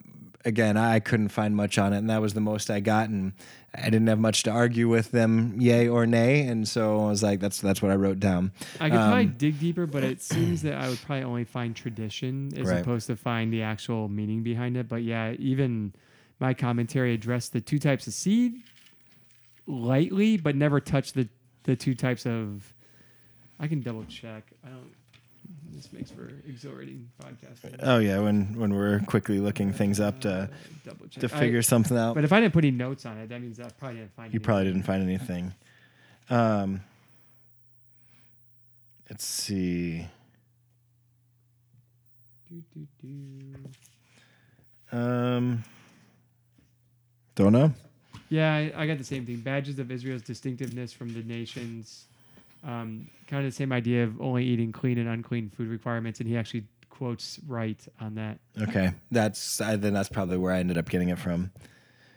again, 0.48 0.76
I 0.76 0.98
couldn't 0.98 1.28
find 1.28 1.54
much 1.54 1.78
on 1.78 1.92
it, 1.92 1.98
and 1.98 2.10
that 2.10 2.20
was 2.20 2.34
the 2.34 2.40
most 2.40 2.70
I 2.70 2.80
got, 2.80 3.08
and 3.08 3.32
I 3.74 3.84
didn't 3.90 4.06
have 4.08 4.18
much 4.18 4.42
to 4.44 4.50
argue 4.50 4.88
with 4.88 5.10
them, 5.12 5.54
yay 5.60 5.86
or 5.88 6.06
nay, 6.06 6.46
and 6.48 6.66
so 6.66 7.04
I 7.04 7.10
was 7.10 7.22
like, 7.22 7.38
that's 7.38 7.60
that's 7.60 7.80
what 7.82 7.92
I 7.92 7.96
wrote 7.96 8.18
down. 8.18 8.50
I 8.80 8.88
could 8.90 8.96
probably 8.96 9.24
Um, 9.26 9.34
dig 9.38 9.60
deeper, 9.60 9.86
but 9.86 10.02
it 10.02 10.20
seems 10.22 10.62
that 10.62 10.74
I 10.74 10.88
would 10.88 10.98
probably 11.02 11.24
only 11.24 11.44
find 11.44 11.76
tradition 11.76 12.50
as 12.56 12.66
Right. 12.66 12.80
opposed 12.80 13.06
to 13.08 13.16
find 13.16 13.52
the 13.52 13.62
actual 13.62 14.08
meaning 14.08 14.42
behind 14.42 14.76
it. 14.76 14.88
But 14.88 15.02
yeah, 15.04 15.34
even 15.38 15.92
my 16.40 16.54
commentary 16.54 17.12
addressed 17.14 17.52
the 17.52 17.60
two 17.60 17.78
types 17.78 18.06
of 18.06 18.14
seed 18.14 18.62
lightly, 19.66 20.36
but 20.36 20.56
never 20.56 20.80
touched 20.80 21.14
the 21.14 21.28
the 21.64 21.76
two 21.76 21.94
types 21.94 22.24
of. 22.26 22.72
I 23.60 23.66
can 23.66 23.80
double 23.82 24.04
check. 24.04 24.44
I 24.64 24.68
don't. 24.68 24.92
This 25.78 25.92
makes 25.92 26.10
for 26.10 26.28
exhilarating 26.48 27.08
podcasting. 27.22 27.76
Oh 27.84 27.98
yeah, 28.00 28.18
when 28.18 28.52
when 28.58 28.74
we're 28.74 28.98
quickly 29.06 29.38
looking 29.38 29.72
things 29.72 30.00
up 30.00 30.20
to 30.22 30.50
Uh, 30.84 30.92
to 31.20 31.26
I- 31.26 31.38
figure 31.38 31.62
something 31.62 31.96
out. 31.96 32.16
but 32.16 32.24
if 32.24 32.32
I 32.32 32.40
didn't 32.40 32.52
put 32.52 32.64
any 32.64 32.72
notes 32.76 33.06
on 33.06 33.16
it, 33.18 33.28
that 33.28 33.40
means 33.40 33.60
I 33.60 33.68
probably 33.78 33.98
didn't 34.00 34.12
find. 34.16 34.32
You 34.32 34.38
anything. 34.38 34.44
probably 34.44 34.64
didn't 34.64 34.82
find 34.82 35.02
anything. 35.04 35.54
Um, 36.30 36.80
let's 39.08 39.24
see. 39.24 40.08
Do, 42.50 42.60
do, 42.74 42.86
do. 44.90 44.96
Um, 44.98 45.62
don't 47.36 47.52
know. 47.52 47.72
Yeah, 48.30 48.52
I, 48.52 48.72
I 48.82 48.86
got 48.88 48.98
the 48.98 49.04
same 49.04 49.24
thing. 49.24 49.36
Badges 49.36 49.78
of 49.78 49.92
Israel's 49.92 50.22
distinctiveness 50.22 50.92
from 50.92 51.12
the 51.14 51.22
nations. 51.22 52.06
Um, 52.64 53.08
kind 53.28 53.44
of 53.44 53.50
the 53.50 53.54
same 53.54 53.72
idea 53.72 54.04
of 54.04 54.20
only 54.20 54.44
eating 54.44 54.72
clean 54.72 54.98
and 54.98 55.08
unclean 55.08 55.50
food 55.50 55.68
requirements, 55.68 56.18
and 56.20 56.28
he 56.28 56.36
actually 56.36 56.64
quotes 56.90 57.38
right 57.46 57.78
on 58.00 58.16
that. 58.16 58.38
Okay, 58.60 58.92
that's 59.10 59.60
I, 59.60 59.76
then 59.76 59.94
that's 59.94 60.08
probably 60.08 60.38
where 60.38 60.52
I 60.52 60.58
ended 60.58 60.76
up 60.78 60.88
getting 60.88 61.08
it 61.10 61.18
from. 61.18 61.52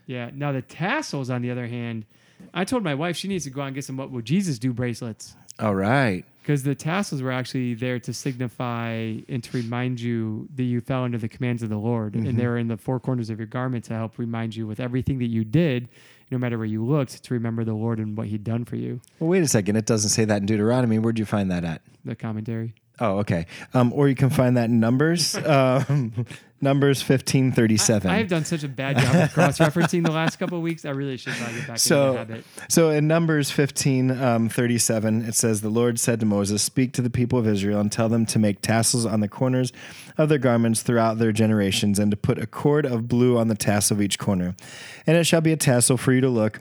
Yeah. 0.07 0.31
Now 0.33 0.51
the 0.51 0.61
tassels, 0.63 1.29
on 1.29 1.41
the 1.43 1.51
other 1.51 1.67
hand, 1.67 2.05
I 2.53 2.65
told 2.65 2.83
my 2.83 2.95
wife 2.95 3.15
she 3.15 3.27
needs 3.27 3.43
to 3.43 3.49
go 3.51 3.61
out 3.61 3.67
and 3.67 3.75
get 3.75 3.85
some 3.85 3.97
"What 3.97 4.09
Would 4.11 4.25
Jesus 4.25 4.57
Do" 4.57 4.73
bracelets 4.73 5.35
All 5.59 5.75
right. 5.75 6.25
because 6.41 6.63
the 6.63 6.73
tassels 6.73 7.21
were 7.21 7.31
actually 7.31 7.75
there 7.75 7.99
to 7.99 8.11
signify 8.11 9.17
and 9.29 9.43
to 9.43 9.57
remind 9.57 10.01
you 10.01 10.49
that 10.55 10.63
you 10.63 10.81
fell 10.81 11.03
under 11.03 11.19
the 11.19 11.29
commands 11.29 11.61
of 11.61 11.69
the 11.69 11.77
Lord, 11.77 12.13
Mhm. 12.13 12.29
and 12.29 12.39
they're 12.39 12.57
in 12.57 12.67
the 12.67 12.77
four 12.77 12.99
corners 12.99 13.29
of 13.29 13.37
your 13.37 13.45
garment 13.47 13.85
to 13.85 13.93
help 13.93 14.17
remind 14.17 14.55
you 14.55 14.65
with 14.65 14.79
everything 14.79 15.19
that 15.19 15.27
you 15.27 15.43
did, 15.45 15.87
no 16.31 16.37
matter 16.37 16.57
where 16.57 16.65
you 16.65 16.83
looked, 16.83 17.23
to 17.23 17.33
remember 17.33 17.63
the 17.63 17.73
Lord 17.73 17.99
and 17.99 18.17
what 18.17 18.27
He'd 18.27 18.43
done 18.43 18.65
for 18.65 18.77
you. 18.77 19.01
Well, 19.19 19.29
wait 19.29 19.43
a 19.43 19.47
second. 19.47 19.75
It 19.75 19.85
doesn't 19.85 20.09
say 20.09 20.25
that 20.25 20.37
in 20.37 20.45
Deuteronomy. 20.45 20.97
Where'd 20.97 21.19
you 21.19 21.25
find 21.25 21.51
that 21.51 21.63
at? 21.63 21.81
The 22.05 22.15
commentary. 22.15 22.73
Oh, 23.01 23.17
okay. 23.17 23.47
Um, 23.73 23.91
or 23.93 24.07
you 24.07 24.15
can 24.15 24.29
find 24.29 24.55
that 24.57 24.69
in 24.69 24.79
Numbers. 24.79 25.35
um, 25.45 26.25
Numbers 26.63 27.01
fifteen 27.01 27.51
thirty 27.51 27.75
seven. 27.75 28.11
I, 28.11 28.19
have 28.19 28.27
done 28.27 28.45
such 28.45 28.63
a 28.63 28.67
bad 28.67 28.95
job 28.99 29.15
of 29.15 29.33
cross 29.33 29.57
referencing 29.57 30.05
the 30.05 30.11
last 30.11 30.37
couple 30.37 30.57
of 30.59 30.63
weeks. 30.63 30.85
I 30.85 30.91
really 30.91 31.17
should 31.17 31.33
probably 31.33 31.57
get 31.57 31.67
back 31.67 31.79
So- 31.79 32.01
into 32.01 32.11
the 32.11 32.17
habit. 32.19 32.45
So 32.69 32.91
in 32.91 33.07
Numbers 33.07 33.49
15, 33.49 34.11
um, 34.11 34.47
37, 34.47 35.23
it 35.23 35.33
says, 35.33 35.61
The 35.61 35.69
Lord 35.69 35.99
said 35.99 36.19
to 36.19 36.27
Moses, 36.27 36.61
Speak 36.61 36.93
to 36.93 37.01
the 37.01 37.09
people 37.09 37.39
of 37.39 37.47
Israel 37.47 37.79
and 37.79 37.91
tell 37.91 38.09
them 38.09 38.27
to 38.27 38.37
make 38.37 38.61
tassels 38.61 39.07
on 39.07 39.21
the 39.21 39.27
corners 39.27 39.73
of 40.19 40.29
their 40.29 40.37
garments 40.37 40.83
throughout 40.83 41.17
their 41.17 41.31
generations, 41.31 41.97
and 41.97 42.11
to 42.11 42.17
put 42.17 42.37
a 42.37 42.45
cord 42.45 42.85
of 42.85 43.07
blue 43.07 43.39
on 43.39 43.47
the 43.47 43.55
tassel 43.55 43.97
of 43.97 44.01
each 44.01 44.19
corner. 44.19 44.55
And 45.07 45.17
it 45.17 45.23
shall 45.23 45.41
be 45.41 45.51
a 45.51 45.57
tassel 45.57 45.97
for 45.97 46.13
you 46.13 46.21
to 46.21 46.29
look 46.29 46.59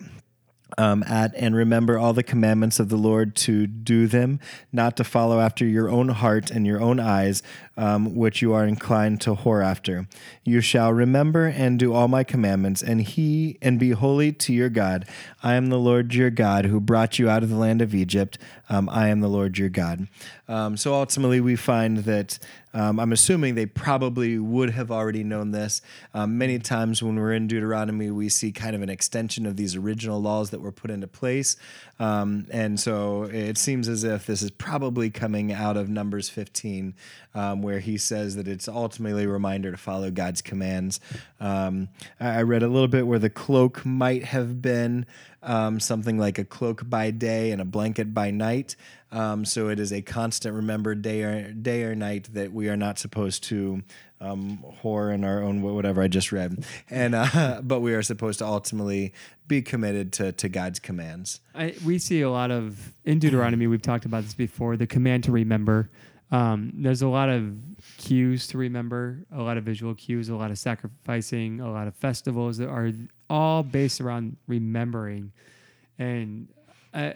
um, 0.78 1.02
at 1.04 1.34
and 1.34 1.54
remember 1.54 1.98
all 1.98 2.12
the 2.12 2.22
commandments 2.22 2.78
of 2.78 2.88
the 2.88 2.96
Lord 2.96 3.34
to 3.36 3.66
do 3.66 4.06
them, 4.06 4.40
not 4.72 4.96
to 4.96 5.04
follow 5.04 5.40
after 5.40 5.64
your 5.64 5.88
own 5.88 6.08
heart 6.08 6.50
and 6.50 6.66
your 6.66 6.80
own 6.80 7.00
eyes, 7.00 7.42
um, 7.80 8.14
which 8.14 8.42
you 8.42 8.52
are 8.52 8.66
inclined 8.66 9.22
to 9.22 9.34
whore 9.34 9.64
after. 9.64 10.06
You 10.44 10.60
shall 10.60 10.92
remember 10.92 11.46
and 11.46 11.78
do 11.78 11.94
all 11.94 12.08
my 12.08 12.24
commandments, 12.24 12.82
and 12.82 13.00
he 13.00 13.56
and 13.62 13.80
be 13.80 13.92
holy 13.92 14.32
to 14.32 14.52
your 14.52 14.68
God. 14.68 15.06
I 15.42 15.54
am 15.54 15.70
the 15.70 15.78
Lord 15.78 16.12
your 16.12 16.28
God 16.28 16.66
who 16.66 16.78
brought 16.78 17.18
you 17.18 17.30
out 17.30 17.42
of 17.42 17.48
the 17.48 17.56
land 17.56 17.80
of 17.80 17.94
Egypt. 17.94 18.36
Um, 18.68 18.90
I 18.90 19.08
am 19.08 19.20
the 19.20 19.28
Lord 19.28 19.56
your 19.56 19.70
God. 19.70 20.08
Um, 20.46 20.76
so 20.76 20.92
ultimately, 20.92 21.40
we 21.40 21.56
find 21.56 21.98
that 21.98 22.38
um, 22.72 23.00
I'm 23.00 23.12
assuming 23.12 23.54
they 23.54 23.66
probably 23.66 24.38
would 24.38 24.70
have 24.70 24.90
already 24.90 25.24
known 25.24 25.50
this. 25.50 25.82
Um, 26.14 26.38
many 26.38 26.58
times 26.58 27.02
when 27.02 27.16
we're 27.16 27.32
in 27.32 27.48
Deuteronomy, 27.48 28.10
we 28.10 28.28
see 28.28 28.52
kind 28.52 28.76
of 28.76 28.82
an 28.82 28.88
extension 28.88 29.44
of 29.44 29.56
these 29.56 29.74
original 29.74 30.20
laws 30.20 30.50
that 30.50 30.60
were 30.60 30.70
put 30.70 30.90
into 30.90 31.08
place. 31.08 31.56
Um, 31.98 32.46
and 32.50 32.78
so 32.78 33.24
it 33.24 33.58
seems 33.58 33.88
as 33.88 34.04
if 34.04 34.26
this 34.26 34.42
is 34.42 34.50
probably 34.50 35.10
coming 35.10 35.52
out 35.52 35.76
of 35.76 35.88
Numbers 35.88 36.28
15, 36.28 36.94
um, 37.34 37.62
where 37.70 37.78
he 37.78 37.96
says 37.96 38.34
that 38.34 38.48
it's 38.48 38.66
ultimately 38.66 39.22
a 39.22 39.28
reminder 39.28 39.70
to 39.70 39.76
follow 39.76 40.10
God's 40.10 40.42
commands. 40.42 40.98
Um, 41.38 41.88
I 42.18 42.42
read 42.42 42.64
a 42.64 42.68
little 42.68 42.88
bit 42.88 43.06
where 43.06 43.20
the 43.20 43.30
cloak 43.30 43.86
might 43.86 44.24
have 44.24 44.60
been 44.60 45.06
um, 45.40 45.78
something 45.78 46.18
like 46.18 46.36
a 46.36 46.44
cloak 46.44 46.90
by 46.90 47.12
day 47.12 47.52
and 47.52 47.62
a 47.62 47.64
blanket 47.64 48.12
by 48.12 48.32
night. 48.32 48.74
Um, 49.12 49.44
so 49.44 49.68
it 49.68 49.78
is 49.78 49.92
a 49.92 50.02
constant 50.02 50.56
remember 50.56 50.96
day 50.96 51.22
or 51.22 51.52
day 51.52 51.84
or 51.84 51.94
night 51.94 52.28
that 52.34 52.52
we 52.52 52.68
are 52.68 52.76
not 52.76 52.98
supposed 52.98 53.44
to 53.44 53.84
um, 54.20 54.64
whore 54.82 55.14
in 55.14 55.22
our 55.22 55.40
own 55.42 55.62
whatever 55.62 56.02
I 56.02 56.08
just 56.08 56.30
read, 56.30 56.64
and 56.90 57.14
uh, 57.14 57.60
but 57.64 57.80
we 57.80 57.94
are 57.94 58.02
supposed 58.02 58.40
to 58.40 58.46
ultimately 58.46 59.14
be 59.48 59.62
committed 59.62 60.12
to 60.14 60.32
to 60.32 60.48
God's 60.48 60.78
commands. 60.78 61.40
I, 61.54 61.74
we 61.84 61.98
see 61.98 62.20
a 62.20 62.30
lot 62.30 62.50
of 62.50 62.92
in 63.04 63.18
Deuteronomy. 63.18 63.66
We've 63.66 63.80
talked 63.80 64.04
about 64.04 64.24
this 64.24 64.34
before. 64.34 64.76
The 64.76 64.86
command 64.86 65.24
to 65.24 65.32
remember. 65.32 65.88
Um, 66.32 66.72
there's 66.76 67.02
a 67.02 67.08
lot 67.08 67.28
of 67.28 67.56
cues 67.98 68.46
to 68.48 68.58
remember, 68.58 69.18
a 69.34 69.42
lot 69.42 69.56
of 69.56 69.64
visual 69.64 69.94
cues, 69.94 70.28
a 70.28 70.36
lot 70.36 70.50
of 70.52 70.58
sacrificing, 70.58 71.60
a 71.60 71.70
lot 71.70 71.88
of 71.88 71.94
festivals 71.96 72.58
that 72.58 72.68
are 72.68 72.92
all 73.28 73.62
based 73.64 74.00
around 74.00 74.36
remembering. 74.46 75.32
And 75.98 76.48
I, 76.94 77.14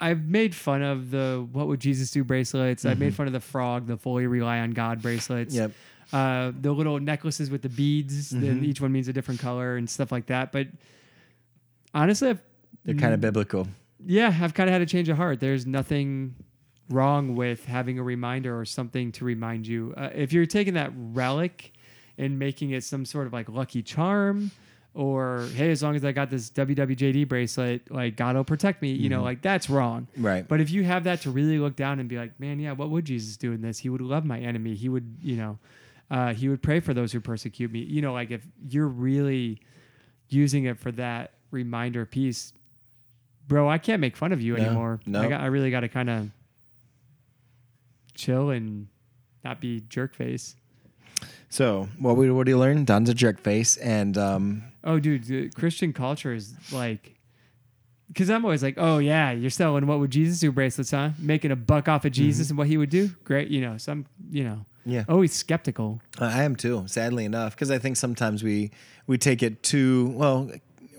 I've 0.00 0.24
made 0.24 0.54
fun 0.54 0.82
of 0.82 1.10
the 1.10 1.46
"What 1.52 1.66
would 1.68 1.80
Jesus 1.80 2.10
do" 2.10 2.24
bracelets. 2.24 2.84
I've 2.86 2.98
made 2.98 3.14
fun 3.14 3.26
of 3.26 3.32
the 3.32 3.40
frog, 3.40 3.86
the 3.86 3.96
fully 3.96 4.26
rely 4.26 4.60
on 4.60 4.70
God 4.72 5.02
bracelets. 5.02 5.54
Yep. 5.54 5.72
Uh, 6.12 6.52
the 6.60 6.72
little 6.72 6.98
necklaces 7.00 7.50
with 7.50 7.62
the 7.62 7.68
beads, 7.68 8.32
and 8.32 8.64
each 8.64 8.80
one 8.80 8.92
means 8.92 9.08
a 9.08 9.12
different 9.12 9.40
color 9.40 9.76
and 9.76 9.88
stuff 9.88 10.10
like 10.12 10.26
that. 10.26 10.52
But 10.52 10.68
honestly, 11.94 12.30
I've 12.30 12.42
They're 12.84 12.94
kind 12.94 13.14
of 13.14 13.20
biblical. 13.20 13.68
yeah, 14.04 14.36
I've 14.40 14.54
kind 14.54 14.68
of 14.68 14.72
had 14.72 14.82
a 14.82 14.86
change 14.86 15.08
of 15.08 15.16
heart. 15.16 15.40
There's 15.40 15.66
nothing 15.66 16.34
wrong 16.90 17.34
with 17.34 17.64
having 17.64 17.98
a 17.98 18.02
reminder 18.02 18.58
or 18.58 18.64
something 18.64 19.10
to 19.12 19.24
remind 19.24 19.66
you. 19.66 19.94
Uh, 19.96 20.10
if 20.14 20.32
you're 20.32 20.46
taking 20.46 20.74
that 20.74 20.92
relic 20.94 21.72
and 22.18 22.38
making 22.38 22.70
it 22.70 22.84
some 22.84 23.04
sort 23.04 23.26
of 23.26 23.32
like 23.32 23.48
lucky 23.48 23.82
charm, 23.82 24.50
or 24.92 25.48
hey, 25.56 25.70
as 25.72 25.82
long 25.82 25.96
as 25.96 26.04
I 26.04 26.12
got 26.12 26.30
this 26.30 26.50
WWJD 26.50 27.26
bracelet, 27.26 27.90
like 27.90 28.14
God 28.16 28.36
will 28.36 28.44
protect 28.44 28.80
me, 28.80 28.92
you 28.92 29.08
know, 29.08 29.22
like 29.24 29.42
that's 29.42 29.68
wrong. 29.68 30.06
Right. 30.16 30.46
But 30.46 30.60
if 30.60 30.70
you 30.70 30.84
have 30.84 31.02
that 31.04 31.20
to 31.22 31.30
really 31.32 31.58
look 31.58 31.74
down 31.74 31.98
and 31.98 32.08
be 32.08 32.16
like, 32.16 32.38
man, 32.38 32.60
yeah, 32.60 32.72
what 32.72 32.90
would 32.90 33.04
Jesus 33.04 33.36
do 33.36 33.50
in 33.52 33.60
this? 33.60 33.78
He 33.78 33.88
would 33.88 34.00
love 34.00 34.24
my 34.24 34.38
enemy. 34.38 34.74
He 34.74 34.88
would, 34.88 35.16
you 35.20 35.36
know, 35.36 35.58
uh, 36.12 36.32
he 36.34 36.48
would 36.48 36.62
pray 36.62 36.78
for 36.78 36.94
those 36.94 37.10
who 37.10 37.18
persecute 37.18 37.72
me. 37.72 37.80
You 37.80 38.02
know, 38.02 38.12
like 38.12 38.30
if 38.30 38.46
you're 38.68 38.86
really 38.86 39.58
using 40.28 40.64
it 40.66 40.78
for 40.78 40.92
that 40.92 41.32
reminder 41.50 42.06
piece, 42.06 42.52
bro, 43.48 43.68
I 43.68 43.78
can't 43.78 44.00
make 44.00 44.16
fun 44.16 44.32
of 44.32 44.40
you 44.40 44.56
No, 44.56 44.62
anymore. 44.64 45.00
no. 45.06 45.22
I, 45.22 45.28
got, 45.28 45.40
I 45.40 45.46
really 45.46 45.72
got 45.72 45.80
to 45.80 45.88
kind 45.88 46.08
of 46.08 46.30
chill 48.14 48.50
and 48.50 48.88
not 49.44 49.60
be 49.60 49.80
jerk 49.88 50.14
face. 50.14 50.56
So 51.48 51.88
what 51.98 52.16
we 52.16 52.30
what 52.30 52.46
do 52.46 52.50
you 52.50 52.58
learn? 52.58 52.84
Don's 52.84 53.08
a 53.08 53.14
jerk 53.14 53.40
face, 53.40 53.76
and 53.76 54.18
um, 54.18 54.64
Oh, 54.82 54.98
dude, 54.98 55.24
the 55.24 55.48
Christian 55.50 55.92
culture 55.92 56.34
is 56.34 56.54
like, 56.72 57.14
because 58.08 58.28
I'm 58.28 58.44
always 58.44 58.62
like, 58.62 58.74
oh 58.76 58.98
yeah, 58.98 59.30
you're 59.30 59.50
selling 59.50 59.86
what 59.86 59.98
would 59.98 60.10
Jesus 60.10 60.40
do 60.40 60.52
bracelets, 60.52 60.90
huh? 60.90 61.10
Making 61.18 61.52
a 61.52 61.56
buck 61.56 61.88
off 61.88 62.04
of 62.04 62.12
Jesus 62.12 62.50
and 62.50 62.58
what 62.58 62.66
he 62.66 62.76
would 62.76 62.90
do. 62.90 63.08
Great, 63.24 63.48
you 63.48 63.60
know. 63.60 63.78
Some, 63.78 64.06
you 64.30 64.44
know, 64.44 64.66
yeah, 64.84 65.04
always 65.08 65.32
skeptical. 65.32 66.00
I 66.18 66.42
am 66.42 66.56
too. 66.56 66.84
Sadly 66.86 67.24
enough, 67.24 67.54
because 67.54 67.70
I 67.70 67.78
think 67.78 67.96
sometimes 67.96 68.42
we 68.42 68.70
we 69.06 69.16
take 69.16 69.42
it 69.42 69.62
too 69.62 70.08
well. 70.16 70.50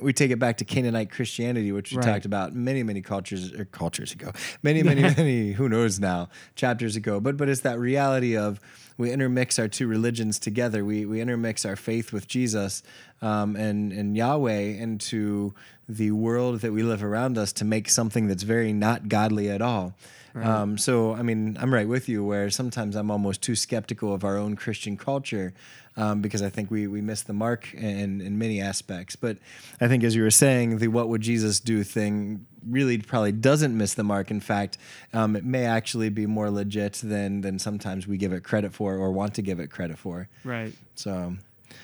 We 0.02 0.14
take 0.14 0.32
it 0.32 0.39
back 0.39 0.58
to 0.58 0.66
Canaanite 0.66 1.10
Christianity, 1.12 1.72
which 1.72 1.91
we 1.91 1.98
Right. 1.98 2.06
talked 2.06 2.26
about 2.26 2.54
many, 2.54 2.84
many 2.84 3.02
cultures 3.02 3.54
or 3.54 3.66
cultures 3.66 4.12
ago, 4.14 4.32
many, 4.64 4.84
many, 4.84 5.02
many. 5.18 5.52
Who 5.54 5.70
knows 5.70 6.00
now? 6.00 6.30
Chapters 6.56 6.96
ago, 6.96 7.20
but 7.20 7.38
but 7.38 7.50
it's 7.50 7.62
that 7.62 7.80
reality 7.80 8.36
of 8.38 8.60
we 8.98 9.12
intermix 9.12 9.58
our 9.60 9.68
two 9.68 9.88
religions 9.88 10.39
together. 10.39 10.84
We 10.86 11.06
we 11.06 11.22
intermix 11.22 11.66
our 11.66 11.76
faith 11.76 12.12
with 12.14 12.28
Jesus 12.28 12.84
um, 13.22 13.56
and 13.56 13.91
and 13.91 14.16
Yahweh 14.18 14.78
into 14.82 15.54
the 15.88 16.12
world 16.12 16.62
that 16.62 16.72
we 16.74 16.82
live 16.84 17.04
around 17.04 17.38
us 17.38 17.54
to 17.54 17.66
make 17.66 17.89
something 17.89 18.28
that's 18.28 18.43
very 18.43 18.74
not 18.74 19.08
godly 19.08 19.50
at 19.50 19.62
all. 19.62 19.93
Um, 20.36 20.78
so, 20.78 21.14
I 21.14 21.22
mean, 21.22 21.56
I'm 21.62 21.74
right 21.74 21.88
with 21.88 22.10
you 22.10 22.22
where 22.26 22.50
sometimes 22.50 22.98
I'm 22.98 23.10
almost 23.10 23.41
too 23.41 23.56
skeptical 23.56 24.14
of 24.14 24.26
our 24.26 24.36
own 24.36 24.58
Christian 24.58 24.98
culture 24.98 25.54
um, 25.98 26.22
because 26.22 26.41
I 26.41 26.50
think 26.50 26.70
we, 26.72 26.88
we 26.88 27.02
miss 27.02 27.24
the 27.24 27.34
mark 27.34 27.74
in, 27.74 28.22
in 28.22 28.38
many 28.38 28.62
aspects. 28.62 29.16
But 29.16 29.38
I 29.80 29.88
think, 29.88 30.04
as 30.04 30.16
you 30.16 30.24
were 30.24 30.32
saying, 30.32 30.78
the 30.80 30.88
what 30.89 31.10
would 31.10 31.22
Jesus 31.22 31.60
do 31.60 31.84
thing 31.84 32.46
really 32.68 32.98
probably 32.98 33.32
doesn't 33.32 33.78
miss 33.78 33.93
the 33.93 34.04
mark. 34.04 34.32
In 34.32 34.39
fact, 34.39 34.78
um, 35.14 35.36
it 35.36 35.46
may 35.46 35.66
actually 35.66 36.10
be 36.10 36.26
more 36.26 36.50
legit 36.50 36.93
than, 37.04 37.41
than 37.41 37.60
sometimes 37.60 38.08
we 38.08 38.18
give 38.18 38.34
it 38.34 38.43
credit 38.43 38.74
for 38.74 38.96
or 38.96 39.12
want 39.12 39.36
to 39.36 39.41
give 39.41 39.60
it 39.60 39.70
credit 39.70 39.98
for. 40.00 40.28
Right. 40.43 40.74
So, 40.96 41.36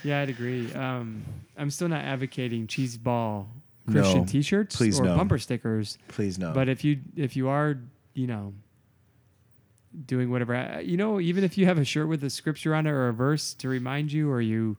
Yeah, 0.04 0.22
I'd 0.22 0.30
agree. 0.30 0.74
Um, 0.74 1.24
I'm 1.58 1.70
still 1.70 1.88
not 1.88 2.04
advocating 2.04 2.66
cheese 2.68 2.98
ball 2.98 3.50
Christian 3.90 4.22
No, 4.22 4.26
T-shirts 4.26 4.76
please 4.76 5.00
or 5.00 5.04
no. 5.06 5.16
bumper 5.18 5.38
stickers. 5.38 5.98
please 6.08 6.38
no. 6.40 6.52
But 6.54 6.68
if 6.70 6.84
you 6.84 7.00
if 7.16 7.36
you 7.36 7.50
are, 7.50 7.78
you 8.14 8.28
know, 8.28 8.54
doing 10.06 10.32
whatever, 10.32 10.82
you 10.84 10.98
know, 10.98 11.20
even 11.20 11.44
if 11.44 11.58
you 11.58 11.66
have 11.66 11.78
a 11.78 11.86
shirt 11.86 12.08
with 12.08 12.24
a 12.24 12.30
scripture 12.30 12.74
on 12.74 12.88
it 12.88 12.92
or 12.92 13.08
a 13.10 13.14
verse 13.14 13.54
to 13.56 13.68
remind 13.68 14.12
you, 14.12 14.30
or 14.30 14.42
you, 14.42 14.78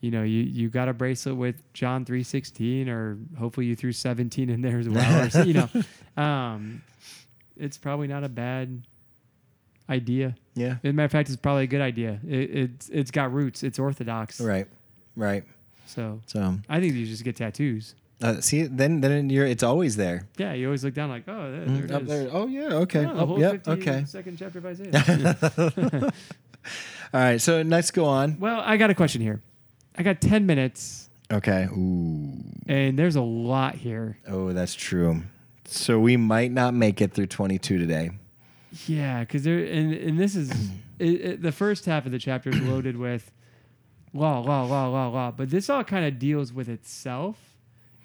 you 0.00 0.10
know, 0.10 0.22
you 0.22 0.42
you 0.42 0.68
got 0.68 0.88
a 0.88 0.92
bracelet 0.92 1.36
with 1.36 1.62
John 1.72 2.04
three 2.04 2.22
sixteen, 2.22 2.88
or 2.88 3.18
hopefully 3.38 3.66
you 3.66 3.76
threw 3.76 3.92
seventeen 3.92 4.50
in 4.50 4.60
there 4.60 4.78
as 4.78 4.88
well, 4.88 5.26
or 5.36 5.42
you 5.44 5.54
know, 5.54 5.68
um, 6.22 6.82
it's 7.56 7.78
probably 7.78 8.08
not 8.08 8.24
a 8.24 8.28
bad 8.28 8.82
idea. 9.88 10.34
yeah. 10.54 10.76
As 10.82 10.90
a 10.90 10.92
matter 10.92 11.06
of 11.06 11.12
fact, 11.12 11.28
it's 11.28 11.36
probably 11.36 11.64
a 11.64 11.68
good 11.68 11.80
idea. 11.80 12.18
It, 12.26 12.50
it's 12.50 12.88
it's 12.88 13.10
got 13.10 13.32
roots. 13.32 13.62
It's 13.62 13.78
orthodox. 13.78 14.40
Right. 14.40 14.66
Right. 15.16 15.44
So 15.86 16.20
So, 16.26 16.58
I 16.68 16.80
think 16.80 16.94
you 16.94 17.04
just 17.06 17.24
get 17.24 17.36
tattoos. 17.36 17.94
Uh, 18.22 18.40
see, 18.40 18.62
then 18.64 19.00
then 19.00 19.28
you're 19.30 19.46
it's 19.46 19.62
always 19.62 19.96
there. 19.96 20.26
Yeah, 20.38 20.52
you 20.54 20.66
always 20.66 20.84
look 20.84 20.94
down 20.94 21.10
like, 21.10 21.24
oh, 21.28 21.50
there, 21.50 21.64
there 21.66 21.84
it 21.84 21.90
Mm, 21.90 21.94
Up 21.94 22.02
is. 22.02 22.08
there. 22.08 22.28
Oh 22.32 22.46
yeah. 22.46 22.74
Okay. 22.84 23.02
Yeah, 23.02 23.12
the 23.14 23.20
Oh, 23.20 23.26
whole 23.26 23.40
yep. 23.40 23.52
50 23.64 23.70
Okay. 23.72 24.04
Second 24.06 24.38
chapter 24.38 24.58
of 24.58 24.66
Isaiah. 24.66 24.92
All 27.14 27.20
right. 27.20 27.40
So 27.40 27.62
let's 27.62 27.90
go 27.90 28.04
on. 28.04 28.38
well, 28.40 28.60
I 28.64 28.76
got 28.76 28.90
a 28.90 28.94
question 28.94 29.20
here. 29.22 29.42
I 29.96 30.02
got 30.02 30.20
10 30.22 30.46
minutes, 30.46 31.10
Okay. 31.30 31.64
Ooh. 31.64 32.32
and 32.66 32.98
there's 32.98 33.16
a 33.16 33.20
lot 33.22 33.74
here. 33.74 34.16
Oh, 34.26 34.52
that's 34.52 34.74
true. 34.74 35.22
So 35.66 35.98
we 36.00 36.16
might 36.16 36.50
not 36.50 36.72
make 36.74 37.00
it 37.02 37.12
through 37.12 37.26
22 37.26 37.78
today. 37.78 38.10
Yeah, 38.86 39.20
because 39.20 39.42
there, 39.44 39.58
and, 39.58 39.92
and 39.92 40.18
this 40.18 40.34
is 40.34 40.50
it, 40.98 41.06
it, 41.20 41.42
the 41.42 41.52
first 41.52 41.84
half 41.84 42.06
of 42.06 42.12
the 42.12 42.18
chapter 42.18 42.48
is 42.48 42.60
loaded 42.62 42.96
with 42.96 43.30
law, 44.14 44.40
law, 44.40 44.64
law, 44.64 44.88
law, 44.88 45.08
law. 45.08 45.30
But 45.30 45.50
this 45.50 45.68
all 45.68 45.84
kind 45.84 46.06
of 46.06 46.18
deals 46.18 46.52
with 46.54 46.70
itself, 46.70 47.36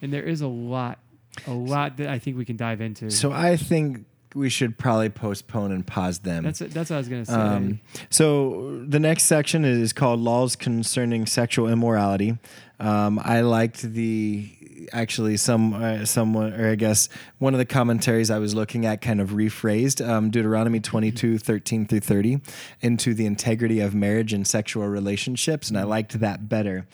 and 0.01 0.11
there 0.13 0.23
is 0.23 0.41
a 0.41 0.47
lot, 0.47 0.99
a 1.45 1.53
lot 1.53 1.97
that 1.97 2.07
I 2.07 2.19
think 2.19 2.37
we 2.37 2.45
can 2.45 2.57
dive 2.57 2.81
into. 2.81 3.09
So 3.11 3.31
I 3.31 3.57
think 3.57 4.05
we 4.35 4.49
should 4.49 4.77
probably 4.77 5.09
postpone 5.09 5.71
and 5.71 5.85
pause 5.85 6.19
them. 6.19 6.43
that's 6.43 6.59
that's 6.59 6.89
what 6.89 6.95
I 6.95 6.99
was 6.99 7.09
gonna 7.09 7.25
say. 7.25 7.33
Um, 7.33 7.79
so 8.09 8.83
the 8.85 8.99
next 8.99 9.23
section 9.23 9.65
is 9.65 9.93
called 9.93 10.19
laws 10.19 10.55
concerning 10.55 11.25
sexual 11.25 11.67
immorality. 11.67 12.37
Um, 12.79 13.19
I 13.23 13.41
liked 13.41 13.81
the 13.81 14.51
actually 14.93 15.37
some 15.37 15.73
uh, 15.73 16.05
someone 16.05 16.53
or 16.53 16.69
I 16.69 16.75
guess 16.75 17.09
one 17.39 17.53
of 17.53 17.57
the 17.57 17.65
commentaries 17.65 18.29
I 18.29 18.39
was 18.39 18.53
looking 18.53 18.85
at 18.85 19.01
kind 19.01 19.19
of 19.19 19.31
rephrased 19.31 20.07
um, 20.07 20.29
Deuteronomy 20.29 20.79
22 20.79 21.39
13 21.39 21.87
through 21.87 21.99
30 21.99 22.41
into 22.81 23.13
the 23.13 23.25
integrity 23.25 23.79
of 23.79 23.95
marriage 23.95 24.33
and 24.33 24.45
sexual 24.45 24.87
relationships 24.87 25.69
and 25.69 25.77
I 25.77 25.83
liked 25.83 26.19
that 26.19 26.47
better. 26.47 26.85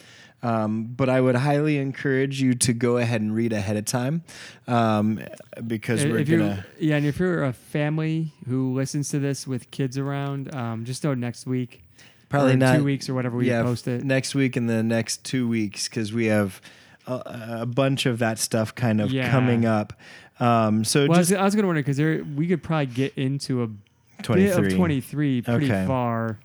Um, 0.43 0.83
but 0.83 1.07
I 1.09 1.21
would 1.21 1.35
highly 1.35 1.77
encourage 1.77 2.41
you 2.41 2.53
to 2.53 2.73
go 2.73 2.97
ahead 2.97 3.21
and 3.21 3.33
read 3.33 3.53
ahead 3.53 3.77
of 3.77 3.85
time 3.85 4.23
um, 4.67 5.21
because 5.65 6.03
we're 6.05 6.23
gonna. 6.25 6.65
yeah, 6.79 6.97
and 6.97 7.05
if 7.05 7.17
you're 7.17 7.43
a 7.43 7.53
family 7.53 8.33
who 8.47 8.73
listens 8.73 9.09
to 9.11 9.19
this 9.19 9.47
with 9.47 9.71
kids 9.71 9.97
around, 9.97 10.53
um, 10.53 10.83
just 10.83 11.03
know 11.03 11.13
next 11.13 11.47
week, 11.47 11.83
Probably 12.29 12.55
not 12.57 12.77
two 12.77 12.83
weeks 12.83 13.07
or 13.09 13.13
whatever 13.13 13.37
we 13.37 13.47
yeah, 13.47 13.61
post 13.63 13.87
it. 13.87 14.03
next 14.03 14.35
week 14.35 14.55
and 14.57 14.69
the 14.69 14.83
next 14.83 15.23
two 15.23 15.47
weeks 15.47 15.87
because 15.87 16.11
we 16.11 16.25
have 16.25 16.59
a, 17.07 17.59
a 17.61 17.65
bunch 17.65 18.05
of 18.05 18.19
that 18.19 18.37
stuff 18.37 18.75
kind 18.75 18.99
of 18.99 19.11
Yeah. 19.13 19.31
coming 19.31 19.65
up. 19.65 19.93
Um, 20.39 20.83
so 20.83 21.01
Well, 21.07 21.13
I 21.19 21.21
just 21.21 21.31
was, 21.31 21.39
I 21.39 21.43
was 21.43 21.55
gonna 21.55 21.67
wonder 21.67 21.81
because 21.83 21.99
we 22.35 22.47
could 22.47 22.61
probably 22.63 22.87
get 22.87 23.13
into 23.17 23.61
a 23.63 23.67
bit 23.67 24.23
23. 24.23 24.67
of 24.67 24.75
23 24.75 25.41
pretty 25.43 25.65
Okay. 25.67 25.85
far, 25.87 26.39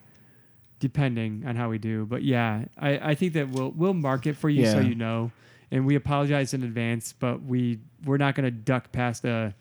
depending 0.81 1.45
on 1.47 1.57
how 1.57 1.68
we 1.68 1.79
do. 1.79 2.07
But 2.07 2.22
yeah, 2.22 2.64
I, 2.79 3.11
I 3.11 3.14
think 3.14 3.33
that 3.35 3.49
we'll 3.51 3.70
we'll 3.70 3.95
mark 3.95 4.26
it 4.26 4.37
for 4.37 4.49
you 4.49 4.66
so 4.66 4.79
Yeah. 4.79 4.87
you 4.87 4.95
know, 4.95 5.31
and 5.70 5.87
we 5.87 5.95
apologize 5.95 6.55
in 6.55 6.62
advance, 6.62 7.14
but 7.18 7.43
we 7.43 7.79
we're 8.05 8.16
not 8.18 8.35
gonna 8.35 8.51
duck 8.51 8.93
past 8.93 9.24
a 9.24 9.55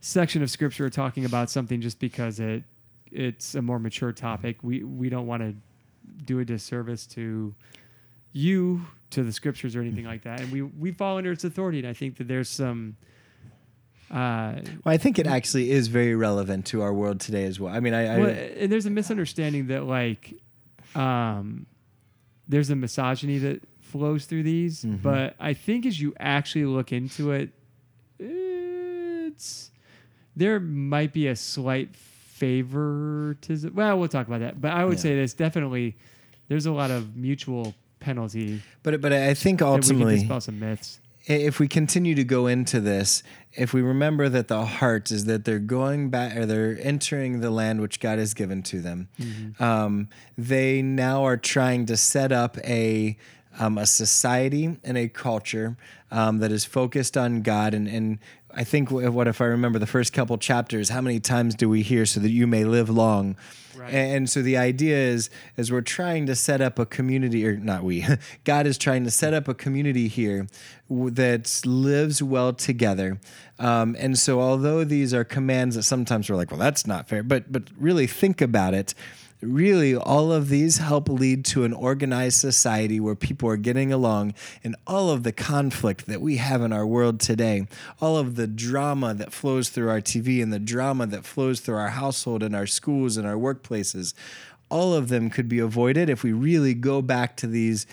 section 0.00 0.42
of 0.42 0.50
scripture 0.50 0.90
talking 0.90 1.24
about 1.24 1.50
something 1.50 1.80
just 1.80 1.98
because 2.00 2.40
it 2.40 2.64
it's 3.10 3.54
a 3.54 3.62
more 3.62 3.78
mature 3.78 4.12
topic. 4.12 4.58
We 4.62 4.82
we 4.82 5.08
don't 5.08 5.26
want 5.26 5.42
to 5.42 5.54
do 6.24 6.40
a 6.40 6.44
disservice 6.44 7.06
to 7.08 7.54
you 8.32 8.86
to 9.10 9.22
the 9.22 9.32
scriptures 9.32 9.76
or 9.76 9.80
anything 9.82 10.06
like 10.06 10.22
that, 10.22 10.40
and 10.40 10.50
we 10.50 10.62
we 10.62 10.90
fall 10.92 11.18
under 11.18 11.32
its 11.32 11.44
authority. 11.44 11.78
And 11.80 11.88
I 11.88 11.92
think 11.92 12.16
that 12.16 12.28
there's 12.28 12.48
some. 12.48 12.96
Uh, 14.10 14.60
well, 14.84 14.92
I 14.94 14.98
think 14.98 15.18
it 15.18 15.26
actually 15.26 15.70
is 15.70 15.88
very 15.88 16.14
relevant 16.14 16.66
to 16.66 16.82
our 16.82 16.92
world 16.92 17.18
today 17.18 17.44
as 17.44 17.58
well. 17.58 17.74
I 17.74 17.80
mean, 17.80 17.94
I, 17.94 18.14
I 18.16 18.18
well, 18.18 18.28
and 18.58 18.70
there's 18.70 18.84
a 18.84 18.90
misunderstanding 18.90 19.68
that 19.68 19.84
like, 19.84 20.34
um, 20.94 21.66
there's 22.48 22.70
a 22.70 22.76
misogyny 22.76 23.38
that 23.38 23.62
flows 23.80 24.26
through 24.26 24.42
these, 24.42 24.84
Mhm. 24.84 25.02
but 25.02 25.34
I 25.38 25.52
think 25.54 25.86
as 25.86 26.00
you 26.00 26.14
actually 26.18 26.64
look 26.66 26.92
into 26.92 27.30
it, 27.32 27.50
it's 28.18 29.70
there 30.36 30.58
might 30.60 31.12
be 31.12 31.26
a 31.28 31.36
slight 31.36 31.94
favoritism. 31.94 33.74
Well, 33.74 33.98
we'll 33.98 34.08
talk 34.08 34.26
about 34.26 34.40
that, 34.40 34.60
but 34.60 34.72
I 34.72 34.84
would 34.84 34.94
Yeah. 34.98 35.02
say 35.02 35.14
this 35.16 35.34
definitely 35.34 35.96
there's 36.48 36.66
a 36.66 36.72
lot 36.72 36.90
of 36.90 37.16
mutual 37.16 37.74
penalty 38.00 38.60
but 38.82 39.00
but 39.00 39.12
I 39.12 39.32
think 39.34 39.60
that 39.60 39.66
we 39.66 39.70
can 39.70 39.74
ultimately, 39.76 40.14
dispel 40.18 40.40
some 40.40 40.58
myths. 40.58 40.98
If 41.26 41.58
we 41.58 41.68
continue 41.68 42.14
to 42.14 42.24
go 42.24 42.46
into 42.46 42.80
this, 42.80 43.22
if 43.52 43.72
we 43.72 43.82
remember 43.82 44.28
that 44.28 44.48
the 44.48 44.64
heart 44.64 45.10
is 45.10 45.26
that 45.26 45.44
they're 45.44 45.58
going 45.58 46.10
back 46.10 46.36
or 46.36 46.46
they're 46.46 46.78
entering 46.80 47.40
the 47.40 47.50
land 47.50 47.80
which 47.80 48.00
God 48.00 48.18
has 48.18 48.34
given 48.34 48.62
to 48.64 48.80
them, 48.80 49.08
um, 49.60 50.08
they 50.36 50.82
now 50.82 51.24
are 51.24 51.36
trying 51.36 51.86
to 51.86 51.96
set 51.96 52.32
up 52.32 52.58
a 52.58 53.16
um, 53.58 53.76
a 53.76 53.84
society 53.84 54.78
and 54.82 54.96
a 54.96 55.08
culture 55.08 55.76
um, 56.10 56.38
that 56.38 56.50
is 56.50 56.64
focused 56.64 57.16
on 57.16 57.42
God 57.42 57.74
and 57.74 57.88
and. 57.88 58.18
I 58.54 58.64
think 58.64 58.90
what 58.90 59.28
if 59.28 59.40
I 59.40 59.46
remember 59.46 59.78
the 59.78 59.86
first 59.86 60.12
couple 60.12 60.36
chapters? 60.38 60.88
How 60.88 61.00
many 61.00 61.20
times 61.20 61.54
do 61.54 61.68
we 61.68 61.82
hear 61.82 62.06
so 62.06 62.20
that 62.20 62.30
you 62.30 62.46
may 62.46 62.64
live 62.64 62.90
long? 62.90 63.36
Right. 63.76 63.92
And 63.92 64.28
so 64.28 64.42
the 64.42 64.56
idea 64.56 64.96
is, 64.96 65.30
as 65.56 65.72
we're 65.72 65.80
trying 65.80 66.26
to 66.26 66.34
set 66.34 66.60
up 66.60 66.78
a 66.78 66.84
community, 66.84 67.46
or 67.46 67.56
not 67.56 67.84
we, 67.84 68.04
God 68.44 68.66
is 68.66 68.76
trying 68.76 69.04
to 69.04 69.10
set 69.10 69.32
up 69.34 69.48
a 69.48 69.54
community 69.54 70.08
here 70.08 70.46
that 70.90 71.62
lives 71.64 72.22
well 72.22 72.52
together. 72.52 73.18
Um, 73.58 73.96
and 73.98 74.18
so 74.18 74.40
although 74.40 74.84
these 74.84 75.14
are 75.14 75.24
commands 75.24 75.76
that 75.76 75.84
sometimes 75.84 76.28
we're 76.28 76.36
like, 76.36 76.50
well, 76.50 76.60
that's 76.60 76.86
not 76.86 77.08
fair, 77.08 77.22
but 77.22 77.50
but 77.50 77.64
really 77.78 78.06
think 78.06 78.40
about 78.40 78.74
it. 78.74 78.94
Really, 79.42 79.96
all 79.96 80.30
of 80.30 80.50
these 80.50 80.78
help 80.78 81.08
lead 81.08 81.44
to 81.46 81.64
an 81.64 81.72
organized 81.72 82.38
society 82.38 83.00
where 83.00 83.16
people 83.16 83.48
are 83.48 83.56
getting 83.56 83.92
along, 83.92 84.34
and 84.62 84.76
all 84.86 85.10
of 85.10 85.24
the 85.24 85.32
conflict 85.32 86.06
that 86.06 86.20
we 86.20 86.36
have 86.36 86.62
in 86.62 86.72
our 86.72 86.86
world 86.86 87.18
today, 87.18 87.66
all 88.00 88.16
of 88.16 88.36
the 88.36 88.46
drama 88.46 89.14
that 89.14 89.32
flows 89.32 89.68
through 89.68 89.90
our 89.90 90.00
TV 90.00 90.40
and 90.40 90.52
the 90.52 90.60
drama 90.60 91.08
that 91.08 91.24
flows 91.24 91.58
through 91.58 91.74
our 91.74 91.88
household 91.88 92.44
and 92.44 92.54
our 92.54 92.68
schools 92.68 93.16
and 93.16 93.26
our 93.26 93.34
workplaces, 93.34 94.14
all 94.68 94.94
of 94.94 95.08
them 95.08 95.28
could 95.28 95.48
be 95.48 95.58
avoided 95.58 96.08
if 96.08 96.22
we 96.22 96.32
really 96.32 96.72
go 96.72 97.02
back 97.02 97.36
to 97.38 97.48
these 97.48 97.84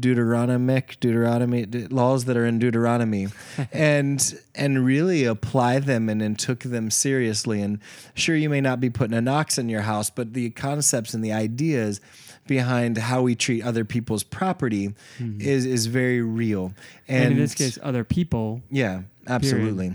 Deuteronomic 0.00 0.98
Deuteronomy 1.00 1.66
de- 1.66 1.86
laws 1.88 2.24
that 2.26 2.36
are 2.36 2.46
in 2.46 2.58
Deuteronomy 2.58 3.28
and 3.72 4.38
and 4.54 4.84
really 4.84 5.24
apply 5.24 5.78
them 5.78 6.08
and, 6.08 6.20
and 6.22 6.38
took 6.38 6.60
them 6.60 6.90
seriously 6.90 7.60
and 7.62 7.78
sure 8.14 8.36
you 8.36 8.48
may 8.50 8.60
not 8.60 8.80
be 8.80 8.90
putting 8.90 9.16
an 9.16 9.28
ox 9.28 9.58
in 9.58 9.68
your 9.68 9.82
house 9.82 10.10
but 10.10 10.32
the 10.34 10.50
concepts 10.50 11.14
and 11.14 11.24
the 11.24 11.32
ideas 11.32 12.00
behind 12.46 12.96
how 12.98 13.22
we 13.22 13.34
treat 13.34 13.62
other 13.64 13.84
people's 13.84 14.22
property 14.22 14.94
hmm. 15.18 15.40
is 15.40 15.66
is 15.66 15.86
very 15.86 16.20
real 16.22 16.72
and, 17.08 17.24
And, 17.24 17.32
in 17.32 17.38
this 17.38 17.54
case, 17.54 17.78
other 17.82 18.04
people. 18.04 18.62
yeah 18.70 19.02
absolutely 19.26 19.94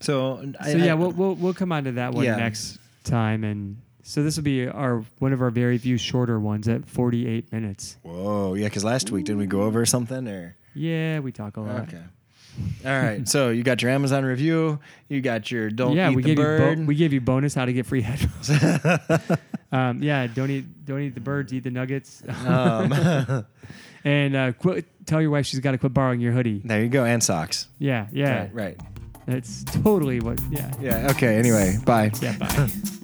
so 0.00 0.42
I- 0.60 0.72
So 0.72 0.78
yeah, 0.78 0.92
I- 0.92 0.94
we'll, 0.94 1.10
we'll 1.12 1.34
we'll 1.34 1.54
come 1.54 1.72
on 1.72 1.84
to 1.84 1.92
that 1.92 2.12
one 2.14 2.24
Yeah. 2.24 2.36
next 2.36 2.78
time, 3.04 3.44
and 3.44 3.76
so 4.10 4.22
this 4.22 4.36
will 4.36 4.42
be 4.44 4.66
our 4.66 5.04
one 5.18 5.32
of 5.32 5.40
our 5.40 5.50
very 5.50 5.78
few 5.78 5.96
shorter 5.96 6.38
ones 6.40 6.66
at 6.68 6.86
48 6.88 7.52
minutes. 7.52 7.96
whoa 8.02 8.54
yeah 8.54 8.66
because 8.66 8.84
last 8.84 9.10
week 9.10 9.24
did 9.26 9.36
we 9.36 9.46
go 9.46 9.62
over 9.62 9.86
something 9.86 10.26
or 10.28 10.56
Yeah, 10.74 11.20
we 11.20 11.32
talk 11.32 11.56
a 11.56 11.60
lot. 11.60 11.82
Okay. 11.88 12.02
All 12.84 12.90
right. 13.02 13.26
So 13.28 13.50
you 13.50 13.62
got 13.62 13.80
your 13.80 13.90
Amazon 13.92 14.24
review. 14.24 14.80
You 15.08 15.20
got 15.20 15.50
your 15.50 15.70
don't 15.70 15.96
yeah, 15.96 16.10
eat 16.10 16.16
we 16.16 16.22
the 16.22 16.26
gave 16.34 16.36
bird. 16.36 16.78
you 16.78 16.84
bo- 16.84 16.88
we 16.88 16.94
gave 16.94 17.12
you 17.12 17.20
bonus 17.20 17.54
how 17.54 17.64
to 17.64 17.72
get 17.72 17.86
free 17.86 18.02
headphones. 18.02 18.50
Um, 19.72 20.02
yeah, 20.02 20.26
don't 20.26 20.50
eat 20.50 20.84
don't 20.84 21.00
eat 21.00 21.14
the 21.14 21.20
birds, 21.20 21.52
eat 21.54 21.62
the 21.62 21.70
nuggets. 21.70 22.24
Um, 22.44 22.92
and 24.04 24.34
uh, 24.34 24.52
quit, 24.52 24.84
tell 25.06 25.22
your 25.22 25.30
wife 25.30 25.46
she's 25.46 25.60
got 25.60 25.70
to 25.70 25.78
quit 25.78 25.94
borrowing 25.94 26.18
your 26.20 26.32
hoodie. 26.32 26.60
there 26.64 26.82
you 26.82 26.88
go, 26.88 27.04
and 27.04 27.22
socks. 27.22 27.68
Yeah, 27.78 28.08
yeah. 28.10 28.40
Right, 28.40 28.54
right. 28.54 28.80
That's 29.26 29.62
totally 29.62 30.18
what. 30.18 30.40
Yeah. 30.50 30.72
Yeah. 30.80 31.08
Okay. 31.12 31.36
Anyway, 31.36 31.76
bye. 31.86 32.10
Yeah. 32.20 32.36
Bye. 32.36 32.68